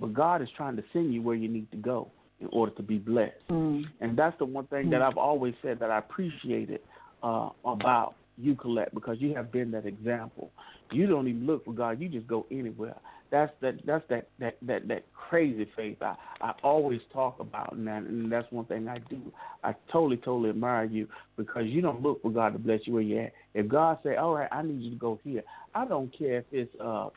but 0.00 0.12
God 0.12 0.42
is 0.42 0.48
trying 0.56 0.76
to 0.76 0.84
send 0.92 1.14
you 1.14 1.22
where 1.22 1.36
you 1.36 1.48
need 1.48 1.70
to 1.70 1.76
go 1.76 2.10
in 2.40 2.48
order 2.52 2.72
to 2.74 2.82
be 2.82 2.98
blessed. 2.98 3.34
Mm. 3.48 3.84
And 4.00 4.18
that's 4.18 4.36
the 4.38 4.44
one 4.44 4.66
thing 4.66 4.90
that 4.90 5.02
I've 5.02 5.16
always 5.16 5.54
said 5.62 5.78
that 5.78 5.90
I 5.90 5.98
appreciated 5.98 6.80
uh, 7.22 7.50
about 7.64 8.16
you, 8.36 8.56
Colette, 8.56 8.92
because 8.92 9.18
you 9.20 9.34
have 9.36 9.52
been 9.52 9.70
that 9.70 9.86
example. 9.86 10.50
You 10.90 11.06
don't 11.06 11.28
even 11.28 11.46
look 11.46 11.64
for 11.64 11.72
God; 11.72 12.00
you 12.00 12.08
just 12.08 12.26
go 12.26 12.46
anywhere. 12.50 12.96
That's 13.32 13.52
that. 13.60 13.84
That's 13.84 14.04
that. 14.08 14.28
That 14.38 14.56
that 14.62 14.86
that 14.86 15.04
crazy 15.12 15.66
faith. 15.74 15.96
I 16.00 16.14
I 16.40 16.52
always 16.62 17.00
talk 17.12 17.40
about, 17.40 17.72
and, 17.72 17.86
that, 17.88 18.02
and 18.02 18.30
that's 18.30 18.50
one 18.52 18.66
thing 18.66 18.86
I 18.86 18.98
do. 18.98 19.20
I 19.64 19.74
totally 19.90 20.18
totally 20.18 20.50
admire 20.50 20.84
you 20.84 21.08
because 21.36 21.64
you 21.66 21.80
don't 21.80 22.02
look 22.02 22.22
for 22.22 22.30
God 22.30 22.52
to 22.52 22.60
bless 22.60 22.80
you 22.84 22.92
where 22.92 23.02
you're 23.02 23.24
at. 23.24 23.32
If 23.54 23.68
God 23.68 23.98
say, 24.04 24.14
"All 24.16 24.34
right, 24.34 24.48
I 24.52 24.62
need 24.62 24.80
you 24.82 24.90
to 24.90 24.96
go 24.96 25.18
here," 25.24 25.42
I 25.74 25.84
don't 25.86 26.16
care 26.16 26.38
if 26.38 26.44
it's 26.52 26.72
uh, 26.80 27.08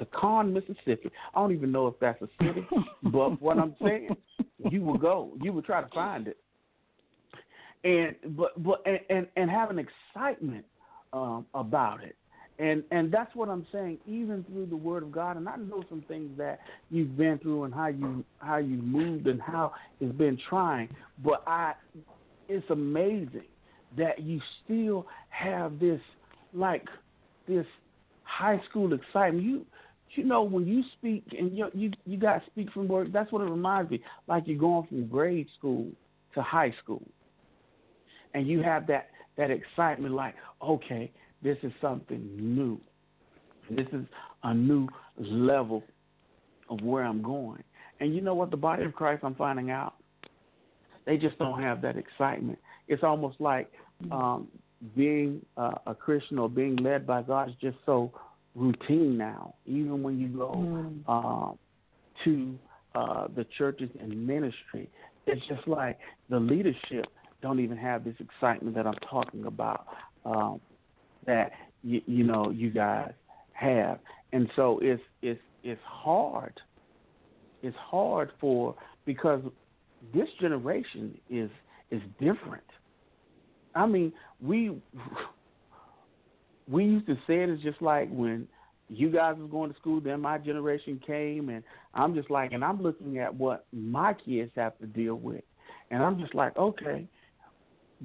Tacon, 0.00 0.52
Mississippi. 0.52 1.10
I 1.34 1.40
don't 1.40 1.52
even 1.52 1.72
know 1.72 1.88
if 1.88 1.94
that's 2.00 2.22
a 2.22 2.28
city, 2.40 2.64
but 3.04 3.40
what 3.42 3.58
I'm 3.58 3.74
saying, 3.82 4.14
you 4.70 4.82
will 4.82 4.98
go. 4.98 5.32
You 5.42 5.52
will 5.52 5.62
try 5.62 5.80
to 5.80 5.88
find 5.88 6.28
it 6.28 6.36
and 7.84 8.14
but 8.36 8.62
but 8.62 8.82
and 8.86 8.98
and, 9.10 9.26
and 9.36 9.50
have 9.50 9.70
an 9.70 9.78
excitement 9.78 10.64
um, 11.12 11.46
about 11.54 12.02
it. 12.02 12.16
And 12.58 12.82
and 12.90 13.10
that's 13.10 13.34
what 13.34 13.48
I'm 13.48 13.66
saying. 13.72 13.98
Even 14.06 14.44
through 14.44 14.66
the 14.66 14.76
Word 14.76 15.02
of 15.02 15.12
God, 15.12 15.36
and 15.36 15.48
I 15.48 15.56
know 15.56 15.82
some 15.88 16.04
things 16.06 16.30
that 16.38 16.60
you've 16.90 17.16
been 17.16 17.38
through 17.38 17.64
and 17.64 17.74
how 17.74 17.88
you 17.88 18.24
how 18.38 18.58
you 18.58 18.76
moved 18.76 19.26
and 19.26 19.40
how 19.40 19.72
it's 20.00 20.12
been 20.16 20.38
trying. 20.48 20.88
But 21.24 21.42
I, 21.46 21.72
it's 22.48 22.68
amazing 22.70 23.44
that 23.96 24.20
you 24.20 24.40
still 24.64 25.06
have 25.30 25.78
this 25.80 26.00
like 26.52 26.86
this 27.48 27.66
high 28.24 28.60
school 28.68 28.92
excitement. 28.92 29.44
You 29.44 29.64
you 30.10 30.24
know 30.24 30.42
when 30.42 30.66
you 30.66 30.82
speak 30.98 31.24
and 31.36 31.56
you 31.56 31.68
you 31.72 31.90
you 32.04 32.18
got 32.18 32.42
speak 32.46 32.70
from 32.72 32.86
work. 32.86 33.08
That's 33.12 33.32
what 33.32 33.42
it 33.42 33.50
reminds 33.50 33.90
me. 33.90 34.02
Like 34.28 34.44
you're 34.46 34.58
going 34.58 34.86
from 34.86 35.06
grade 35.06 35.48
school 35.58 35.86
to 36.34 36.42
high 36.42 36.74
school 36.82 37.02
and 38.34 38.46
you 38.46 38.62
have 38.62 38.86
that 38.86 39.08
that 39.36 39.50
excitement 39.50 40.14
like 40.14 40.34
okay 40.62 41.10
this 41.42 41.56
is 41.62 41.72
something 41.80 42.28
new. 42.36 42.80
This 43.70 43.86
is 43.92 44.04
a 44.42 44.54
new 44.54 44.88
level 45.18 45.82
of 46.68 46.80
where 46.82 47.04
i'm 47.04 47.22
going. 47.22 47.62
And 48.00 48.14
you 48.14 48.20
know 48.20 48.34
what? 48.34 48.50
The 48.50 48.56
body 48.56 48.84
of 48.84 48.94
christ 48.94 49.22
i'm 49.24 49.34
finding 49.34 49.70
out 49.70 49.94
they 51.04 51.16
just 51.16 51.36
don't 51.38 51.60
have 51.60 51.82
that 51.82 51.96
excitement. 51.96 52.58
It's 52.88 53.02
almost 53.02 53.40
like 53.40 53.70
um 54.10 54.48
being 54.96 55.44
uh, 55.56 55.74
a 55.86 55.94
christian 55.94 56.38
or 56.38 56.48
being 56.48 56.76
led 56.76 57.06
by 57.06 57.22
god 57.22 57.48
is 57.48 57.54
just 57.60 57.76
so 57.86 58.12
routine 58.54 59.16
now. 59.16 59.54
Even 59.66 60.02
when 60.02 60.18
you 60.18 60.28
go 60.28 60.50
Mm. 60.52 61.08
um 61.08 61.58
to 62.24 62.58
uh 62.94 63.28
the 63.34 63.44
churches 63.56 63.90
and 64.00 64.26
ministry 64.26 64.88
it's 65.26 65.44
just 65.46 65.66
like 65.66 65.98
the 66.28 66.38
leadership 66.38 67.06
don't 67.40 67.60
even 67.60 67.76
have 67.76 68.04
this 68.04 68.14
excitement 68.20 68.74
that 68.76 68.86
I'm 68.86 68.98
talking 69.10 69.46
about. 69.46 69.86
Um, 70.24 70.60
that 71.26 71.52
you, 71.82 72.00
you 72.06 72.24
know 72.24 72.50
you 72.50 72.70
guys 72.70 73.12
have, 73.52 73.98
and 74.32 74.48
so 74.56 74.78
it's 74.82 75.02
it's 75.20 75.40
it's 75.62 75.80
hard. 75.84 76.58
It's 77.62 77.76
hard 77.76 78.32
for 78.40 78.74
because 79.04 79.42
this 80.14 80.28
generation 80.40 81.18
is 81.30 81.50
is 81.90 82.02
different. 82.18 82.64
I 83.74 83.86
mean, 83.86 84.12
we 84.40 84.80
we 86.68 86.84
used 86.84 87.06
to 87.06 87.14
say 87.26 87.42
it 87.42 87.50
as 87.50 87.60
just 87.60 87.80
like 87.82 88.08
when 88.10 88.48
you 88.88 89.10
guys 89.10 89.36
was 89.38 89.50
going 89.50 89.72
to 89.72 89.78
school, 89.78 90.00
then 90.00 90.20
my 90.20 90.38
generation 90.38 91.00
came, 91.06 91.48
and 91.48 91.62
I'm 91.94 92.14
just 92.14 92.30
like, 92.30 92.52
and 92.52 92.64
I'm 92.64 92.82
looking 92.82 93.18
at 93.18 93.34
what 93.34 93.64
my 93.72 94.12
kids 94.12 94.50
have 94.56 94.78
to 94.78 94.86
deal 94.86 95.14
with, 95.14 95.42
and 95.90 96.02
I'm 96.02 96.18
just 96.20 96.34
like, 96.34 96.56
okay, 96.56 97.06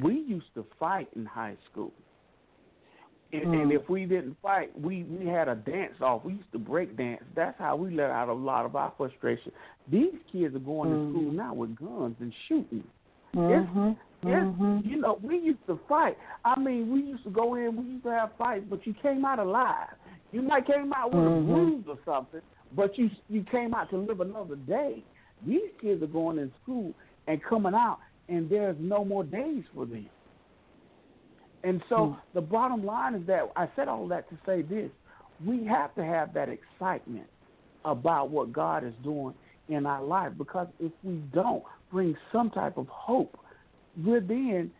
we 0.01 0.13
used 0.13 0.53
to 0.55 0.65
fight 0.79 1.09
in 1.15 1.25
high 1.25 1.57
school. 1.71 1.91
And, 3.33 3.53
and 3.53 3.71
if 3.73 3.89
we 3.89 4.05
didn't 4.05 4.37
fight, 4.41 4.71
we 4.79 5.03
we 5.03 5.27
had 5.27 5.49
a 5.49 5.55
dance 5.55 5.95
off. 6.01 6.23
We 6.23 6.33
used 6.33 6.51
to 6.53 6.59
break 6.59 6.95
dance. 6.95 7.21
That's 7.35 7.57
how 7.59 7.75
we 7.75 7.93
let 7.93 8.09
out 8.09 8.29
a 8.29 8.33
lot 8.33 8.65
of 8.65 8.75
our 8.75 8.93
frustration. 8.97 9.51
These 9.91 10.13
kids 10.31 10.55
are 10.55 10.59
going 10.59 10.89
to 10.91 11.11
school 11.11 11.31
now 11.31 11.53
with 11.53 11.75
guns 11.75 12.15
and 12.21 12.33
shooting. 12.47 12.83
Mm-hmm. 13.35 13.89
Yes, 14.27 14.43
Mm-hmm. 14.45 14.87
you 14.87 14.97
know, 14.99 15.19
we 15.21 15.37
used 15.37 15.65
to 15.67 15.79
fight. 15.87 16.17
I 16.43 16.59
mean, 16.59 16.91
we 16.91 17.01
used 17.01 17.23
to 17.25 17.29
go 17.29 17.53
in, 17.55 17.75
we 17.75 17.91
used 17.91 18.03
to 18.05 18.09
have 18.11 18.31
fights, 18.37 18.65
but 18.67 18.85
you 18.87 18.95
came 19.01 19.23
out 19.25 19.37
alive. 19.39 19.89
You 20.31 20.41
might 20.41 20.65
came 20.65 20.91
out 20.93 21.13
with 21.13 21.23
Mhm. 21.23 21.39
a 21.39 21.43
bruise 21.43 21.85
or 21.87 21.99
something, 22.03 22.41
but 22.75 22.97
you 22.97 23.09
you 23.29 23.43
came 23.43 23.73
out 23.73 23.89
to 23.91 23.97
live 23.97 24.21
another 24.21 24.55
day. 24.55 25.03
These 25.45 25.69
kids 25.81 26.01
are 26.01 26.07
going 26.07 26.39
in 26.39 26.51
school 26.63 26.93
and 27.27 27.43
coming 27.43 27.73
out, 27.75 27.99
and 28.29 28.49
there's 28.49 28.75
no 28.79 29.05
more 29.05 29.23
days 29.23 29.63
for 29.75 29.85
them. 29.85 30.09
And 31.67 31.83
so 31.89 32.05
hmm. 32.05 32.13
the 32.33 32.41
bottom 32.41 32.85
line 32.85 33.13
is 33.13 33.27
that 33.27 33.51
I 33.57 33.67
said 33.75 33.89
all 33.89 34.07
that 34.07 34.29
to 34.29 34.37
say 34.45 34.61
this: 34.61 34.89
we 35.45 35.65
have 35.65 35.93
to 35.95 36.03
have 36.03 36.33
that 36.33 36.47
excitement 36.47 37.27
about 37.83 38.29
what 38.29 38.53
God 38.53 38.85
is 38.85 38.93
doing 39.03 39.33
in 39.67 39.85
our 39.85 40.01
life, 40.01 40.31
because 40.37 40.67
if 40.79 40.93
we 41.03 41.15
don't 41.33 41.63
bring 41.91 42.15
some 42.31 42.49
type 42.49 42.77
of 42.77 42.87
hope, 42.87 43.37
we're 44.01 44.21
then 44.21 44.71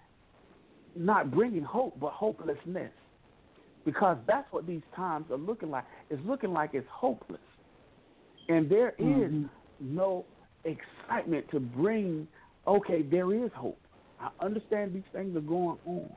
not 0.96 1.30
bringing 1.30 1.62
hope, 1.62 2.00
but 2.00 2.14
hopelessness. 2.14 2.92
Because 3.84 4.18
that's 4.26 4.50
what 4.52 4.66
these 4.66 4.82
times 4.96 5.26
are 5.30 5.38
looking 5.38 5.70
like. 5.70 5.84
It's 6.10 6.22
looking 6.26 6.54
like 6.54 6.70
it's 6.74 6.88
hopeless. 6.90 7.42
And 8.48 8.70
there 8.70 8.94
hmm. 8.98 9.24
is 9.24 9.50
no 9.82 10.24
excitement 10.64 11.52
to 11.52 11.60
bring 11.60 12.30
okay, 12.66 13.02
there 13.02 13.34
is 13.34 13.52
hope. 13.56 13.80
I 14.22 14.30
understand 14.40 14.94
these 14.94 15.04
things 15.12 15.36
are 15.36 15.42
going 15.42 15.78
on, 15.86 16.10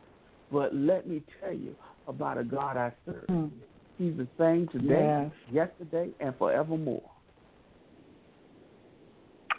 but 0.53 0.75
let 0.75 1.07
me 1.09 1.23
tell 1.41 1.53
you 1.53 1.75
about 2.07 2.39
a 2.39 2.45
God 2.45 2.77
I 2.77 2.93
serve. 3.05 3.27
Mm. 3.29 3.51
He's 3.99 4.17
the 4.17 4.29
same 4.39 4.69
today, 4.69 5.31
Yes. 5.51 5.71
yesterday, 5.79 6.11
and 6.21 6.35
forevermore. 6.37 7.03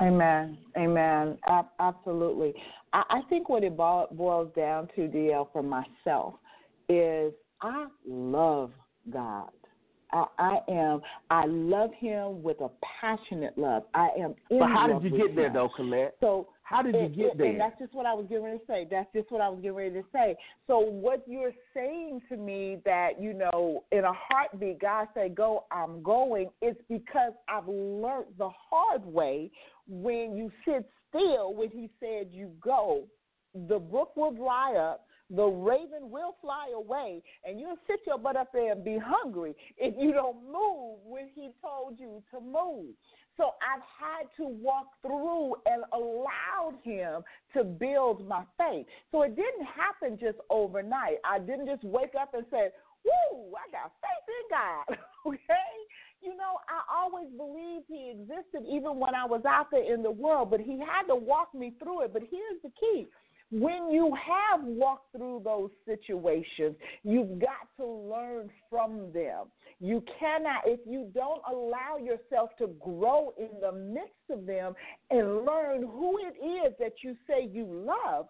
Amen. 0.02 0.58
Amen. 0.78 1.38
Ab- 1.48 1.70
absolutely. 1.80 2.54
I, 2.92 3.04
I 3.10 3.22
think 3.30 3.50
what 3.50 3.64
it 3.64 3.78
bo- 3.78 4.08
boils 4.12 4.52
down 4.56 4.88
to, 4.96 5.02
DL, 5.02 5.48
for 5.54 5.62
myself, 5.62 6.36
is 6.90 7.34
I 7.62 7.86
love 8.08 8.72
God. 9.14 9.50
I, 10.12 10.26
I 10.40 10.58
am. 10.70 11.02
I 11.30 11.46
love 11.46 11.92
Him 12.00 12.42
with 12.42 12.60
a 12.62 12.70
passionate 13.00 13.58
love. 13.58 13.84
I 13.94 14.10
am 14.20 14.34
in 14.50 14.60
But 14.60 14.70
how 14.72 14.88
did 15.00 15.12
you 15.12 15.18
get 15.18 15.36
there, 15.36 15.48
him. 15.48 15.54
though, 15.54 15.70
Colette? 15.76 16.16
So 16.20 16.48
How 16.72 16.82
did 16.82 16.96
you 16.96 17.10
get 17.10 17.32
and- 17.32 17.40
there? 17.40 17.50
And 17.50 17.60
that's 17.60 17.78
just 17.80 17.94
what 17.94 18.06
I 18.06 18.14
was 18.14 18.26
getting 18.28 18.46
ready 18.46 18.60
to 18.60 18.66
say. 18.66 18.88
That's 18.90 19.12
just 19.14 19.30
what 19.32 19.42
I 19.42 19.50
was 19.50 19.60
getting 19.60 19.76
ready 19.76 19.94
to 19.96 20.04
say. 20.14 20.36
So 20.68 20.80
what 20.80 21.24
you're 21.28 21.54
saying 21.74 22.22
to 22.30 22.38
me 22.38 22.78
that, 22.86 23.22
you 23.22 23.34
know, 23.34 23.84
in 23.92 24.06
a 24.06 24.14
heartbeat, 24.14 24.80
God 24.80 25.08
said, 25.14 25.36
go, 25.36 25.66
I'm 25.72 26.02
going, 26.02 26.50
it's 26.62 26.80
because 26.88 27.34
I've 27.50 27.68
learned 27.68 28.28
the 28.38 28.50
hard 28.50 29.06
way 29.06 29.52
when 29.88 30.38
you 30.38 30.52
sit 30.66 30.90
still 31.10 31.54
when 31.54 31.70
he 31.70 31.90
said 32.00 32.30
you 32.32 32.52
go, 32.62 33.04
the 33.68 33.78
brook 33.78 34.16
will 34.16 34.32
dry 34.32 34.76
up, 34.76 35.08
the 35.30 35.44
raven 35.44 36.10
will 36.10 36.36
fly 36.42 36.72
away, 36.76 37.22
and 37.46 37.60
you'll 37.60 37.78
sit 37.88 38.00
your 38.06 38.18
butt 38.18 38.36
up 38.36 38.52
there 38.54 38.72
and 38.72 38.84
be 38.84 38.98
hungry 38.98 39.54
if 39.78 39.94
you 39.98 40.14
don't 40.14 40.38
move 40.46 41.00
when 41.06 41.28
he 41.34 41.50
told 41.62 42.00
you 42.00 42.22
to 42.34 42.40
move. 42.40 42.94
So 43.38 43.52
I've 43.62 43.82
had 43.82 44.28
to 44.38 44.48
walk 44.48 44.88
through 45.02 45.56
and 45.66 45.84
allowed 45.94 46.76
him 46.84 47.24
to 47.54 47.64
build 47.64 48.28
my 48.28 48.44
faith. 48.58 48.86
So 49.12 49.24
it 49.24 49.36
didn't 49.36 49.66
happen 49.66 50.18
just 50.20 50.38
overnight. 50.50 51.18
I 51.26 51.40
didn't 51.40 51.68
just 51.68 51.84
wake 51.84 52.14
up 52.20 52.34
and 52.34 52.46
say, 52.52 52.70
Woo, 53.04 53.54
I 53.56 53.72
got 53.72 53.92
faith 54.02 54.28
in 54.30 54.46
God. 54.52 54.98
okay? 55.28 55.72
You 56.22 56.38
know, 56.38 56.62
I 56.70 57.02
always 57.02 57.28
believed 57.36 57.86
he 57.88 58.14
existed 58.14 58.62
even 58.70 59.00
when 59.00 59.16
I 59.16 59.26
was 59.26 59.42
out 59.48 59.72
there 59.72 59.92
in 59.92 60.04
the 60.04 60.12
world, 60.12 60.52
but 60.52 60.60
he 60.60 60.78
had 60.80 61.08
to 61.08 61.16
walk 61.16 61.54
me 61.56 61.74
through 61.82 62.04
it. 62.04 62.14
But 62.14 62.22
here's 62.30 62.62
the 62.62 62.72
key 62.80 63.08
when 63.52 63.92
you 63.92 64.16
have 64.16 64.64
walked 64.64 65.12
through 65.16 65.42
those 65.44 65.70
situations, 65.86 66.76
you've 67.04 67.40
got 67.40 67.68
to 67.78 67.86
learn 67.86 68.50
from 68.70 69.12
them. 69.14 69.48
You 69.80 70.04
cannot, 70.20 70.62
if 70.66 70.80
you 70.86 71.12
don't 71.14 71.42
allow 71.50 71.98
yourself 71.98 72.52
to 72.60 72.68
grow 72.80 73.34
in 73.38 73.50
the 73.60 73.72
midst 73.74 74.14
of 74.30 74.46
them 74.46 74.74
and 75.10 75.46
learn 75.46 75.82
who 75.82 76.18
it 76.20 76.44
is 76.44 76.74
that 76.80 76.94
you 77.04 77.16
say 77.28 77.50
you 77.52 77.66
love, 77.66 78.28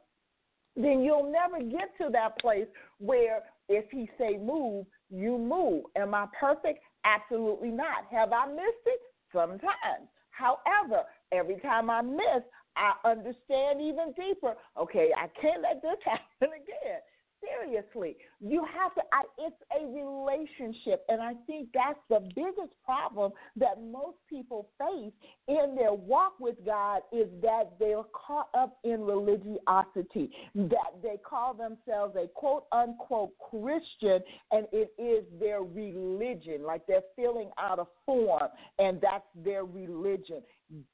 then 0.75 1.01
you'll 1.01 1.31
never 1.31 1.63
get 1.63 1.95
to 1.99 2.09
that 2.11 2.39
place 2.39 2.67
where 2.97 3.41
if 3.69 3.85
he 3.91 4.09
say 4.17 4.37
move, 4.37 4.85
you 5.09 5.37
move. 5.37 5.83
Am 5.97 6.15
I 6.15 6.25
perfect? 6.39 6.79
Absolutely 7.05 7.69
not. 7.69 8.05
Have 8.09 8.31
I 8.31 8.47
missed 8.47 8.85
it? 8.85 9.01
Sometimes. 9.33 10.07
However, 10.31 11.03
every 11.31 11.59
time 11.59 11.89
I 11.89 12.01
miss, 12.01 12.43
I 12.75 12.93
understand 13.05 13.81
even 13.81 14.13
deeper. 14.17 14.55
Okay, 14.77 15.09
I 15.15 15.27
can't 15.39 15.61
let 15.61 15.81
this 15.81 15.97
happen 16.05 16.55
again. 16.55 17.01
Seriously, 17.41 18.17
you 18.39 18.63
have 18.65 18.93
to. 18.93 19.01
I, 19.11 19.23
it's 19.39 19.55
a 19.75 19.85
relationship, 19.87 21.03
and 21.09 21.19
I 21.21 21.33
think 21.47 21.69
that's 21.73 21.97
the 22.07 22.19
biggest 22.35 22.73
problem 22.85 23.31
that 23.55 23.81
most 23.81 24.17
people 24.29 24.69
face 24.77 25.11
in 25.47 25.75
their 25.75 25.93
walk 25.93 26.33
with 26.39 26.55
God 26.63 27.01
is 27.11 27.27
that 27.41 27.71
they're 27.79 28.03
caught 28.13 28.49
up 28.53 28.77
in 28.83 29.01
religiosity. 29.01 30.29
That 30.53 31.01
they 31.01 31.17
call 31.27 31.55
themselves 31.55 32.15
a 32.15 32.27
quote 32.27 32.65
unquote 32.71 33.31
Christian, 33.49 34.19
and 34.51 34.67
it 34.71 34.93
is 34.99 35.25
their 35.39 35.61
religion, 35.63 36.63
like 36.63 36.85
they're 36.85 37.01
filling 37.15 37.49
out 37.57 37.79
a 37.79 37.85
form, 38.05 38.49
and 38.77 39.01
that's 39.01 39.25
their 39.43 39.65
religion. 39.65 40.43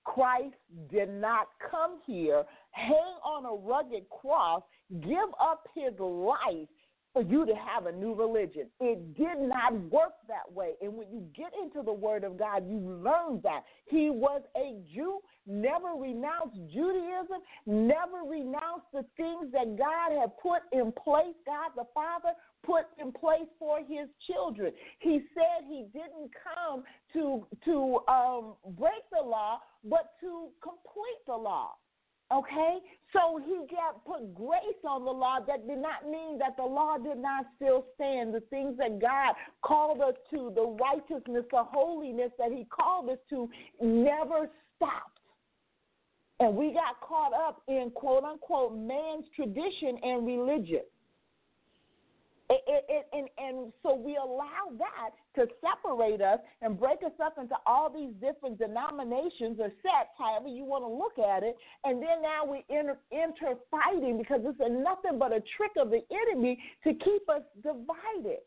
Christ 0.04 0.56
did 0.90 1.10
not 1.10 1.48
come 1.72 2.00
here, 2.06 2.44
hang 2.72 3.18
on 3.24 3.46
a 3.46 3.68
rugged 3.68 4.10
cross, 4.10 4.64
give 5.02 5.30
up 5.42 5.68
his 5.76 5.94
life 6.00 6.68
for 7.18 7.24
you 7.24 7.48
to 7.48 7.54
have 7.56 7.88
a 7.88 7.92
new 7.92 8.14
religion. 8.14 8.68
It 8.80 9.16
did 9.16 9.40
not 9.40 9.74
work 9.90 10.14
that 10.28 10.52
way. 10.54 10.74
And 10.82 10.94
when 10.94 11.08
you 11.12 11.26
get 11.36 11.52
into 11.60 11.82
the 11.84 11.94
Word 11.94 12.24
of 12.24 12.38
God, 12.38 12.70
you 12.70 12.78
learn 12.78 13.42
that. 13.44 13.62
He 13.88 14.12
was 14.12 14.44
a 14.56 14.76
Jew, 14.94 15.20
never 15.48 15.96
renounced 16.00 16.58
Judaism, 16.72 17.42
never 17.66 18.22
renounced 18.30 18.86
the 18.94 19.04
things 19.16 19.52
that 19.52 19.78
God 19.80 20.20
had 20.20 20.38
put 20.38 20.62
in 20.72 20.92
place, 20.92 21.34
God 21.48 21.72
the 21.76 21.86
Father 21.92 22.34
put 22.64 22.86
in 23.00 23.12
place 23.12 23.50
for 23.58 23.80
his 23.80 24.10
children. 24.28 24.72
He 25.00 25.22
said 25.34 25.66
he 25.68 25.88
didn't 25.94 26.30
come 26.56 26.84
to 27.14 27.48
to 27.66 28.00
um, 28.08 28.54
break 28.78 29.02
the 29.12 29.28
law, 29.28 29.60
but 29.84 30.12
to 30.22 30.50
complete 30.62 31.22
the 31.26 31.36
law. 31.36 31.72
Okay? 32.32 32.80
So 33.14 33.40
he 33.44 33.66
got 33.74 34.04
put 34.06 34.36
grace 34.36 34.84
on 34.86 35.06
the 35.06 35.12
law. 35.12 35.40
That 35.46 35.68
did 35.68 35.80
not 35.80 36.10
mean 36.10 36.38
that 36.40 36.58
the 36.58 36.64
law 36.64 36.98
did 36.98 37.18
not 37.18 37.46
still 37.56 37.86
stand. 37.96 38.34
The 38.34 38.42
things 38.50 38.78
that 38.78 39.00
God 39.00 39.34
called 39.62 40.02
us 40.02 40.16
to, 40.32 40.52
the 40.54 40.78
righteousness, 40.82 41.46
the 41.52 41.64
holiness 41.64 42.32
that 42.38 42.52
he 42.52 42.66
called 42.66 43.10
us 43.10 43.20
to, 43.30 43.50
never 43.82 44.50
stopped. 44.76 45.20
And 46.40 46.56
we 46.56 46.74
got 46.74 47.00
caught 47.02 47.34
up 47.34 47.64
in 47.68 47.92
quote 47.96 48.24
unquote 48.24 48.78
man's 48.78 49.26
tradition 49.36 49.98
and 50.04 50.28
religion. 50.28 50.82
It, 52.50 52.64
it, 52.66 52.86
it, 52.88 53.06
and, 53.12 53.28
and 53.38 53.74
so 53.84 53.94
we 53.94 54.16
allow 54.16 54.72
that 54.80 55.12
to 55.36 55.52
separate 55.60 56.22
us 56.22 56.40
and 56.62 56.80
break 56.80 57.00
us 57.06 57.12
up 57.22 57.36
into 57.38 57.56
all 57.66 57.92
these 57.92 58.14
different 58.22 58.58
denominations 58.58 59.60
or 59.60 59.68
sects, 59.84 60.16
however 60.18 60.48
you 60.48 60.64
want 60.64 60.84
to 60.84 60.88
look 60.88 61.20
at 61.20 61.44
it. 61.44 61.58
And 61.84 62.02
then 62.02 62.22
now 62.22 62.46
we 62.46 62.64
enter, 62.72 62.98
enter 63.12 63.60
fighting 63.70 64.18
because 64.18 64.42
it's 64.46 64.60
nothing 64.60 65.20
but 65.20 65.34
a 65.34 65.44
trick 65.58 65.72
of 65.78 65.90
the 65.90 66.00
enemy 66.08 66.58
to 66.86 66.94
keep 66.94 67.28
us 67.28 67.44
divided. 67.62 68.40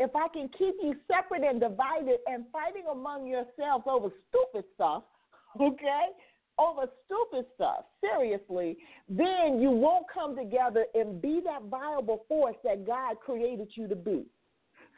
If 0.00 0.10
I 0.16 0.26
can 0.34 0.50
keep 0.58 0.74
you 0.82 0.96
separate 1.06 1.46
and 1.46 1.60
divided 1.60 2.18
and 2.26 2.46
fighting 2.50 2.90
among 2.90 3.28
yourselves 3.28 3.84
over 3.86 4.10
stupid 4.28 4.64
stuff, 4.74 5.04
okay, 5.60 6.06
over 6.58 6.86
stupid 7.04 7.46
stuff, 7.54 7.84
seriously, 8.00 8.76
then 9.08 9.60
you 9.60 9.70
won't 9.70 10.06
come 10.12 10.36
together 10.36 10.84
and 10.94 11.20
be 11.20 11.40
that 11.44 11.62
viable 11.70 12.24
force 12.28 12.56
that 12.64 12.86
God 12.86 13.16
created 13.24 13.68
you 13.74 13.88
to 13.88 13.96
be. 13.96 14.24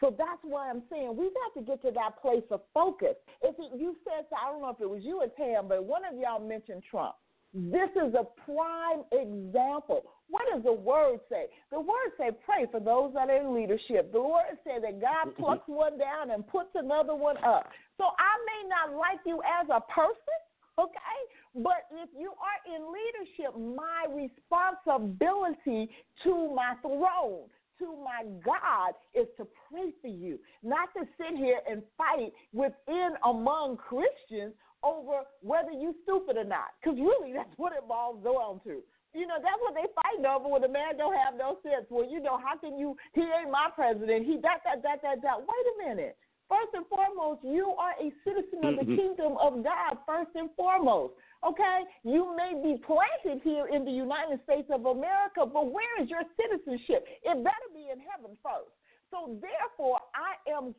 So 0.00 0.14
that's 0.16 0.40
why 0.42 0.68
I'm 0.68 0.82
saying 0.90 1.16
we 1.16 1.30
got 1.30 1.58
to 1.58 1.66
get 1.66 1.80
to 1.82 1.90
that 1.92 2.20
place 2.20 2.44
of 2.50 2.60
focus. 2.74 3.14
If 3.42 3.56
it, 3.58 3.80
you 3.80 3.96
said, 4.04 4.26
I 4.36 4.50
don't 4.50 4.60
know 4.60 4.70
if 4.70 4.80
it 4.80 4.88
was 4.88 5.02
you 5.02 5.22
or 5.22 5.28
Tam, 5.28 5.68
but 5.68 5.84
one 5.84 6.02
of 6.04 6.18
y'all 6.18 6.46
mentioned 6.46 6.82
Trump. 6.90 7.14
This 7.56 7.88
is 7.96 8.12
a 8.12 8.26
prime 8.44 9.08
example. 9.12 10.04
What 10.28 10.44
does 10.52 10.62
the 10.62 10.72
word 10.74 11.20
say? 11.30 11.46
The 11.70 11.80
word 11.80 12.12
say 12.18 12.30
pray 12.44 12.66
for 12.70 12.80
those 12.80 13.14
that 13.14 13.30
are 13.30 13.36
in 13.36 13.54
leadership. 13.54 14.12
The 14.12 14.20
word 14.20 14.60
say 14.62 14.76
that 14.82 15.00
God 15.00 15.34
plucks 15.36 15.62
mm-hmm. 15.62 15.72
one 15.72 15.98
down 15.98 16.32
and 16.32 16.46
puts 16.46 16.68
another 16.74 17.14
one 17.14 17.38
up. 17.38 17.70
So 17.96 18.04
I 18.04 18.36
may 18.44 18.68
not 18.68 18.98
like 18.98 19.20
you 19.24 19.40
as 19.40 19.66
a 19.70 19.80
person, 19.90 20.36
okay? 20.78 21.18
But 21.54 21.88
if 21.90 22.10
you 22.18 22.32
are 22.36 22.60
in 22.68 22.82
leadership, 22.92 23.56
my 23.56 24.06
responsibility 24.12 25.90
to 26.24 26.54
my 26.54 26.74
throne, 26.82 27.48
to 27.78 27.96
my 28.04 28.24
God, 28.44 28.92
is 29.14 29.26
to 29.36 29.46
pray 29.68 29.92
for 30.00 30.08
you, 30.08 30.38
not 30.62 30.88
to 30.96 31.04
sit 31.16 31.36
here 31.36 31.60
and 31.68 31.82
fight 31.96 32.32
within 32.52 33.10
among 33.24 33.76
Christians 33.76 34.54
over 34.82 35.24
whether 35.40 35.72
you 35.72 35.94
stupid 36.02 36.36
or 36.36 36.44
not. 36.44 36.76
Because 36.80 36.98
really, 36.98 37.32
that's 37.36 37.52
what 37.56 37.72
it 37.72 37.88
boils 37.88 38.22
down 38.22 38.60
to. 38.64 38.82
You 39.16 39.26
know, 39.26 39.40
that's 39.40 39.60
what 39.64 39.72
they 39.72 39.88
fighting 39.96 40.28
over 40.28 40.44
when 40.44 40.60
the 40.60 40.68
man 40.68 41.00
don't 41.00 41.16
have 41.16 41.32
no 41.40 41.56
sense. 41.64 41.88
Well, 41.88 42.04
you 42.04 42.20
know, 42.20 42.36
how 42.36 42.60
can 42.60 42.76
you, 42.76 42.96
he 43.14 43.22
ain't 43.24 43.50
my 43.50 43.72
president. 43.74 44.26
He 44.26 44.36
that, 44.44 44.60
that, 44.68 44.82
that, 44.84 45.00
that, 45.00 45.22
that. 45.24 45.40
Wait 45.40 45.66
a 45.72 45.88
minute. 45.88 46.20
First 46.48 46.74
and 46.74 46.86
foremost, 46.86 47.40
you 47.42 47.74
are 47.78 47.94
a 47.98 48.12
citizen 48.22 48.62
of 48.62 48.78
the 48.78 48.96
kingdom 48.96 49.36
of 49.40 49.64
God, 49.64 49.98
first 50.06 50.30
and 50.36 50.48
foremost. 50.56 51.14
Okay? 51.46 51.82
You 52.04 52.36
may 52.36 52.54
be 52.62 52.80
planted 52.86 53.42
here 53.42 53.66
in 53.66 53.84
the 53.84 53.90
United 53.90 54.40
States 54.44 54.68
of 54.72 54.86
America, 54.86 55.42
but 55.42 55.72
where 55.72 56.00
is 56.00 56.08
your 56.08 56.22
citizenship? 56.38 57.06
It 57.24 57.42
better 57.42 57.68
be 57.74 57.90
in 57.90 57.98
heaven 57.98 58.36
first. 58.42 58.70
So, 59.10 59.38
therefore, 59.42 60.00
I 60.14 60.50
am 60.50 60.74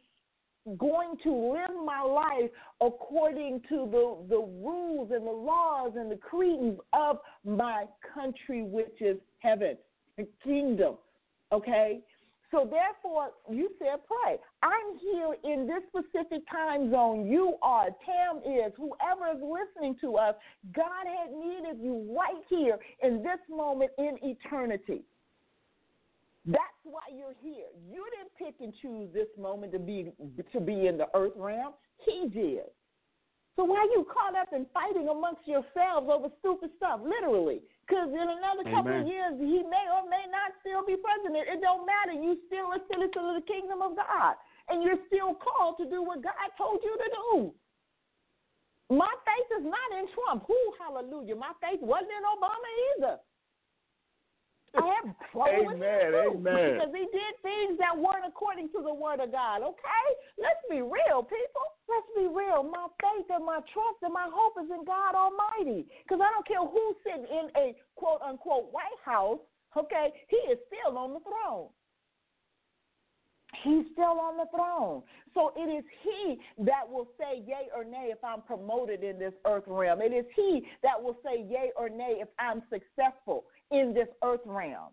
going 0.78 1.16
to 1.24 1.32
live 1.32 1.86
my 1.86 2.02
life 2.02 2.50
according 2.82 3.62
to 3.70 3.88
the, 3.92 4.18
the 4.30 4.40
rules 4.40 5.12
and 5.12 5.26
the 5.26 5.32
laws 5.32 5.94
and 5.96 6.12
the 6.12 6.18
creeds 6.18 6.80
of 6.94 7.20
my 7.46 7.86
country, 8.14 8.64
which 8.64 9.02
is 9.02 9.18
heaven, 9.40 9.78
the 10.18 10.28
kingdom. 10.44 10.96
Okay? 11.52 12.00
So 12.50 12.70
therefore, 12.70 13.32
you 13.50 13.70
said 13.78 14.00
pray. 14.08 14.38
I'm 14.64 14.98
here 15.00 15.36
in 15.44 15.68
this 15.68 15.84
specific 15.90 16.50
time 16.50 16.92
zone. 16.92 17.28
You 17.28 17.56
are, 17.62 17.88
Tam 18.06 18.38
is, 18.38 18.72
whoever 18.78 19.36
is 19.36 19.44
listening 19.44 19.98
to 20.02 20.16
us. 20.16 20.36
God 20.74 21.06
had 21.06 21.32
needed 21.32 21.84
you 21.84 22.16
right 22.18 22.42
here 22.50 22.80
in 23.04 23.22
this 23.22 23.40
moment 23.50 23.92
in 23.98 24.18
eternity. 24.24 25.02
That's 26.46 26.80
why 26.84 27.02
you're 27.14 27.36
here. 27.44 27.68
You 27.92 28.06
didn't 28.16 28.32
pick 28.40 28.62
and 28.62 28.74
choose 28.82 29.10
this 29.14 29.28
moment 29.38 29.74
to 29.74 29.80
be 29.80 30.14
to 30.54 30.62
be 30.62 30.88
in 30.88 30.98
the 30.98 31.08
earth 31.14 31.34
realm. 31.36 31.74
He 32.06 32.30
did. 32.34 32.64
So 33.58 33.66
why 33.66 33.80
are 33.80 33.86
you 33.86 34.06
caught 34.06 34.40
up 34.40 34.54
in 34.54 34.66
fighting 34.74 35.10
amongst 35.10 35.46
yourselves 35.46 36.08
over 36.10 36.30
stupid 36.40 36.70
stuff? 36.78 37.02
Literally, 37.04 37.60
because 37.88 38.12
in 38.12 38.28
another 38.28 38.68
couple 38.68 38.92
of 38.92 39.08
years 39.08 39.40
he 39.40 39.64
may 39.64 39.86
or 39.88 40.04
may 40.12 40.28
not 40.28 40.52
still 40.60 40.84
be 40.84 41.00
president. 41.00 41.48
It 41.48 41.64
don't 41.64 41.88
matter. 41.88 42.12
You 42.12 42.36
still 42.52 42.76
a 42.76 42.84
citizen 42.92 43.24
of 43.32 43.40
the 43.40 43.48
kingdom 43.48 43.80
of 43.80 43.96
God, 43.96 44.36
and 44.68 44.84
you're 44.84 45.00
still 45.08 45.40
called 45.40 45.80
to 45.80 45.88
do 45.88 46.04
what 46.04 46.20
God 46.20 46.36
told 46.60 46.84
you 46.84 46.92
to 47.00 47.10
do. 47.16 47.32
My 48.92 49.12
faith 49.24 49.50
is 49.60 49.66
not 49.68 49.90
in 49.96 50.08
Trump. 50.12 50.44
Who, 50.48 50.60
hallelujah. 50.80 51.36
My 51.36 51.56
faith 51.64 51.80
wasn't 51.80 52.12
in 52.12 52.24
Obama 52.28 52.70
either. 52.92 53.16
I 54.76 54.84
have 54.84 55.16
trouble 55.32 55.64
with 55.66 55.80
Amen, 55.80 56.12
too, 56.12 56.36
amen. 56.38 56.76
because 56.76 56.94
he 56.94 57.06
did 57.10 57.34
things 57.42 57.80
that 57.80 57.96
weren't 57.96 58.28
according 58.28 58.68
to 58.76 58.84
the 58.84 58.94
word 58.94 59.24
of 59.24 59.32
God. 59.32 59.64
Okay, 59.64 60.06
let's 60.38 60.60
be 60.70 60.84
real, 60.84 61.24
people. 61.24 61.68
Let's 61.88 62.10
be 62.16 62.28
real. 62.28 62.68
My 62.68 62.92
faith 63.00 63.32
and 63.32 63.46
my 63.46 63.64
trust 63.72 64.04
and 64.04 64.14
my 64.14 64.28
hope 64.28 64.60
is 64.60 64.70
in 64.70 64.84
God 64.84 65.16
Almighty. 65.16 65.88
Because 66.04 66.20
I 66.20 66.30
don't 66.36 66.46
care 66.46 66.62
who's 66.62 66.98
sitting 67.02 67.26
in 67.32 67.48
a 67.56 67.76
quote 67.96 68.20
unquote 68.22 68.70
White 68.76 69.02
House. 69.04 69.40
Okay, 69.76 70.12
he 70.28 70.38
is 70.52 70.60
still 70.68 70.98
on 70.98 71.14
the 71.14 71.24
throne. 71.24 71.70
He's 73.64 73.86
still 73.94 74.20
on 74.20 74.38
the 74.38 74.46
throne. 74.54 75.02
So 75.34 75.54
it 75.56 75.70
is 75.70 75.86
He 76.04 76.40
that 76.66 76.84
will 76.88 77.08
say 77.18 77.44
yea 77.46 77.70
or 77.76 77.84
nay 77.84 78.10
if 78.12 78.24
I'm 78.24 78.42
promoted 78.42 79.04
in 79.04 79.18
this 79.18 79.34
earth 79.46 79.64
realm. 79.68 80.02
It 80.02 80.14
is 80.14 80.26
He 80.36 80.68
that 80.84 81.02
will 81.02 81.18
say 81.24 81.46
yea 81.48 81.72
or 81.78 81.90
nay 81.90 82.18
if 82.20 82.28
I'm 82.40 82.62
successful 82.70 83.46
in 83.72 83.94
this 83.94 84.08
earth 84.24 84.42
realm. 84.46 84.92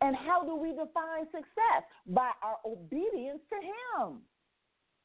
And 0.00 0.14
how 0.14 0.44
do 0.44 0.54
we 0.56 0.70
define 0.70 1.24
success? 1.32 1.82
By 2.06 2.30
our 2.42 2.58
obedience 2.66 3.40
to 3.48 3.56
Him. 3.56 4.20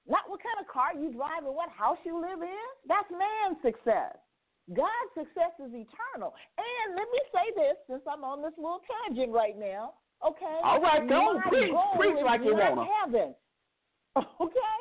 Not 0.08 0.28
what 0.28 0.42
kind 0.42 0.60
of 0.60 0.68
car 0.68 0.92
you 0.98 1.14
drive 1.14 1.46
or 1.46 1.56
what 1.56 1.70
house 1.70 1.98
you 2.04 2.20
live 2.20 2.42
in. 2.42 2.68
That's 2.88 3.08
man's 3.12 3.62
success. 3.62 4.18
God's 4.74 5.12
success 5.16 5.54
is 5.62 5.72
eternal. 5.74 6.34
And 6.58 6.96
let 6.98 7.08
me 7.10 7.22
say 7.34 7.46
this 7.56 7.78
since 7.90 8.02
I'm 8.06 8.24
on 8.24 8.42
this 8.42 8.54
little 8.58 8.82
tangent 8.86 9.32
right 9.32 9.58
now. 9.58 9.94
Okay? 10.26 10.60
All 10.64 10.82
right, 10.82 11.08
go 11.08 11.40
Preach. 11.48 11.72
Preach 11.98 12.20
like 12.26 12.42
you 12.44 12.54
wanna. 12.56 12.86
heaven. 13.02 13.36
Okay? 14.42 14.78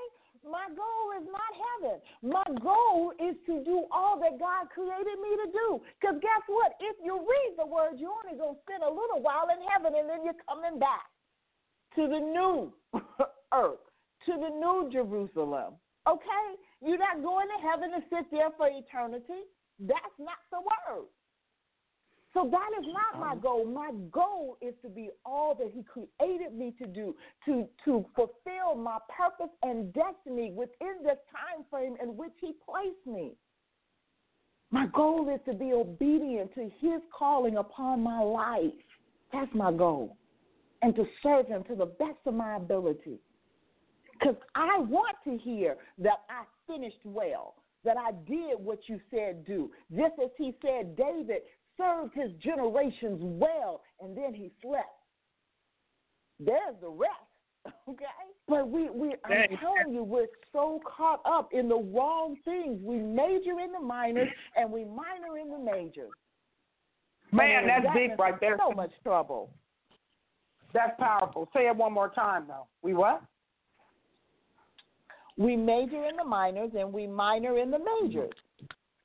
My 0.49 0.67
goal 0.73 1.07
is 1.21 1.29
not 1.29 1.53
heaven. 1.53 1.97
My 2.25 2.49
goal 2.65 3.13
is 3.21 3.37
to 3.45 3.61
do 3.65 3.85
all 3.93 4.17
that 4.21 4.41
God 4.41 4.73
created 4.73 5.21
me 5.21 5.37
to 5.45 5.49
do. 5.53 5.67
Because 6.01 6.17
guess 6.25 6.43
what? 6.49 6.73
If 6.81 6.97
you 7.05 7.21
read 7.21 7.53
the 7.61 7.69
word, 7.69 8.01
you're 8.01 8.17
only 8.17 8.41
going 8.41 8.57
to 8.57 8.63
spend 8.65 8.83
a 8.83 8.89
little 8.89 9.21
while 9.21 9.53
in 9.53 9.61
heaven 9.69 9.93
and 9.93 10.09
then 10.09 10.25
you're 10.25 10.41
coming 10.49 10.81
back 10.81 11.13
to 11.97 12.09
the 12.09 12.21
new 12.21 12.73
earth, 13.53 13.85
to 14.25 14.33
the 14.41 14.53
new 14.57 14.89
Jerusalem. 14.89 15.77
Okay? 16.09 16.47
You're 16.81 16.99
not 16.99 17.21
going 17.23 17.49
to 17.53 17.59
heaven 17.61 17.93
to 17.93 18.01
sit 18.09 18.31
there 18.33 18.49
for 18.57 18.73
eternity. 18.73 19.45
That's 19.79 20.17
not 20.19 20.41
the 20.51 20.65
word. 20.65 21.13
So 22.35 22.49
that 22.51 22.71
is 22.81 22.87
not 22.93 23.21
my 23.21 23.33
um, 23.33 23.41
goal. 23.41 23.65
My 23.65 23.91
goal 24.13 24.59
is 24.61 24.75
to 24.83 24.89
be 24.89 25.11
all 25.25 25.55
that 25.55 25.71
He 25.75 25.83
created 25.83 26.55
me 26.55 26.75
to 26.81 26.87
do, 26.87 27.15
to 27.47 27.67
to 27.85 28.05
fulfill 28.15 28.75
my 28.77 28.99
purpose 29.09 29.53
and 29.63 29.93
destiny 29.95 30.53
within 30.55 31.03
the 31.03 31.17
time 31.33 31.65
frame 31.71 31.97
in 32.03 32.17
which 32.17 32.33
He 32.41 32.53
placed 32.65 33.07
me. 33.07 33.33
My 34.71 34.87
goal 34.95 35.33
is 35.35 35.41
to 35.51 35.55
be 35.57 35.73
obedient 35.73 36.55
to 36.55 36.71
His 36.81 37.01
calling 37.17 37.57
upon 37.57 38.03
my 38.03 38.21
life. 38.21 38.75
That's 39.33 39.53
my 39.55 39.73
goal, 39.73 40.17
and 40.83 40.95
to 40.97 41.05
serve 41.23 41.47
Him 41.47 41.65
to 41.65 41.75
the 41.75 41.87
best 41.87 42.19
of 42.27 42.35
my 42.35 42.57
ability. 42.57 43.21
Because 44.13 44.37
I 44.55 44.79
want 44.81 45.17
to 45.25 45.39
hear 45.39 45.77
that 45.99 46.25
I 46.29 46.45
finished 46.71 47.01
well, 47.05 47.55
that 47.85 47.97
I 47.97 48.11
did 48.29 48.59
what 48.59 48.81
you 48.87 49.01
said 49.11 49.47
do. 49.47 49.71
Just 49.91 50.15
as 50.23 50.31
He 50.37 50.55
said, 50.61 50.95
David 50.97 51.43
served 51.79 52.15
his 52.15 52.33
generations 52.43 53.19
well, 53.23 53.81
and 54.01 54.17
then 54.17 54.35
he 54.35 54.51
slept. 54.61 54.87
There's 56.41 56.77
the 56.81 56.89
rest, 56.89 57.75
okay? 57.89 58.05
But 58.49 58.69
we, 58.69 58.91
we 58.91 59.15
I'm 59.25 59.57
telling 59.59 59.93
you, 59.93 60.03
we're 60.03 60.27
so 60.53 60.81
caught 60.85 61.21
up 61.25 61.51
in 61.53 61.69
the 61.69 61.77
wrong 61.77 62.37
things. 62.45 62.81
We 62.83 62.97
major 62.97 63.61
in 63.61 63.73
the 63.73 63.81
minors 63.81 64.29
and 64.57 64.71
we 64.71 64.85
minor 64.85 65.39
in 65.41 65.51
the 65.51 65.59
majors. 65.59 66.11
Man, 67.31 67.67
that's 67.67 67.85
that 67.85 67.95
big 67.95 68.19
right 68.19 68.41
there. 68.41 68.57
So 68.59 68.73
much 68.75 68.91
trouble. 69.03 69.51
That's 70.73 70.99
powerful. 70.99 71.49
Say 71.55 71.67
it 71.67 71.77
one 71.77 71.93
more 71.93 72.09
time, 72.09 72.45
though. 72.49 72.67
We 72.83 72.95
what? 72.95 73.23
We 75.37 75.57
major 75.57 76.05
in 76.07 76.17
the 76.17 76.25
minors 76.25 76.73
and 76.77 76.93
we 76.93 77.07
minor 77.07 77.59
in 77.59 77.71
the 77.71 77.79
majors. 77.79 78.33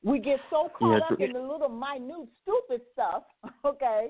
We 0.03 0.19
get 0.19 0.39
so 0.49 0.69
caught 0.77 0.97
Yeah, 0.99 1.13
up 1.15 1.19
in 1.21 1.33
the 1.33 1.39
little 1.39 1.69
minute 1.69 2.27
stupid 2.43 2.81
stuff, 2.93 3.23
okay, 3.65 4.09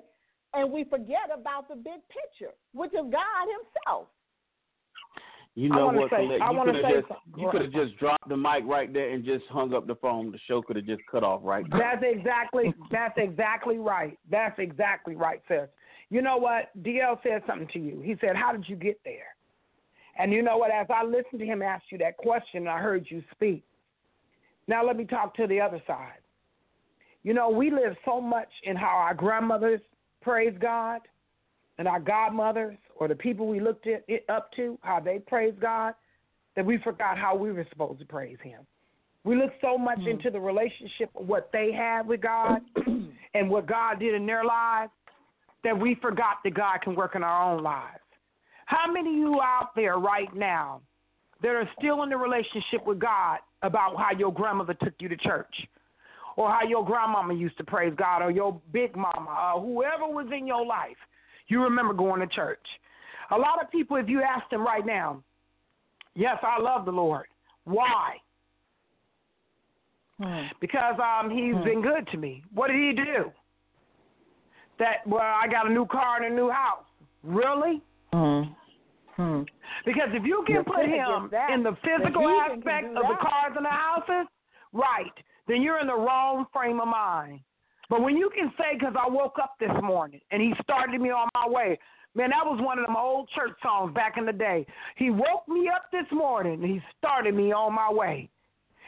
and 0.54 0.72
we 0.72 0.84
forget 0.86 1.30
about 1.34 1.68
the 1.70 1.76
big 1.76 2.02
picture, 2.10 2.54
which 2.74 2.92
is 2.94 3.02
God 3.12 3.48
Himself. 3.48 4.08
You 5.56 5.72
I 5.72 5.76
know 5.78 5.86
wanna 5.86 6.02
what, 6.02 6.10
say- 6.10 6.16
Colette? 6.26 6.42
I 6.42 6.52
You 6.52 6.58
wanna 6.58 6.72
could 6.74 6.84
have 6.84 6.92
say 6.94 7.00
just 7.02 7.08
something. 7.10 7.44
you 7.44 7.50
could 7.52 7.62
have 7.62 7.72
just 7.72 7.98
dropped 8.00 8.28
the 8.28 8.38
mic 8.38 8.64
right 8.66 8.92
there 8.92 9.10
and 9.12 9.24
just 9.24 9.46
hung 9.52 9.74
up 9.76 9.86
the 9.86 9.96
phone. 9.96 10.32
The 10.32 10.40
show 10.48 10.64
could 10.64 10.78
have 10.78 10.86
just 10.86 11.02
cut 11.12 11.24
off 11.24 11.42
right 11.44 11.64
there. 11.70 11.80
That's 11.80 12.04
exactly 12.04 12.74
that's 12.90 13.14
exactly 13.18 13.78
right. 13.78 14.18
That's 14.32 14.58
exactly 14.58 15.16
right, 15.16 15.42
sis. 15.48 15.70
You 16.10 16.24
know 16.24 16.38
what? 16.38 16.72
DL 16.84 17.20
said 17.22 17.44
something 17.46 17.68
to 17.74 17.80
you. 17.80 18.02
He 18.02 18.16
said, 18.20 18.36
How 18.36 18.52
did 18.52 18.68
you 18.68 18.76
get 18.76 19.00
there? 19.06 19.36
And 20.18 20.32
you 20.34 20.42
know 20.42 20.58
what? 20.58 20.72
As 20.72 20.88
I 20.90 21.04
listened 21.04 21.40
to 21.40 21.46
him 21.46 21.62
ask 21.62 21.84
you 21.92 21.98
that 22.00 22.18
question, 22.18 22.68
I 22.68 22.80
heard 22.80 23.06
you 23.10 23.24
speak. 23.32 23.64
Now 24.68 24.86
let 24.86 24.96
me 24.96 25.06
talk 25.06 25.36
to 25.36 25.48
the 25.48 25.60
other 25.60 25.82
side. 25.86 26.20
You 27.24 27.34
know, 27.34 27.50
we 27.50 27.72
live 27.72 27.96
so 28.06 28.20
much 28.20 28.50
in 28.64 28.76
how 28.76 28.98
our 28.98 29.14
grandmothers 29.14 29.82
praise 30.22 30.56
God 30.60 31.02
and 31.78 31.88
our 31.88 32.00
godmothers 32.00 32.78
or 32.96 33.08
the 33.08 33.16
people 33.16 33.48
we 33.48 33.60
looked 33.60 33.88
at, 33.88 34.04
up 34.30 34.52
to, 34.56 34.78
how 34.82 35.00
they 35.00 35.20
praise 35.20 35.54
God, 35.60 35.94
that 36.56 36.66
we 36.66 36.78
forgot 36.80 37.18
how 37.18 37.36
we 37.36 37.52
were 37.52 37.66
supposed 37.70 38.00
to 38.00 38.06
praise 38.06 38.38
Him. 38.44 38.62
We 39.24 39.36
look 39.36 39.52
so 39.62 39.78
much 39.78 40.00
hmm. 40.00 40.10
into 40.10 40.30
the 40.30 40.40
relationship 40.40 41.10
of 41.16 41.28
what 41.28 41.50
they 41.54 41.72
had 41.72 42.06
with 42.08 42.22
God 42.22 42.60
and 43.34 43.50
what 43.50 43.68
God 43.68 44.00
did 44.00 44.14
in 44.14 44.26
their 44.26 44.44
lives 44.44 44.92
that 45.64 45.78
we 45.78 45.96
forgot 46.02 46.38
that 46.44 46.54
God 46.54 46.80
can 46.84 46.94
work 46.94 47.16
in 47.16 47.24
our 47.24 47.54
own 47.54 47.64
lives. 47.64 48.00
How 48.66 48.92
many 48.92 49.12
of 49.12 49.16
you 49.16 49.42
out 49.42 49.70
there 49.76 49.98
right 49.98 50.34
now 50.36 50.82
that 51.42 51.50
are 51.50 51.70
still 51.78 52.04
in 52.04 52.10
the 52.10 52.18
relationship 52.18 52.86
with 52.86 53.00
God 53.00 53.40
about 53.64 53.98
how 53.98 54.12
your 54.18 54.32
grandmother 54.32 54.76
took 54.76 54.94
you 55.00 55.10
to 55.10 55.18
church? 55.18 55.54
Or 56.36 56.50
how 56.50 56.68
your 56.68 56.84
grandmama 56.86 57.34
used 57.34 57.58
to 57.58 57.64
praise 57.64 57.94
God, 57.96 58.22
or 58.22 58.32
your 58.32 58.60
big 58.72 58.96
mama, 58.96 59.54
or 59.56 59.62
whoever 59.62 60.12
was 60.12 60.28
in 60.36 60.48
your 60.48 60.66
life, 60.66 60.98
you 61.48 61.62
remember 61.62 61.94
going 61.94 62.22
to 62.22 62.28
church. 62.28 62.66
A 63.32 63.38
lot 63.38 63.62
of 63.62 63.70
people, 63.72 63.98
if 63.98 64.10
you 64.10 64.22
ask 64.22 64.50
them 64.50 64.66
right 64.66 64.86
now, 64.86 65.24
yes, 66.16 66.38
I 66.42 66.60
love 66.60 66.86
the 66.86 66.92
Lord. 66.92 67.28
Why? 67.66 68.18
Hmm. 70.22 70.46
because 70.62 70.96
um 71.00 71.32
he's 71.32 71.56
hmm. 71.56 71.64
been 71.64 71.82
good 71.82 72.08
to 72.12 72.18
me. 72.18 72.44
What 72.54 72.68
did 72.68 72.78
he 72.78 72.94
do? 72.94 73.32
That 74.78 75.06
well, 75.08 75.22
I 75.22 75.48
got 75.48 75.68
a 75.68 75.74
new 75.74 75.88
car 75.88 76.22
and 76.22 76.32
a 76.32 76.36
new 76.36 76.50
house. 76.50 76.86
Really? 77.24 77.82
Hmm. 78.12 78.44
Hmm. 79.16 79.42
Because 79.86 80.10
if 80.14 80.24
you 80.26 80.44
can 80.48 80.64
put 80.64 80.86
him 80.86 81.30
in 81.54 81.64
the 81.64 81.78
physical 81.84 82.24
The 82.24 82.46
heathen 82.50 82.62
can 82.62 82.74
aspect 82.74 82.98
of 82.98 83.04
the 83.08 83.18
cars 83.22 83.54
and 83.56 83.66
the 83.66 83.70
houses, 83.70 84.28
right, 84.72 85.14
then 85.48 85.62
you're 85.62 85.80
in 85.80 85.88
the 85.88 85.96
wrong 85.96 86.46
frame 86.52 86.80
of 86.80 86.88
mind. 86.88 87.42
But 87.90 88.02
when 88.02 88.18
you 88.18 88.32
can 88.36 88.52
say, 88.58 88.78
because 88.78 88.96
I 89.00 89.08
woke 89.10 89.38
up 89.42 89.56
this 89.60 89.72
morning 89.84 90.22
and 90.32 90.42
he 90.42 90.54
started 90.64 91.00
me 91.00 91.12
on 91.12 91.30
my 91.36 91.48
way, 91.48 91.78
man, 92.16 92.32
that 92.32 92.46
was 92.46 92.60
one 92.62 92.80
of 92.80 92.86
them 92.86 92.96
old 92.96 93.30
church 93.36 93.54
songs 93.62 93.94
back 93.94 94.18
in 94.18 94.26
the 94.26 94.34
day. 94.34 94.66
He 94.96 95.12
woke 95.12 95.48
me 95.48 95.70
up 95.70 95.86
this 95.92 96.10
morning 96.12 96.64
and 96.64 96.72
he 96.72 96.82
started 96.98 97.36
me 97.36 97.52
on 97.52 97.74
my 97.74 97.92
way. 97.92 98.30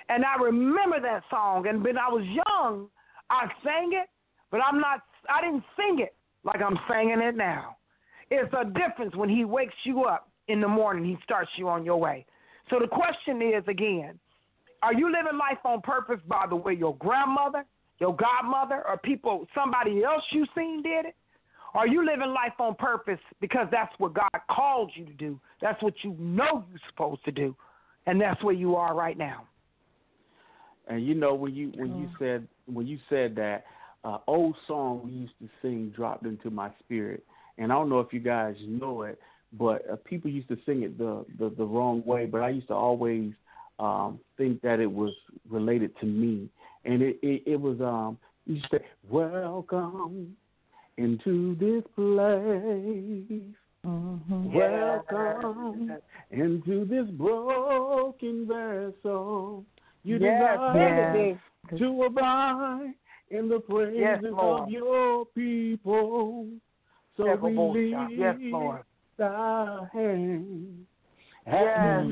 And 0.09 0.23
I 0.23 0.41
remember 0.41 0.99
that 1.01 1.23
song. 1.29 1.67
And 1.67 1.83
when 1.83 1.97
I 1.97 2.07
was 2.07 2.23
young, 2.25 2.87
I 3.29 3.47
sang 3.63 3.91
it, 3.93 4.07
but 4.51 4.61
I'm 4.61 4.79
not. 4.79 5.01
I 5.29 5.41
didn't 5.41 5.63
sing 5.75 5.99
it 5.99 6.15
like 6.43 6.61
I'm 6.61 6.77
singing 6.89 7.21
it 7.21 7.35
now. 7.35 7.77
It's 8.31 8.53
a 8.53 8.65
difference 8.65 9.15
when 9.15 9.29
he 9.29 9.45
wakes 9.45 9.75
you 9.83 10.03
up 10.03 10.29
in 10.47 10.61
the 10.61 10.67
morning. 10.67 11.05
He 11.05 11.17
starts 11.23 11.49
you 11.57 11.67
on 11.69 11.85
your 11.85 11.97
way. 11.97 12.25
So 12.69 12.77
the 12.79 12.87
question 12.87 13.41
is 13.41 13.63
again: 13.67 14.19
Are 14.81 14.93
you 14.93 15.05
living 15.11 15.37
life 15.37 15.63
on 15.63 15.81
purpose 15.81 16.19
by 16.27 16.45
the 16.49 16.55
way 16.55 16.73
your 16.73 16.95
grandmother, 16.97 17.65
your 17.99 18.15
godmother, 18.15 18.83
or 18.87 18.97
people, 18.97 19.47
somebody 19.53 20.03
else 20.03 20.23
you 20.31 20.45
seen 20.55 20.81
did 20.81 21.05
it? 21.05 21.15
Are 21.75 21.87
you 21.87 22.05
living 22.05 22.29
life 22.29 22.57
on 22.57 22.73
purpose 22.75 23.19
because 23.41 23.67
that's 23.69 23.93
what 23.97 24.13
God 24.13 24.29
called 24.49 24.91
you 24.95 25.05
to 25.05 25.13
do? 25.13 25.39
That's 25.61 25.81
what 25.83 25.93
you 26.03 26.15
know 26.17 26.63
you're 26.69 26.79
supposed 26.89 27.23
to 27.25 27.31
do, 27.31 27.55
and 28.07 28.19
that's 28.19 28.41
where 28.43 28.55
you 28.55 28.75
are 28.75 28.95
right 28.95 29.17
now. 29.17 29.45
And 30.87 31.05
you 31.05 31.15
know 31.15 31.33
when 31.33 31.53
you 31.53 31.73
when 31.75 31.97
you 31.97 32.09
said 32.17 32.47
when 32.65 32.87
you 32.87 32.97
said 33.09 33.35
that 33.35 33.65
uh, 34.03 34.19
old 34.27 34.55
song 34.67 35.01
we 35.03 35.11
used 35.11 35.33
to 35.41 35.49
sing 35.61 35.91
dropped 35.95 36.25
into 36.25 36.49
my 36.49 36.69
spirit, 36.79 37.25
and 37.57 37.71
I 37.71 37.75
don't 37.75 37.89
know 37.89 37.99
if 37.99 38.11
you 38.11 38.19
guys 38.19 38.55
know 38.67 39.03
it, 39.03 39.19
but 39.53 39.89
uh, 39.89 39.95
people 40.03 40.29
used 40.29 40.49
to 40.49 40.57
sing 40.65 40.83
it 40.83 40.97
the, 40.97 41.25
the 41.39 41.49
the 41.49 41.65
wrong 41.65 42.03
way. 42.05 42.25
But 42.25 42.41
I 42.41 42.49
used 42.49 42.67
to 42.67 42.73
always 42.73 43.31
um, 43.79 44.19
think 44.37 44.61
that 44.61 44.79
it 44.79 44.91
was 44.91 45.13
related 45.49 45.97
to 45.99 46.05
me, 46.05 46.49
and 46.83 47.01
it 47.01 47.17
it, 47.21 47.43
it 47.45 47.59
was 47.59 47.79
um 47.81 48.17
you 48.45 48.55
used 48.55 48.69
to 48.71 48.79
say 48.79 48.85
welcome 49.09 50.35
into 50.97 51.55
this 51.55 51.83
place. 51.95 53.41
Welcome 54.53 55.97
into 56.31 56.85
this 56.85 57.05
broken 57.11 58.47
vessel. 58.47 59.65
You 60.03 60.19
Yes, 60.19 60.57
desire 60.57 61.37
yes. 61.69 61.79
to 61.79 62.03
abide 62.03 62.93
in 63.29 63.49
the 63.49 63.59
praises 63.59 63.99
Yes, 63.99 64.23
of 64.37 64.69
your 64.69 65.25
people. 65.27 66.47
So 67.17 67.35
we 67.35 67.53
Yes, 68.15 68.35
lift 68.37 68.41
Lord. 68.51 68.83
our 69.19 69.85
hands 69.93 70.85
as 71.45 71.53
Yes. 71.53 72.05
we 72.05 72.11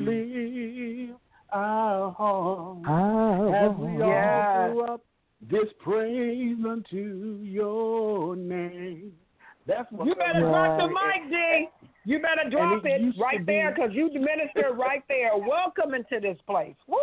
lift 1.07 1.19
our 1.51 2.11
hearts 2.11 2.85
Oh, 2.87 3.53
as 3.53 3.75
we 3.77 3.97
Yes. 3.97 4.71
offer 4.71 4.91
up 4.93 5.01
this 5.41 5.71
praise 5.79 6.57
unto 6.65 7.39
your 7.41 8.35
name. 8.35 9.17
That's 9.65 9.89
what 9.91 10.07
You 10.07 10.15
better 10.15 10.39
drop 10.41 10.77
the 10.77 10.87
mic, 10.87 11.29
D. 11.29 11.69
You 12.05 12.19
better 12.19 12.49
drop 12.49 12.85
it 12.85 13.01
it, 13.01 13.15
right 13.17 13.39
be- 13.39 13.45
there 13.45 13.71
because 13.71 13.93
you 13.93 14.09
minister 14.11 14.73
right 14.73 15.03
there. 15.07 15.37
Welcome 15.37 15.93
into 15.93 16.19
this 16.19 16.39
place. 16.41 16.75
Woo. 16.87 16.97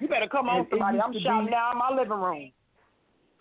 You 0.00 0.08
better 0.08 0.26
come 0.28 0.48
on, 0.48 0.62
it 0.62 0.70
somebody. 0.70 0.96
used 0.96 1.04
I'm 1.06 1.12
to 1.12 1.20
shouting 1.20 1.46
be- 1.46 1.50
down 1.52 1.72
in 1.72 1.78
my 1.78 1.90
living 1.90 2.18
room. 2.20 2.52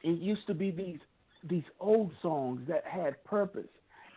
it 0.03 0.17
used 0.19 0.45
to 0.47 0.53
be 0.53 0.71
these 0.71 0.99
these 1.43 1.63
old 1.79 2.11
songs 2.21 2.65
that 2.67 2.85
had 2.85 3.21
purpose 3.23 3.69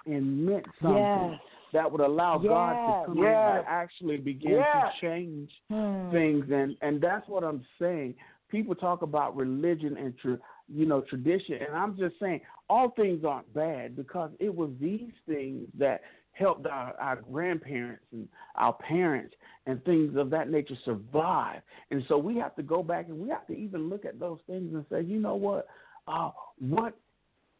and 0.07 0.45
meant 0.47 0.67
something 0.81 1.31
Yes. 1.31 1.41
that 1.73 1.91
would 1.91 2.01
allow 2.01 2.39
God 2.39 2.73
to 2.87 3.07
come 3.07 3.19
in 3.19 3.25
Yes. 3.25 3.59
and 3.59 3.67
actually 3.67 4.19
begin 4.19 4.53
Yes. 4.53 4.95
to 4.95 5.01
change 5.01 5.51
Hmm. 5.71 6.11
things 6.11 6.51
and 6.51 6.77
and 6.83 7.01
that's 7.01 7.29
what 7.29 7.45
I'm 7.45 7.65
saying. 7.79 8.15
People 8.49 8.75
talk 8.75 9.03
about 9.03 9.35
religion 9.35 9.97
and 9.97 10.17
tra- 10.19 10.39
you 10.69 10.87
know 10.87 11.01
tradition, 11.03 11.63
and 11.63 11.75
I'm 11.75 11.97
just 11.97 12.19
saying 12.19 12.41
all 12.69 12.91
things 12.91 13.25
aren't 13.25 13.53
bad 13.55 13.97
because 13.97 14.31
it 14.39 14.55
was 14.55 14.71
these 14.79 15.13
things 15.27 15.69
that 15.79 16.03
helped 16.33 16.67
our, 16.67 16.95
our 16.99 17.17
grandparents 17.17 18.05
and 18.13 18.27
our 18.57 18.73
parents 18.73 19.35
and 19.67 19.83
things 19.85 20.17
of 20.17 20.31
that 20.31 20.51
nature 20.51 20.77
survive. 20.85 21.61
And 21.91 22.03
so 22.09 22.17
we 22.17 22.37
have 22.39 22.55
to 22.57 22.63
go 22.63 22.83
back 22.83 23.09
and 23.09 23.19
we 23.21 23.29
have 23.29 23.47
to 23.49 23.53
even 23.55 23.89
look 23.91 24.05
at 24.07 24.19
those 24.19 24.39
things 24.47 24.75
and 24.75 24.85
say, 24.91 25.03
you 25.03 25.19
know 25.19 25.35
what, 25.35 25.67
uh, 26.09 26.31
what 26.59 26.97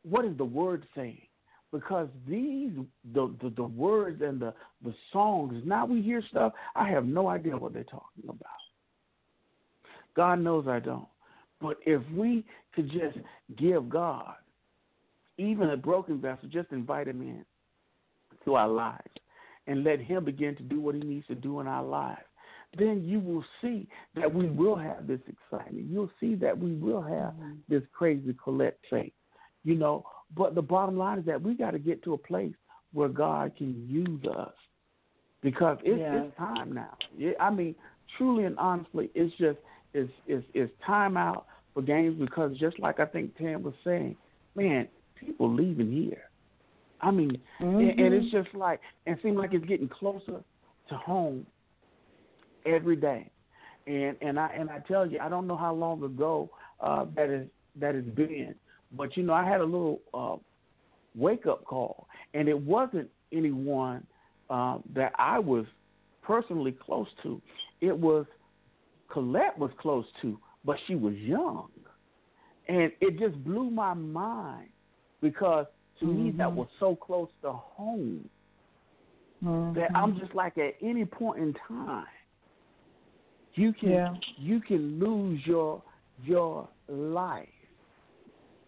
what 0.05 0.25
is 0.25 0.37
the 0.37 0.45
word 0.45 0.87
saying? 0.95 1.23
Because 1.73 2.09
these 2.29 2.71
the, 3.15 3.35
the 3.41 3.51
the 3.57 3.65
words 3.65 4.21
and 4.21 4.39
the 4.39 4.53
the 4.85 4.95
songs. 5.13 5.63
Now 5.65 5.87
we 5.87 6.03
hear 6.03 6.23
stuff. 6.31 6.53
I 6.77 6.89
have 6.91 7.07
no 7.07 7.29
idea 7.29 7.57
what 7.57 7.73
they're 7.73 7.85
talking 7.85 8.25
about. 8.25 8.47
God 10.15 10.41
knows 10.41 10.69
I 10.69 10.81
don't. 10.81 11.07
But 11.61 11.79
if 11.87 12.03
we 12.15 12.45
could 12.75 12.91
just 12.91 13.17
give 13.57 13.89
God, 13.89 14.35
even 15.39 15.71
a 15.71 15.77
broken 15.77 16.21
vessel, 16.21 16.49
just 16.49 16.73
invite 16.73 17.09
Him 17.09 17.23
in 17.23 17.45
to 18.45 18.57
our 18.57 18.69
lives 18.69 19.09
and 19.67 19.85
let 19.85 20.01
Him 20.01 20.25
begin 20.25 20.57
to 20.57 20.63
do 20.63 20.81
what 20.81 20.95
He 20.95 21.01
needs 21.01 21.27
to 21.29 21.35
do 21.35 21.61
in 21.61 21.67
our 21.67 21.85
lives, 21.85 22.21
then 22.79 23.03
you 23.05 23.21
will 23.21 23.45
see 23.61 23.89
that 24.15 24.33
we 24.33 24.49
will 24.49 24.77
have 24.77 25.07
this 25.07 25.21
excitement. 25.29 25.87
You'll 25.89 26.11
see 26.21 26.35
that 26.37 26.59
we 26.59 26.75
will 26.75 27.03
have 27.03 27.35
mm-hmm. 27.35 27.53
this 27.69 27.83
crazy 27.93 28.35
Colette 28.43 28.79
faith, 28.91 29.13
you 29.65 29.75
know. 29.75 30.05
But 30.37 30.55
the 30.55 30.63
bottom 30.63 30.97
line 30.97 31.19
is 31.19 31.27
that 31.27 31.43
we 31.43 31.55
got 31.55 31.73
to 31.73 31.79
get 31.79 32.03
to 32.05 32.15
a 32.15 32.19
place 32.19 32.55
where 32.93 33.09
God 33.09 33.53
can 33.57 33.87
use 33.89 34.25
us 34.35 34.53
because 35.43 35.79
it's, 35.85 35.99
Yes. 35.99 36.27
it's 36.27 36.37
time 36.37 36.73
now. 36.73 36.97
Yeah, 37.17 37.33
I 37.41 37.51
mean, 37.51 37.75
truly 38.17 38.45
and 38.45 38.59
honestly, 38.59 39.11
it's 39.15 39.35
just 39.37 39.59
it's 39.95 40.11
it's 40.27 40.47
it's 40.55 40.73
time 40.87 41.17
out 41.17 41.47
for 41.75 41.83
games 41.83 42.19
because 42.19 42.57
just 42.59 42.79
like 42.79 43.01
I 43.01 43.07
think 43.07 43.37
Tam 43.37 43.63
was 43.63 43.75
saying, 43.85 44.17
man, 44.55 44.89
people 45.19 45.53
leaving 45.53 45.91
here. 45.93 46.25
I 47.01 47.11
mean, 47.11 47.37
and, 47.59 48.01
and 48.01 48.15
it's 48.15 48.31
just 48.31 48.55
like 48.55 48.81
and 49.07 49.19
it 49.19 49.23
seems 49.23 49.37
like 49.37 49.53
it's 49.53 49.65
getting 49.67 49.89
closer 49.89 50.43
to 50.89 50.97
home 50.97 51.47
every 52.65 52.97
day. 52.97 53.31
And 53.87 54.17
and 54.21 54.39
I 54.39 54.49
and 54.57 54.71
I 54.71 54.79
tell 54.87 55.05
you, 55.07 55.19
I 55.21 55.29
don't 55.29 55.47
know 55.47 55.57
how 55.57 55.75
long 55.75 56.03
ago 56.05 56.51
uh, 56.81 57.07
that 57.17 57.29
is 57.29 57.49
that 57.81 57.95
has 57.95 58.05
been, 58.05 58.55
but 58.97 59.17
you 59.17 59.23
know, 59.23 59.33
I 59.33 59.45
had 59.45 59.61
a 59.61 59.65
little 59.65 60.01
uh, 60.15 60.37
wake 61.15 61.47
up 61.47 61.65
call, 61.65 62.07
and 62.35 62.49
it 62.49 62.59
wasn't 62.59 63.09
anyone 63.33 64.07
uh, 64.51 64.79
that 64.95 65.13
I 65.19 65.39
was 65.39 65.65
personally 66.23 66.73
close 66.73 67.09
to. 67.23 67.41
It 67.81 67.97
was 67.97 68.27
Colette 69.11 69.59
was 69.59 69.71
close 69.79 70.07
to, 70.23 70.39
but 70.65 70.77
she 70.87 70.95
was 70.95 71.15
young, 71.15 71.69
and 72.69 72.93
it 73.01 73.19
just 73.19 73.43
blew 73.45 73.71
my 73.71 73.95
mind 73.95 74.69
because 75.21 75.67
to 76.01 76.07
me 76.07 76.33
that 76.33 76.53
was 76.53 76.69
so 76.81 76.97
close 76.97 77.29
to 77.43 77.53
home 77.53 78.29
that 79.75 79.89
I'm 79.95 80.19
just 80.19 80.35
like 80.35 80.59
at 80.59 80.75
any 80.83 81.05
point 81.05 81.41
in 81.41 81.55
time 81.69 82.07
you 83.55 83.73
can 83.73 83.91
Yeah. 83.91 84.15
you 84.37 84.61
can 84.61 84.99
lose 84.99 85.41
your 85.47 85.83
your 86.25 86.69
life. 86.89 87.49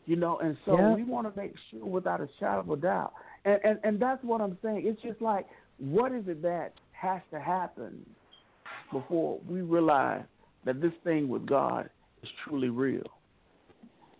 You 0.07 0.17
know, 0.17 0.39
and 0.39 0.57
so 0.67 0.77
Yeah. 0.77 0.95
we 0.95 1.05
want 1.05 1.33
to 1.33 1.41
make 1.41 1.55
sure 1.71 1.85
without 1.85 2.21
a 2.21 2.29
shadow 2.39 2.61
of 2.61 2.71
a 2.71 2.77
doubt. 2.77 3.15
And, 3.45 3.61
and 3.65 3.79
and 3.85 4.01
that's 4.01 4.23
what 4.23 4.41
I'm 4.41 4.59
saying. 4.63 4.87
It's 4.87 5.01
just 5.03 5.21
like 5.23 5.47
what 5.79 6.13
is 6.13 6.29
it 6.29 6.43
that 6.43 6.75
has 6.93 7.21
to 7.31 7.41
happen 7.41 8.05
before 8.93 9.41
we 9.49 9.61
realize 9.63 10.25
that 10.65 10.81
this 10.81 10.93
thing 11.03 11.29
with 11.29 11.47
God 11.47 11.89
is 12.23 12.29
truly 12.45 12.69
real. 12.69 13.07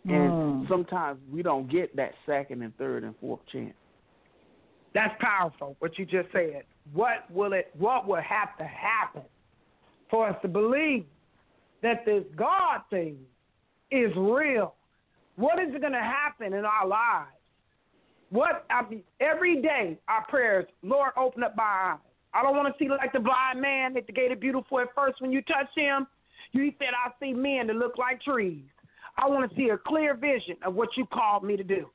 And 0.07 0.33
Mm. 0.33 0.69
sometimes 0.69 1.19
we 1.33 1.43
don't 1.43 1.67
get 1.71 1.97
that 1.97 2.13
second 2.27 2.63
and 2.63 2.77
third 2.77 3.05
and 3.05 3.17
fourth 3.19 3.41
chance. 3.47 3.75
That's 4.93 5.15
powerful. 5.21 5.77
What 5.79 5.99
you 5.99 6.05
just 6.05 6.31
said. 6.33 6.65
What 6.93 7.31
will 7.31 7.55
it? 7.55 7.71
What 7.79 8.07
will 8.07 8.21
have 8.21 8.57
to 8.59 8.65
happen 8.65 9.23
for 10.11 10.29
us 10.29 10.37
to 10.43 10.49
believe 10.49 11.07
that 11.83 12.05
this 12.05 12.25
God 12.37 12.83
thing 12.91 13.19
is 13.91 14.15
real? 14.17 14.75
What 15.37 15.59
is 15.59 15.71
going 15.81 15.93
to 15.93 15.99
happen 15.99 16.53
in 16.53 16.65
our 16.65 16.87
lives? 16.87 17.31
What 18.31 18.67
I 18.71 18.89
mean, 18.89 19.03
every 19.21 19.63
day 19.63 19.99
our 20.09 20.25
prayers, 20.27 20.67
Lord, 20.83 21.13
open 21.17 21.43
up 21.43 21.55
my 21.57 21.93
eyes. 21.93 21.99
I 22.33 22.43
don't 22.43 22.57
want 22.57 22.67
to 22.67 22.85
see 22.85 22.89
like 22.89 23.13
the 23.13 23.21
blind 23.21 23.61
man 23.61 23.97
at 23.97 24.07
the 24.07 24.13
gate 24.13 24.33
of 24.33 24.41
beautiful 24.41 24.81
at 24.81 24.89
first 24.95 25.21
when 25.21 25.31
you 25.31 25.41
touch 25.43 25.69
him. 25.77 26.07
You 26.53 26.73
said 26.79 26.89
I 26.95 27.11
see 27.21 27.33
men 27.33 27.69
that 27.69 27.77
look 27.77 27.97
like 27.99 28.23
trees. 28.23 28.65
I 29.17 29.29
want 29.29 29.49
to 29.49 29.57
see 29.57 29.69
a 29.69 29.79
clear 29.79 30.15
vision 30.15 30.57
of 30.65 30.75
what 30.75 30.89
you 30.97 31.07
called 31.07 31.45
me 31.45 31.57
to 31.57 31.65
do. 31.65 31.91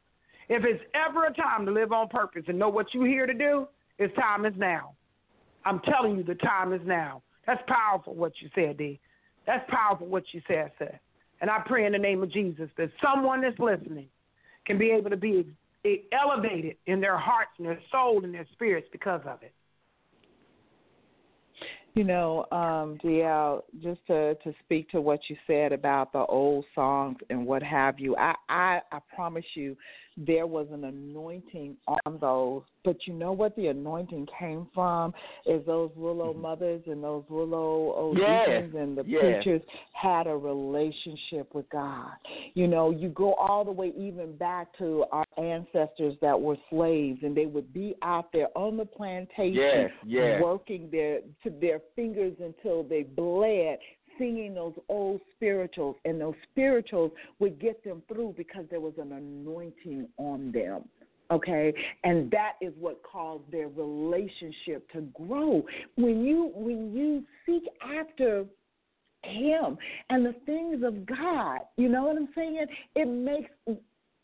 If 0.47 0.63
it's 0.63 0.83
ever 0.95 1.25
a 1.25 1.33
time 1.33 1.65
to 1.65 1.71
live 1.71 1.91
on 1.91 2.07
purpose 2.07 2.43
and 2.47 2.57
know 2.57 2.69
what 2.69 2.87
you're 2.93 3.07
here 3.07 3.25
to 3.25 3.33
do, 3.33 3.67
it's 3.97 4.13
time 4.15 4.45
is 4.45 4.53
now. 4.57 4.93
I'm 5.65 5.79
telling 5.81 6.17
you, 6.17 6.23
the 6.23 6.35
time 6.35 6.73
is 6.73 6.81
now. 6.85 7.21
That's 7.45 7.61
powerful 7.67 8.15
what 8.15 8.31
you 8.41 8.49
said, 8.55 8.77
D. 8.77 8.99
That's 9.45 9.69
powerful 9.69 10.07
what 10.07 10.23
you 10.31 10.41
said, 10.47 10.71
sir. 10.79 10.99
And 11.41 11.49
I 11.49 11.59
pray 11.65 11.85
in 11.85 11.93
the 11.93 11.99
name 11.99 12.21
of 12.23 12.31
Jesus 12.31 12.69
that 12.77 12.91
someone 13.01 13.41
that's 13.41 13.59
listening 13.59 14.07
can 14.65 14.77
be 14.77 14.91
able 14.91 15.09
to 15.09 15.17
be 15.17 15.45
elevated 16.11 16.75
in 16.85 16.99
their 16.99 17.17
hearts 17.17 17.51
and 17.57 17.67
their 17.67 17.79
soul 17.91 18.23
and 18.23 18.33
their 18.33 18.47
spirits 18.53 18.87
because 18.91 19.21
of 19.25 19.41
it. 19.41 19.53
You 21.95 22.03
know, 22.03 22.45
um, 22.51 22.97
DL, 23.03 23.63
just 23.81 23.99
to, 24.07 24.35
to 24.35 24.53
speak 24.63 24.89
to 24.91 25.01
what 25.01 25.21
you 25.27 25.35
said 25.47 25.73
about 25.73 26.13
the 26.13 26.19
old 26.25 26.65
songs 26.75 27.17
and 27.29 27.45
what 27.45 27.63
have 27.63 27.99
you, 27.99 28.15
I, 28.15 28.35
I, 28.47 28.79
I 28.91 28.99
promise 29.13 29.45
you 29.55 29.75
there 30.25 30.47
was 30.47 30.67
an 30.71 30.83
anointing 30.83 31.77
on 31.87 32.17
those. 32.19 32.63
But 32.83 32.97
you 33.05 33.13
know 33.13 33.31
what 33.31 33.55
the 33.55 33.67
anointing 33.67 34.27
came 34.37 34.67
from? 34.73 35.13
Is 35.45 35.65
those 35.65 35.91
little 35.95 36.21
old 36.21 36.35
mm-hmm. 36.35 36.43
mothers 36.43 36.81
and 36.87 37.03
those 37.03 37.23
little 37.29 37.93
old 37.95 38.17
Yes, 38.17 38.47
deacons 38.47 38.75
and 38.75 38.97
the 38.97 39.03
yes. 39.05 39.21
preachers 39.21 39.61
had 39.93 40.27
a 40.27 40.35
relationship 40.35 41.53
with 41.53 41.69
God. 41.69 42.11
You 42.53 42.67
know, 42.67 42.91
you 42.91 43.09
go 43.09 43.33
all 43.35 43.63
the 43.63 43.71
way 43.71 43.93
even 43.97 44.35
back 44.37 44.77
to 44.77 45.05
our 45.11 45.25
ancestors 45.37 46.15
that 46.21 46.39
were 46.39 46.57
slaves 46.69 47.19
and 47.23 47.35
they 47.35 47.45
would 47.45 47.73
be 47.73 47.95
out 48.01 48.31
there 48.33 48.47
on 48.55 48.77
the 48.77 48.85
plantation 48.85 49.89
yes. 50.05 50.41
working 50.41 50.89
their 50.91 51.19
to 51.43 51.49
their 51.61 51.79
fingers 51.95 52.33
until 52.39 52.83
they 52.83 53.03
bled 53.03 53.77
singing 54.19 54.53
those 54.53 54.73
old 54.89 55.21
spirituals 55.35 55.95
and 56.05 56.21
those 56.21 56.35
spirituals 56.51 57.11
would 57.39 57.59
get 57.59 57.83
them 57.83 58.03
through 58.07 58.35
because 58.37 58.65
there 58.69 58.79
was 58.79 58.93
an 58.99 59.13
anointing 59.13 60.07
on 60.17 60.51
them 60.51 60.83
okay? 61.31 61.73
And 62.03 62.31
that 62.31 62.53
is 62.61 62.73
what 62.79 63.01
caused 63.03 63.43
their 63.51 63.67
relationship 63.67 64.89
to 64.93 65.01
grow. 65.13 65.63
When 65.95 66.23
you 66.23 66.51
when 66.55 66.93
you 66.93 67.23
seek 67.45 67.63
after 67.83 68.45
him 69.23 69.77
and 70.09 70.25
the 70.25 70.33
things 70.45 70.81
of 70.81 71.05
god 71.05 71.59
you 71.75 71.89
know 71.89 72.05
what 72.05 72.15
i'm 72.15 72.29
saying? 72.33 72.65
It 72.95 73.05
makes 73.05 73.51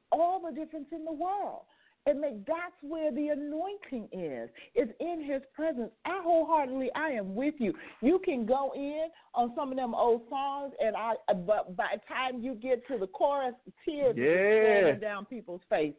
all 0.09 0.41
the 0.41 0.55
difference 0.55 0.87
in 0.93 1.03
the 1.03 1.11
world 1.11 1.63
it 2.05 2.19
makes 2.19 2.37
that's 2.47 2.75
where 2.81 3.11
the 3.11 3.29
anointing 3.29 4.07
is 4.11 4.49
it's 4.75 4.91
in 4.99 5.23
his 5.23 5.41
presence 5.53 5.91
i 6.05 6.19
wholeheartedly 6.23 6.89
i 6.95 7.09
am 7.09 7.35
with 7.35 7.55
you 7.57 7.73
you 8.01 8.19
can 8.23 8.45
go 8.45 8.71
in 8.75 9.07
on 9.33 9.51
some 9.55 9.71
of 9.71 9.77
them 9.77 9.93
old 9.95 10.21
songs 10.29 10.73
and 10.79 10.95
i 10.95 11.13
but 11.45 11.75
by 11.75 11.87
the 11.93 12.01
time 12.07 12.41
you 12.41 12.55
get 12.55 12.85
to 12.87 12.97
the 12.97 13.07
chorus 13.07 13.55
tears 13.83 14.15
are 14.15 14.19
Yeah. 14.19 14.81
streaming 14.81 14.99
down 14.99 15.25
people's 15.25 15.61
face 15.69 15.93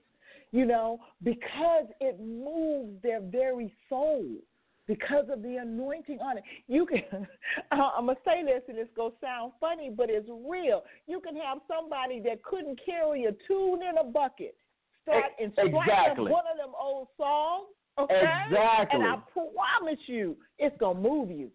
you 0.53 0.65
know, 0.65 1.01
because 1.23 1.87
it 2.01 2.19
moves 2.21 3.03
their 3.03 3.21
very 3.21 3.73
soul 3.89 4.25
because 4.87 5.27
of 5.31 5.43
the 5.43 5.57
anointing 5.57 6.21
on 6.21 6.39
it. 6.39 6.45
You 6.69 6.87
can, 6.87 7.03
I'm 7.73 8.07
gonna 8.07 8.19
say 8.25 8.45
this, 8.45 8.63
and 8.69 8.79
it's 8.79 8.91
gonna 8.97 9.11
sound 9.21 9.53
funny, 9.61 9.91
but 9.95 10.09
it's 10.09 10.29
real. 10.49 10.83
You 11.07 11.21
can 11.21 11.35
have 11.37 11.59
somebody 11.67 12.21
that 12.21 12.43
couldn't 12.45 12.81
carry 12.85 13.25
a 13.25 13.33
tune 13.49 13.81
in 13.83 13.99
a 13.99 14.05
bucket, 14.05 14.57
start 15.07 15.33
and 15.39 15.53
Exactly. 15.57 16.31
one 16.31 16.45
of 16.51 16.57
them 16.57 16.73
old 16.81 17.09
songs, 17.17 17.69
okay? 17.99 18.23
Exactly. 18.49 19.01
And 19.01 19.07
I 19.07 19.17
promise 19.33 20.01
you, 20.07 20.37
it's 20.59 20.77
gonna 20.79 21.01
move 21.01 21.31
you. 21.31 21.51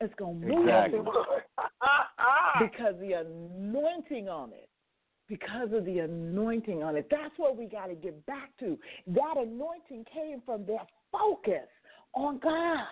It's 0.00 0.14
gonna 0.18 0.34
move 0.34 0.68
Exactly. 0.68 0.98
you 0.98 1.04
because 2.68 2.94
the 3.00 3.12
anointing 3.14 4.28
on 4.28 4.52
it 4.52 4.68
because 5.28 5.72
of 5.72 5.84
the 5.84 5.98
anointing 6.00 6.82
on 6.82 6.96
it. 6.96 7.08
That's 7.10 7.34
what 7.36 7.56
we 7.56 7.66
got 7.66 7.86
to 7.86 7.94
get 7.94 8.24
back 8.26 8.50
to. 8.60 8.78
That 9.08 9.34
anointing 9.36 10.04
came 10.12 10.40
from 10.44 10.64
their 10.66 10.86
focus 11.10 11.68
on 12.14 12.38
God. 12.38 12.86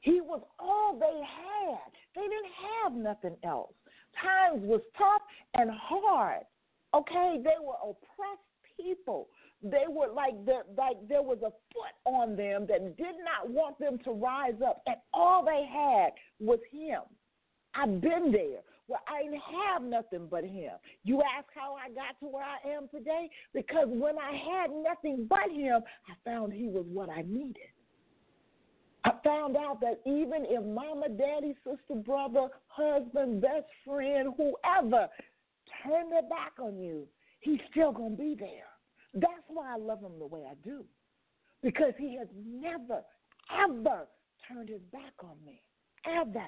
He 0.00 0.20
was 0.20 0.40
all 0.58 0.98
they 0.98 1.06
had. 1.06 1.92
They 2.14 2.22
didn't 2.22 2.52
have 2.82 2.92
nothing 2.92 3.36
else. 3.44 3.72
Times 4.22 4.62
was 4.64 4.80
tough 4.96 5.22
and 5.54 5.70
hard. 5.70 6.44
Okay, 6.94 7.40
they 7.42 7.60
were 7.60 7.76
oppressed 7.82 8.46
people. 8.80 9.28
They 9.62 9.84
were 9.88 10.12
like 10.12 10.44
the, 10.44 10.60
like 10.76 10.96
there 11.08 11.22
was 11.22 11.38
a 11.38 11.50
foot 11.72 11.94
on 12.04 12.36
them 12.36 12.66
that 12.68 12.96
did 12.96 13.16
not 13.24 13.50
want 13.50 13.78
them 13.78 13.98
to 14.04 14.12
rise 14.12 14.60
up, 14.66 14.82
and 14.86 14.96
all 15.12 15.44
they 15.44 15.66
had 15.66 16.12
was 16.40 16.58
Him. 16.70 17.02
I've 17.74 18.00
been 18.00 18.32
there 18.32 18.62
where 18.86 19.00
I 19.08 19.24
didn't 19.24 19.40
have 19.40 19.82
nothing 19.82 20.28
but 20.30 20.44
him. 20.44 20.72
You 21.04 21.22
ask 21.36 21.46
how 21.54 21.74
I 21.74 21.88
got 21.90 22.18
to 22.20 22.26
where 22.26 22.44
I 22.44 22.76
am 22.76 22.88
today? 22.88 23.28
Because 23.52 23.86
when 23.88 24.14
I 24.18 24.32
had 24.32 24.70
nothing 24.70 25.26
but 25.28 25.50
him, 25.52 25.82
I 26.08 26.14
found 26.24 26.52
he 26.52 26.68
was 26.68 26.84
what 26.92 27.10
I 27.10 27.22
needed. 27.22 27.56
I 29.04 29.12
found 29.24 29.56
out 29.56 29.80
that 29.80 30.00
even 30.04 30.44
if 30.48 30.64
mama, 30.64 31.08
daddy, 31.08 31.54
sister, 31.64 32.00
brother, 32.04 32.48
husband, 32.66 33.40
best 33.40 33.66
friend, 33.84 34.34
whoever 34.36 35.08
turned 35.84 36.12
their 36.12 36.22
back 36.22 36.52
on 36.60 36.78
you, 36.78 37.06
he's 37.46 37.60
still 37.70 37.92
going 37.92 38.16
to 38.16 38.22
be 38.22 38.36
there. 38.38 38.68
That's 39.14 39.46
why 39.48 39.72
I 39.72 39.78
love 39.78 40.00
him 40.00 40.18
the 40.18 40.26
way 40.26 40.42
I 40.50 40.54
do. 40.64 40.84
Because 41.62 41.94
he 41.98 42.16
has 42.18 42.28
never, 42.44 43.00
ever 43.50 44.06
turned 44.46 44.68
his 44.68 44.82
back 44.92 45.14
on 45.22 45.36
me. 45.46 45.62
Ever. 46.04 46.44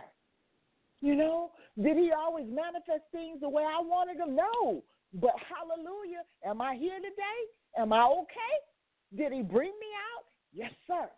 You 1.01 1.15
know, 1.15 1.53
did 1.81 1.97
he 1.97 2.11
always 2.11 2.47
manifest 2.49 3.05
things 3.13 3.41
the 3.41 3.49
way 3.49 3.63
I 3.63 3.81
wanted 3.81 4.19
him? 4.19 4.35
No. 4.35 4.83
But 5.15 5.33
hallelujah, 5.49 6.23
am 6.45 6.61
I 6.61 6.75
here 6.75 6.97
today? 6.97 7.39
Am 7.79 7.93
I 7.93 8.05
okay? 8.05 9.17
Did 9.17 9.33
he 9.33 9.43
bring 9.43 9.71
me 9.71 9.91
out? 10.17 10.25
Yes, 10.53 10.73
sir. 10.87 11.09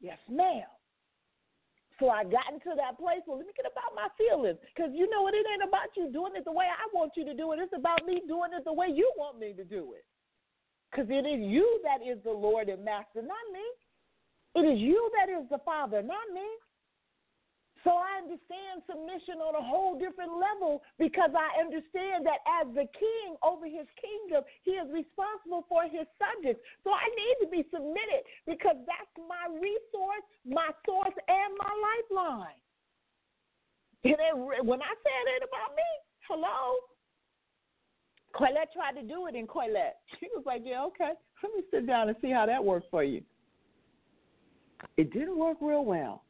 Yes, 0.00 0.18
ma'am. 0.30 0.68
So 2.00 2.08
I 2.08 2.24
got 2.24 2.48
into 2.52 2.72
that 2.76 2.98
place. 2.98 3.20
Well, 3.26 3.38
let 3.38 3.46
me 3.46 3.52
get 3.56 3.68
about 3.68 3.94
my 3.94 4.08
feelings. 4.16 4.58
Because 4.74 4.92
you 4.94 5.08
know 5.10 5.22
what? 5.22 5.34
It 5.34 5.46
ain't 5.46 5.66
about 5.66 5.92
you 5.96 6.10
doing 6.12 6.32
it 6.36 6.44
the 6.44 6.52
way 6.52 6.66
I 6.66 6.88
want 6.94 7.12
you 7.16 7.24
to 7.24 7.34
do 7.34 7.52
it. 7.52 7.60
It's 7.60 7.76
about 7.76 8.06
me 8.06 8.22
doing 8.26 8.50
it 8.56 8.64
the 8.64 8.72
way 8.72 8.88
you 8.88 9.10
want 9.16 9.38
me 9.38 9.52
to 9.54 9.64
do 9.64 9.94
it. 9.94 10.04
Because 10.90 11.08
it 11.08 11.24
is 11.24 11.40
you 11.40 11.80
that 11.84 12.04
is 12.04 12.22
the 12.24 12.32
Lord 12.32 12.68
and 12.68 12.84
Master, 12.84 13.22
not 13.22 13.46
me. 13.52 13.64
It 14.54 14.68
is 14.68 14.78
you 14.78 15.10
that 15.16 15.32
is 15.32 15.48
the 15.48 15.58
Father, 15.64 16.02
not 16.02 16.28
me. 16.34 16.44
So 17.82 17.90
I 17.90 18.22
understand 18.22 18.86
submission 18.86 19.42
on 19.42 19.58
a 19.58 19.64
whole 19.64 19.98
different 19.98 20.38
level 20.38 20.86
because 21.02 21.34
I 21.34 21.50
understand 21.58 22.22
that 22.30 22.38
as 22.62 22.70
the 22.78 22.86
king 22.94 23.34
over 23.42 23.66
his 23.66 23.90
kingdom, 23.98 24.46
he 24.62 24.78
is 24.78 24.86
responsible 24.86 25.66
for 25.66 25.82
his 25.90 26.06
subjects. 26.14 26.62
So 26.86 26.94
I 26.94 27.02
need 27.10 27.36
to 27.42 27.48
be 27.50 27.66
submitted 27.74 28.22
because 28.46 28.78
that's 28.86 29.14
my 29.18 29.50
resource, 29.50 30.26
my 30.46 30.70
source, 30.86 31.16
and 31.26 31.50
my 31.58 31.72
lifeline. 31.74 32.62
When 34.02 34.82
I 34.82 34.94
say 35.02 35.16
it 35.34 35.42
about 35.42 35.74
me, 35.74 35.90
hello. 36.30 36.78
Colette 38.34 38.72
tried 38.72 38.94
to 39.00 39.02
do 39.02 39.26
it 39.26 39.34
in 39.34 39.46
Colette. 39.46 39.98
She 40.20 40.28
was 40.34 40.44
like, 40.46 40.62
yeah, 40.64 40.84
okay. 40.84 41.18
Let 41.42 41.52
me 41.52 41.62
sit 41.70 41.86
down 41.86 42.08
and 42.08 42.16
see 42.22 42.30
how 42.30 42.46
that 42.46 42.62
worked 42.62 42.90
for 42.90 43.02
you. 43.02 43.22
It 44.96 45.12
didn't 45.12 45.36
work 45.36 45.58
real 45.60 45.84
well. 45.84 46.22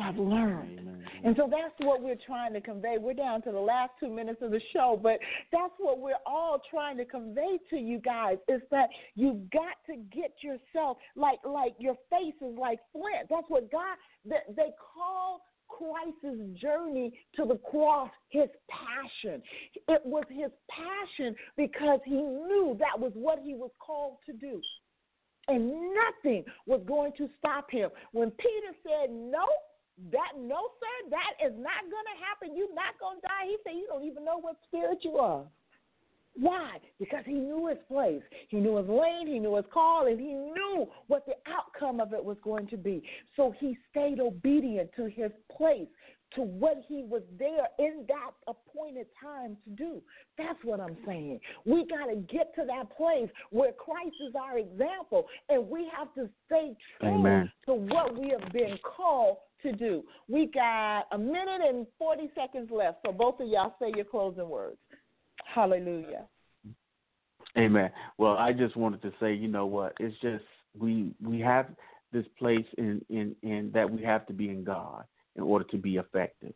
I've 0.00 0.18
learned. 0.18 0.80
And 1.24 1.36
so 1.36 1.48
that's 1.50 1.74
what 1.78 2.02
we're 2.02 2.18
trying 2.26 2.52
to 2.54 2.60
convey. 2.60 2.96
We're 2.98 3.14
down 3.14 3.42
to 3.42 3.52
the 3.52 3.58
last 3.58 3.92
two 4.00 4.08
minutes 4.08 4.40
of 4.42 4.50
the 4.50 4.60
show, 4.72 4.98
but 5.00 5.18
that's 5.52 5.72
what 5.78 5.98
we're 5.98 6.14
all 6.26 6.60
trying 6.70 6.96
to 6.96 7.04
convey 7.04 7.58
to 7.70 7.76
you 7.76 7.98
guys 7.98 8.38
is 8.48 8.62
that 8.70 8.88
you've 9.14 9.50
got 9.50 9.76
to 9.86 9.96
get 10.14 10.32
yourself 10.42 10.96
like 11.16 11.38
like 11.44 11.74
your 11.78 11.94
face 12.08 12.34
is 12.40 12.56
like 12.58 12.78
flint. 12.92 13.28
That's 13.28 13.46
what 13.48 13.70
God 13.70 13.96
they, 14.24 14.36
they 14.56 14.70
call 14.94 15.42
Christ's 15.68 16.60
journey 16.60 17.12
to 17.36 17.44
the 17.44 17.56
cross 17.70 18.10
his 18.30 18.48
passion. 18.68 19.42
It 19.88 20.02
was 20.04 20.24
his 20.30 20.50
passion 20.68 21.34
because 21.56 22.00
he 22.04 22.16
knew 22.16 22.76
that 22.78 22.98
was 22.98 23.12
what 23.14 23.38
he 23.42 23.54
was 23.54 23.70
called 23.78 24.16
to 24.26 24.32
do. 24.32 24.60
And 25.48 25.72
nothing 25.94 26.44
was 26.66 26.80
going 26.86 27.12
to 27.18 27.28
stop 27.38 27.70
him. 27.70 27.90
When 28.12 28.30
Peter 28.32 28.72
said 28.84 29.10
no, 29.10 29.46
that 30.12 30.32
no, 30.38 30.72
sir, 30.80 31.10
that 31.10 31.36
is 31.44 31.52
not 31.56 31.84
going 31.84 32.08
to 32.08 32.16
happen. 32.24 32.56
You're 32.56 32.74
not 32.74 32.96
going 32.98 33.20
to 33.20 33.26
die. 33.26 33.44
He 33.46 33.56
said, 33.64 33.76
You 33.76 33.86
don't 33.88 34.04
even 34.04 34.24
know 34.24 34.40
what 34.40 34.56
spirit 34.66 34.98
you 35.02 35.16
are. 35.18 35.44
Why? 36.34 36.78
Because 36.98 37.24
he 37.26 37.34
knew 37.34 37.68
his 37.68 37.78
place. 37.88 38.22
He 38.48 38.58
knew 38.58 38.76
his 38.76 38.88
lane, 38.88 39.26
he 39.26 39.38
knew 39.38 39.56
his 39.56 39.64
call, 39.72 40.06
and 40.06 40.18
he 40.18 40.34
knew 40.34 40.86
what 41.08 41.26
the 41.26 41.34
outcome 41.46 42.00
of 42.00 42.12
it 42.12 42.24
was 42.24 42.36
going 42.42 42.66
to 42.68 42.76
be. 42.76 43.02
So 43.36 43.54
he 43.58 43.76
stayed 43.90 44.20
obedient 44.20 44.90
to 44.96 45.06
his 45.06 45.32
place, 45.54 45.88
to 46.36 46.42
what 46.42 46.82
he 46.86 47.02
was 47.02 47.22
there 47.38 47.66
in 47.78 48.04
that 48.08 48.30
appointed 48.46 49.06
time 49.20 49.56
to 49.64 49.70
do. 49.70 50.02
That's 50.38 50.58
what 50.62 50.80
I'm 50.80 50.96
saying. 51.04 51.40
We 51.64 51.84
got 51.86 52.06
to 52.06 52.16
get 52.16 52.54
to 52.54 52.64
that 52.66 52.96
place 52.96 53.28
where 53.50 53.72
Christ 53.72 54.14
is 54.26 54.34
our 54.40 54.58
example, 54.58 55.26
and 55.48 55.68
we 55.68 55.90
have 55.96 56.14
to 56.14 56.30
stay 56.46 56.76
true 57.00 57.08
Amen. 57.08 57.50
to 57.66 57.74
what 57.74 58.16
we 58.16 58.30
have 58.30 58.52
been 58.52 58.78
called 58.96 59.38
to 59.62 59.72
do. 59.72 60.02
We 60.28 60.46
got 60.46 61.06
a 61.12 61.18
minute 61.18 61.60
and 61.66 61.86
40 61.98 62.30
seconds 62.34 62.70
left, 62.70 62.98
so 63.04 63.12
both 63.12 63.40
of 63.40 63.48
y'all 63.48 63.74
say 63.80 63.92
your 63.94 64.04
closing 64.04 64.48
words. 64.48 64.78
Hallelujah. 65.44 66.24
Amen. 67.58 67.90
Well, 68.18 68.36
I 68.36 68.52
just 68.52 68.76
wanted 68.76 69.02
to 69.02 69.12
say, 69.18 69.34
you 69.34 69.48
know 69.48 69.66
what? 69.66 69.94
It's 69.98 70.16
just 70.20 70.44
we 70.78 71.12
we 71.24 71.40
have 71.40 71.66
this 72.12 72.26
place 72.38 72.66
in 72.78 73.04
in 73.10 73.34
in 73.42 73.70
that 73.74 73.90
we 73.90 74.02
have 74.02 74.26
to 74.26 74.32
be 74.32 74.48
in 74.50 74.62
God 74.62 75.04
in 75.36 75.42
order 75.42 75.64
to 75.66 75.76
be 75.76 75.96
effective. 75.96 76.54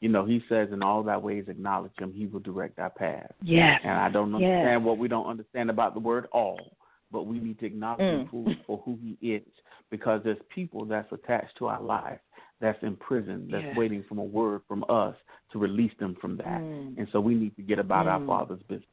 You 0.00 0.10
know, 0.10 0.26
He 0.26 0.42
says, 0.48 0.68
"In 0.70 0.82
all 0.82 1.02
thy 1.02 1.16
ways 1.16 1.44
acknowledge 1.48 1.92
Him; 1.98 2.12
He 2.12 2.26
will 2.26 2.40
direct 2.40 2.78
our 2.78 2.90
path." 2.90 3.30
Yes. 3.42 3.80
And 3.84 3.92
I 3.92 4.10
don't 4.10 4.32
Yes. 4.32 4.50
understand 4.50 4.84
what 4.84 4.98
we 4.98 5.08
don't 5.08 5.26
understand 5.26 5.70
about 5.70 5.94
the 5.94 6.00
word 6.00 6.28
all, 6.32 6.76
but 7.10 7.22
we 7.26 7.38
need 7.38 7.58
to 7.60 7.66
acknowledge 7.66 8.00
Mm. 8.00 8.20
Him 8.20 8.26
for, 8.26 8.56
for 8.66 8.78
who 8.84 8.96
He 8.96 9.16
is, 9.34 9.48
because 9.90 10.22
there's 10.24 10.42
people 10.54 10.84
that's 10.84 11.10
attached 11.10 11.56
to 11.56 11.68
our 11.68 11.80
life 11.80 12.20
that's 12.60 12.82
in 12.82 12.96
prison 12.96 13.48
that's 13.50 13.64
Yes. 13.64 13.76
waiting 13.76 14.02
for 14.04 14.18
a 14.18 14.22
word 14.22 14.62
from 14.68 14.84
us 14.88 15.16
to 15.50 15.58
release 15.58 15.92
them 15.98 16.14
from 16.16 16.36
that. 16.38 16.60
Mm. 16.60 16.98
And 16.98 17.08
so 17.10 17.20
we 17.20 17.34
need 17.34 17.54
to 17.56 17.62
get 17.62 17.78
about 17.78 18.06
our 18.06 18.20
Mm. 18.20 18.26
Father's 18.26 18.62
business. 18.62 18.88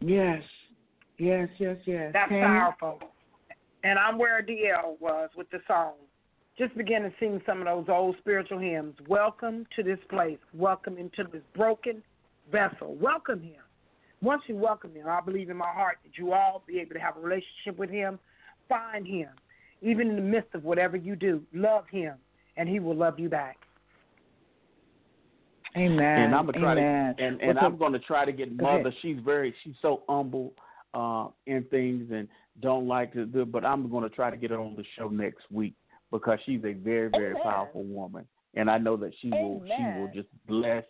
Yes. 0.00 0.42
Yes, 1.18 1.48
yes, 1.58 1.78
yes. 1.86 2.12
That's 2.12 2.28
Tammy? 2.28 2.42
powerful. 2.42 3.00
And 3.84 3.98
I'm 3.98 4.18
where 4.18 4.42
DL 4.42 4.96
was 5.00 5.30
with 5.36 5.48
the 5.50 5.60
song. 5.66 5.94
Just 6.58 6.76
begin 6.76 7.02
to 7.02 7.12
sing 7.18 7.40
some 7.46 7.58
of 7.60 7.64
those 7.64 7.88
old 7.88 8.16
spiritual 8.18 8.58
hymns. 8.58 9.00
Welcome 9.08 9.66
to 9.76 9.82
this 9.82 9.98
place. 10.08 10.38
Welcome 10.52 10.98
into 10.98 11.24
this 11.24 11.42
broken 11.54 12.02
vessel. 12.50 12.94
Welcome 12.96 13.40
him. 13.40 13.62
Once 14.20 14.42
you 14.46 14.56
welcome 14.56 14.94
him, 14.94 15.08
I 15.08 15.20
believe 15.20 15.50
in 15.50 15.56
my 15.56 15.70
heart 15.72 15.98
that 16.04 16.16
you 16.18 16.32
all 16.32 16.62
be 16.66 16.78
able 16.80 16.94
to 16.94 17.00
have 17.00 17.16
a 17.16 17.20
relationship 17.20 17.76
with 17.78 17.90
him. 17.90 18.18
Find 18.68 19.06
him. 19.06 19.30
Even 19.80 20.10
in 20.10 20.16
the 20.16 20.22
midst 20.22 20.54
of 20.54 20.62
whatever 20.62 20.96
you 20.96 21.16
do, 21.16 21.42
love 21.52 21.88
him, 21.88 22.14
and 22.56 22.68
he 22.68 22.80
will 22.80 22.96
love 22.96 23.18
you 23.18 23.28
back. 23.28 23.58
Amen. 25.74 26.00
and 26.00 26.34
I'm 26.34 26.44
gonna 26.44 26.58
try 26.60 26.72
Amen. 26.72 27.16
to 27.16 27.24
and, 27.24 27.40
and 27.40 27.58
I'm 27.58 27.78
gonna 27.78 27.98
try 27.98 28.26
to 28.26 28.32
get 28.32 28.54
mother. 28.60 28.92
She's 29.00 29.16
very 29.24 29.54
she's 29.64 29.74
so 29.80 30.02
humble 30.06 30.52
uh 30.92 31.28
in 31.46 31.64
things 31.70 32.10
and 32.12 32.28
don't 32.60 32.86
like 32.86 33.12
to 33.14 33.26
do, 33.26 33.44
but 33.44 33.64
I'm 33.64 33.88
going 33.90 34.08
to 34.08 34.14
try 34.14 34.30
to 34.30 34.36
get 34.36 34.50
her 34.50 34.60
on 34.60 34.76
the 34.76 34.84
show 34.98 35.08
next 35.08 35.50
week 35.50 35.74
because 36.10 36.38
she's 36.44 36.60
a 36.64 36.72
very, 36.72 37.08
very 37.08 37.32
Amen. 37.32 37.42
powerful 37.42 37.84
woman, 37.84 38.26
and 38.54 38.70
I 38.70 38.78
know 38.78 38.96
that 38.98 39.12
she 39.20 39.30
will 39.30 39.62
she 39.76 39.82
will 39.98 40.10
just 40.14 40.28
bless, 40.46 40.84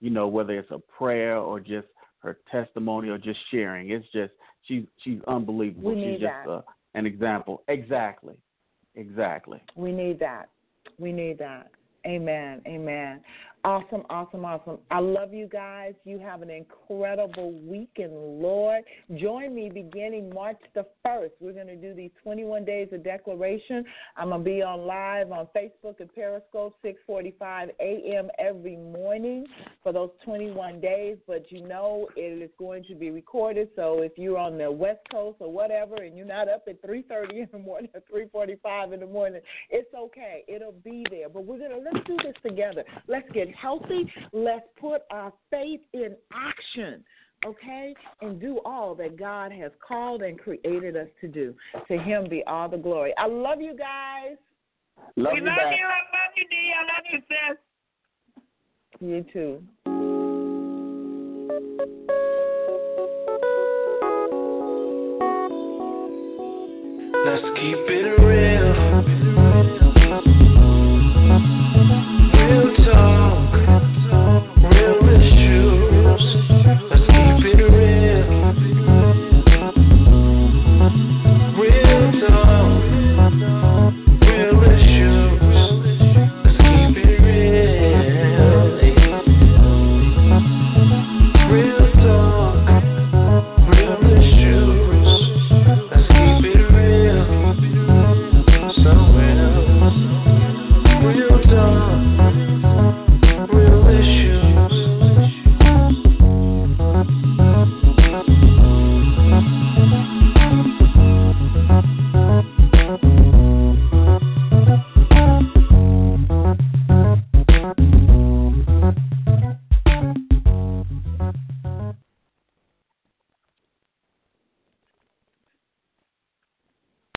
you 0.00 0.10
know, 0.10 0.28
whether 0.28 0.58
it's 0.58 0.70
a 0.70 0.78
prayer 0.78 1.36
or 1.36 1.60
just 1.60 1.88
her 2.20 2.38
testimony 2.50 3.08
or 3.08 3.18
just 3.18 3.38
sharing. 3.50 3.90
It's 3.90 4.06
just 4.12 4.32
she's 4.62 4.84
she's 5.02 5.18
unbelievable. 5.26 5.90
We 5.90 5.96
she's 5.96 6.04
need 6.04 6.20
just 6.20 6.32
that. 6.46 6.50
uh, 6.50 6.62
an 6.94 7.04
example. 7.04 7.62
Exactly, 7.68 8.34
exactly. 8.94 9.62
We 9.76 9.92
need 9.92 10.18
that. 10.20 10.48
We 11.02 11.12
need 11.12 11.38
that. 11.38 11.72
Amen. 12.06 12.60
Amen. 12.66 13.20
Awesome, 13.64 14.02
awesome, 14.10 14.44
awesome. 14.44 14.78
I 14.90 14.98
love 14.98 15.32
you 15.32 15.46
guys. 15.46 15.94
You 16.04 16.18
have 16.18 16.42
an 16.42 16.50
incredible 16.50 17.52
week 17.52 17.92
in 17.94 18.10
the 18.10 18.16
Lord. 18.16 18.82
Join 19.14 19.54
me 19.54 19.70
beginning 19.72 20.34
March 20.34 20.58
the 20.74 20.84
1st. 21.06 21.30
We're 21.38 21.52
going 21.52 21.68
to 21.68 21.76
do 21.76 21.94
these 21.94 22.10
21 22.24 22.64
days 22.64 22.88
of 22.90 23.04
declaration. 23.04 23.84
I'm 24.16 24.30
going 24.30 24.40
to 24.40 24.44
be 24.44 24.62
on 24.62 24.80
live 24.80 25.30
on 25.30 25.46
Facebook 25.56 26.00
and 26.00 26.12
Periscope 26.12 26.74
6:45 26.84 27.68
a.m. 27.78 28.30
every 28.36 28.76
morning 28.76 29.46
for 29.84 29.92
those 29.92 30.10
21 30.24 30.80
days, 30.80 31.18
but 31.28 31.44
you 31.52 31.64
know 31.64 32.08
it 32.16 32.42
is 32.42 32.50
going 32.58 32.82
to 32.88 32.96
be 32.96 33.12
recorded. 33.12 33.68
So 33.76 34.02
if 34.02 34.12
you're 34.16 34.38
on 34.38 34.58
the 34.58 34.72
West 34.72 35.02
Coast 35.12 35.36
or 35.38 35.52
whatever 35.52 35.94
and 36.02 36.16
you're 36.16 36.26
not 36.26 36.48
up 36.48 36.64
at 36.66 36.82
3:30 36.82 37.30
in 37.30 37.48
the 37.52 37.58
morning 37.60 37.90
or 37.94 38.02
3:45 38.12 38.92
in 38.92 38.98
the 38.98 39.06
morning, 39.06 39.40
it's 39.70 39.94
okay. 39.94 40.42
It'll 40.48 40.72
be 40.72 41.06
there. 41.10 41.28
But 41.28 41.44
we're 41.44 41.60
gonna 41.60 41.78
let's 41.92 42.06
do 42.06 42.16
this 42.22 42.34
together. 42.42 42.84
Let's 43.08 43.28
get 43.32 43.48
healthy. 43.54 44.10
Let's 44.32 44.66
put 44.80 45.02
our 45.10 45.32
faith 45.50 45.80
in 45.92 46.16
action. 46.32 47.04
Okay, 47.44 47.92
and 48.20 48.40
do 48.40 48.60
all 48.64 48.94
that 48.94 49.18
God 49.18 49.50
has 49.50 49.72
called 49.86 50.22
and 50.22 50.38
created 50.38 50.96
us 50.96 51.08
to 51.20 51.26
do. 51.26 51.52
To 51.88 51.98
Him 51.98 52.28
be 52.28 52.44
all 52.46 52.68
the 52.68 52.76
glory. 52.76 53.12
I 53.18 53.26
love 53.26 53.60
you 53.60 53.76
guys. 53.76 54.36
Love 55.16 55.32
we 55.32 55.40
you 55.40 55.46
love 55.46 55.56
back. 55.56 55.76
you. 55.76 55.84
I 55.84 56.02
love 56.12 56.32
you, 56.36 56.46
D. 56.48 56.72
I 56.78 56.82
love 56.84 57.04
you, 57.12 57.20
sis. 57.28 57.58
You 59.00 59.24
too. 59.32 59.60
Let's 67.24 67.42
keep 67.58 67.78
it 67.88 68.22
real. 68.22 68.51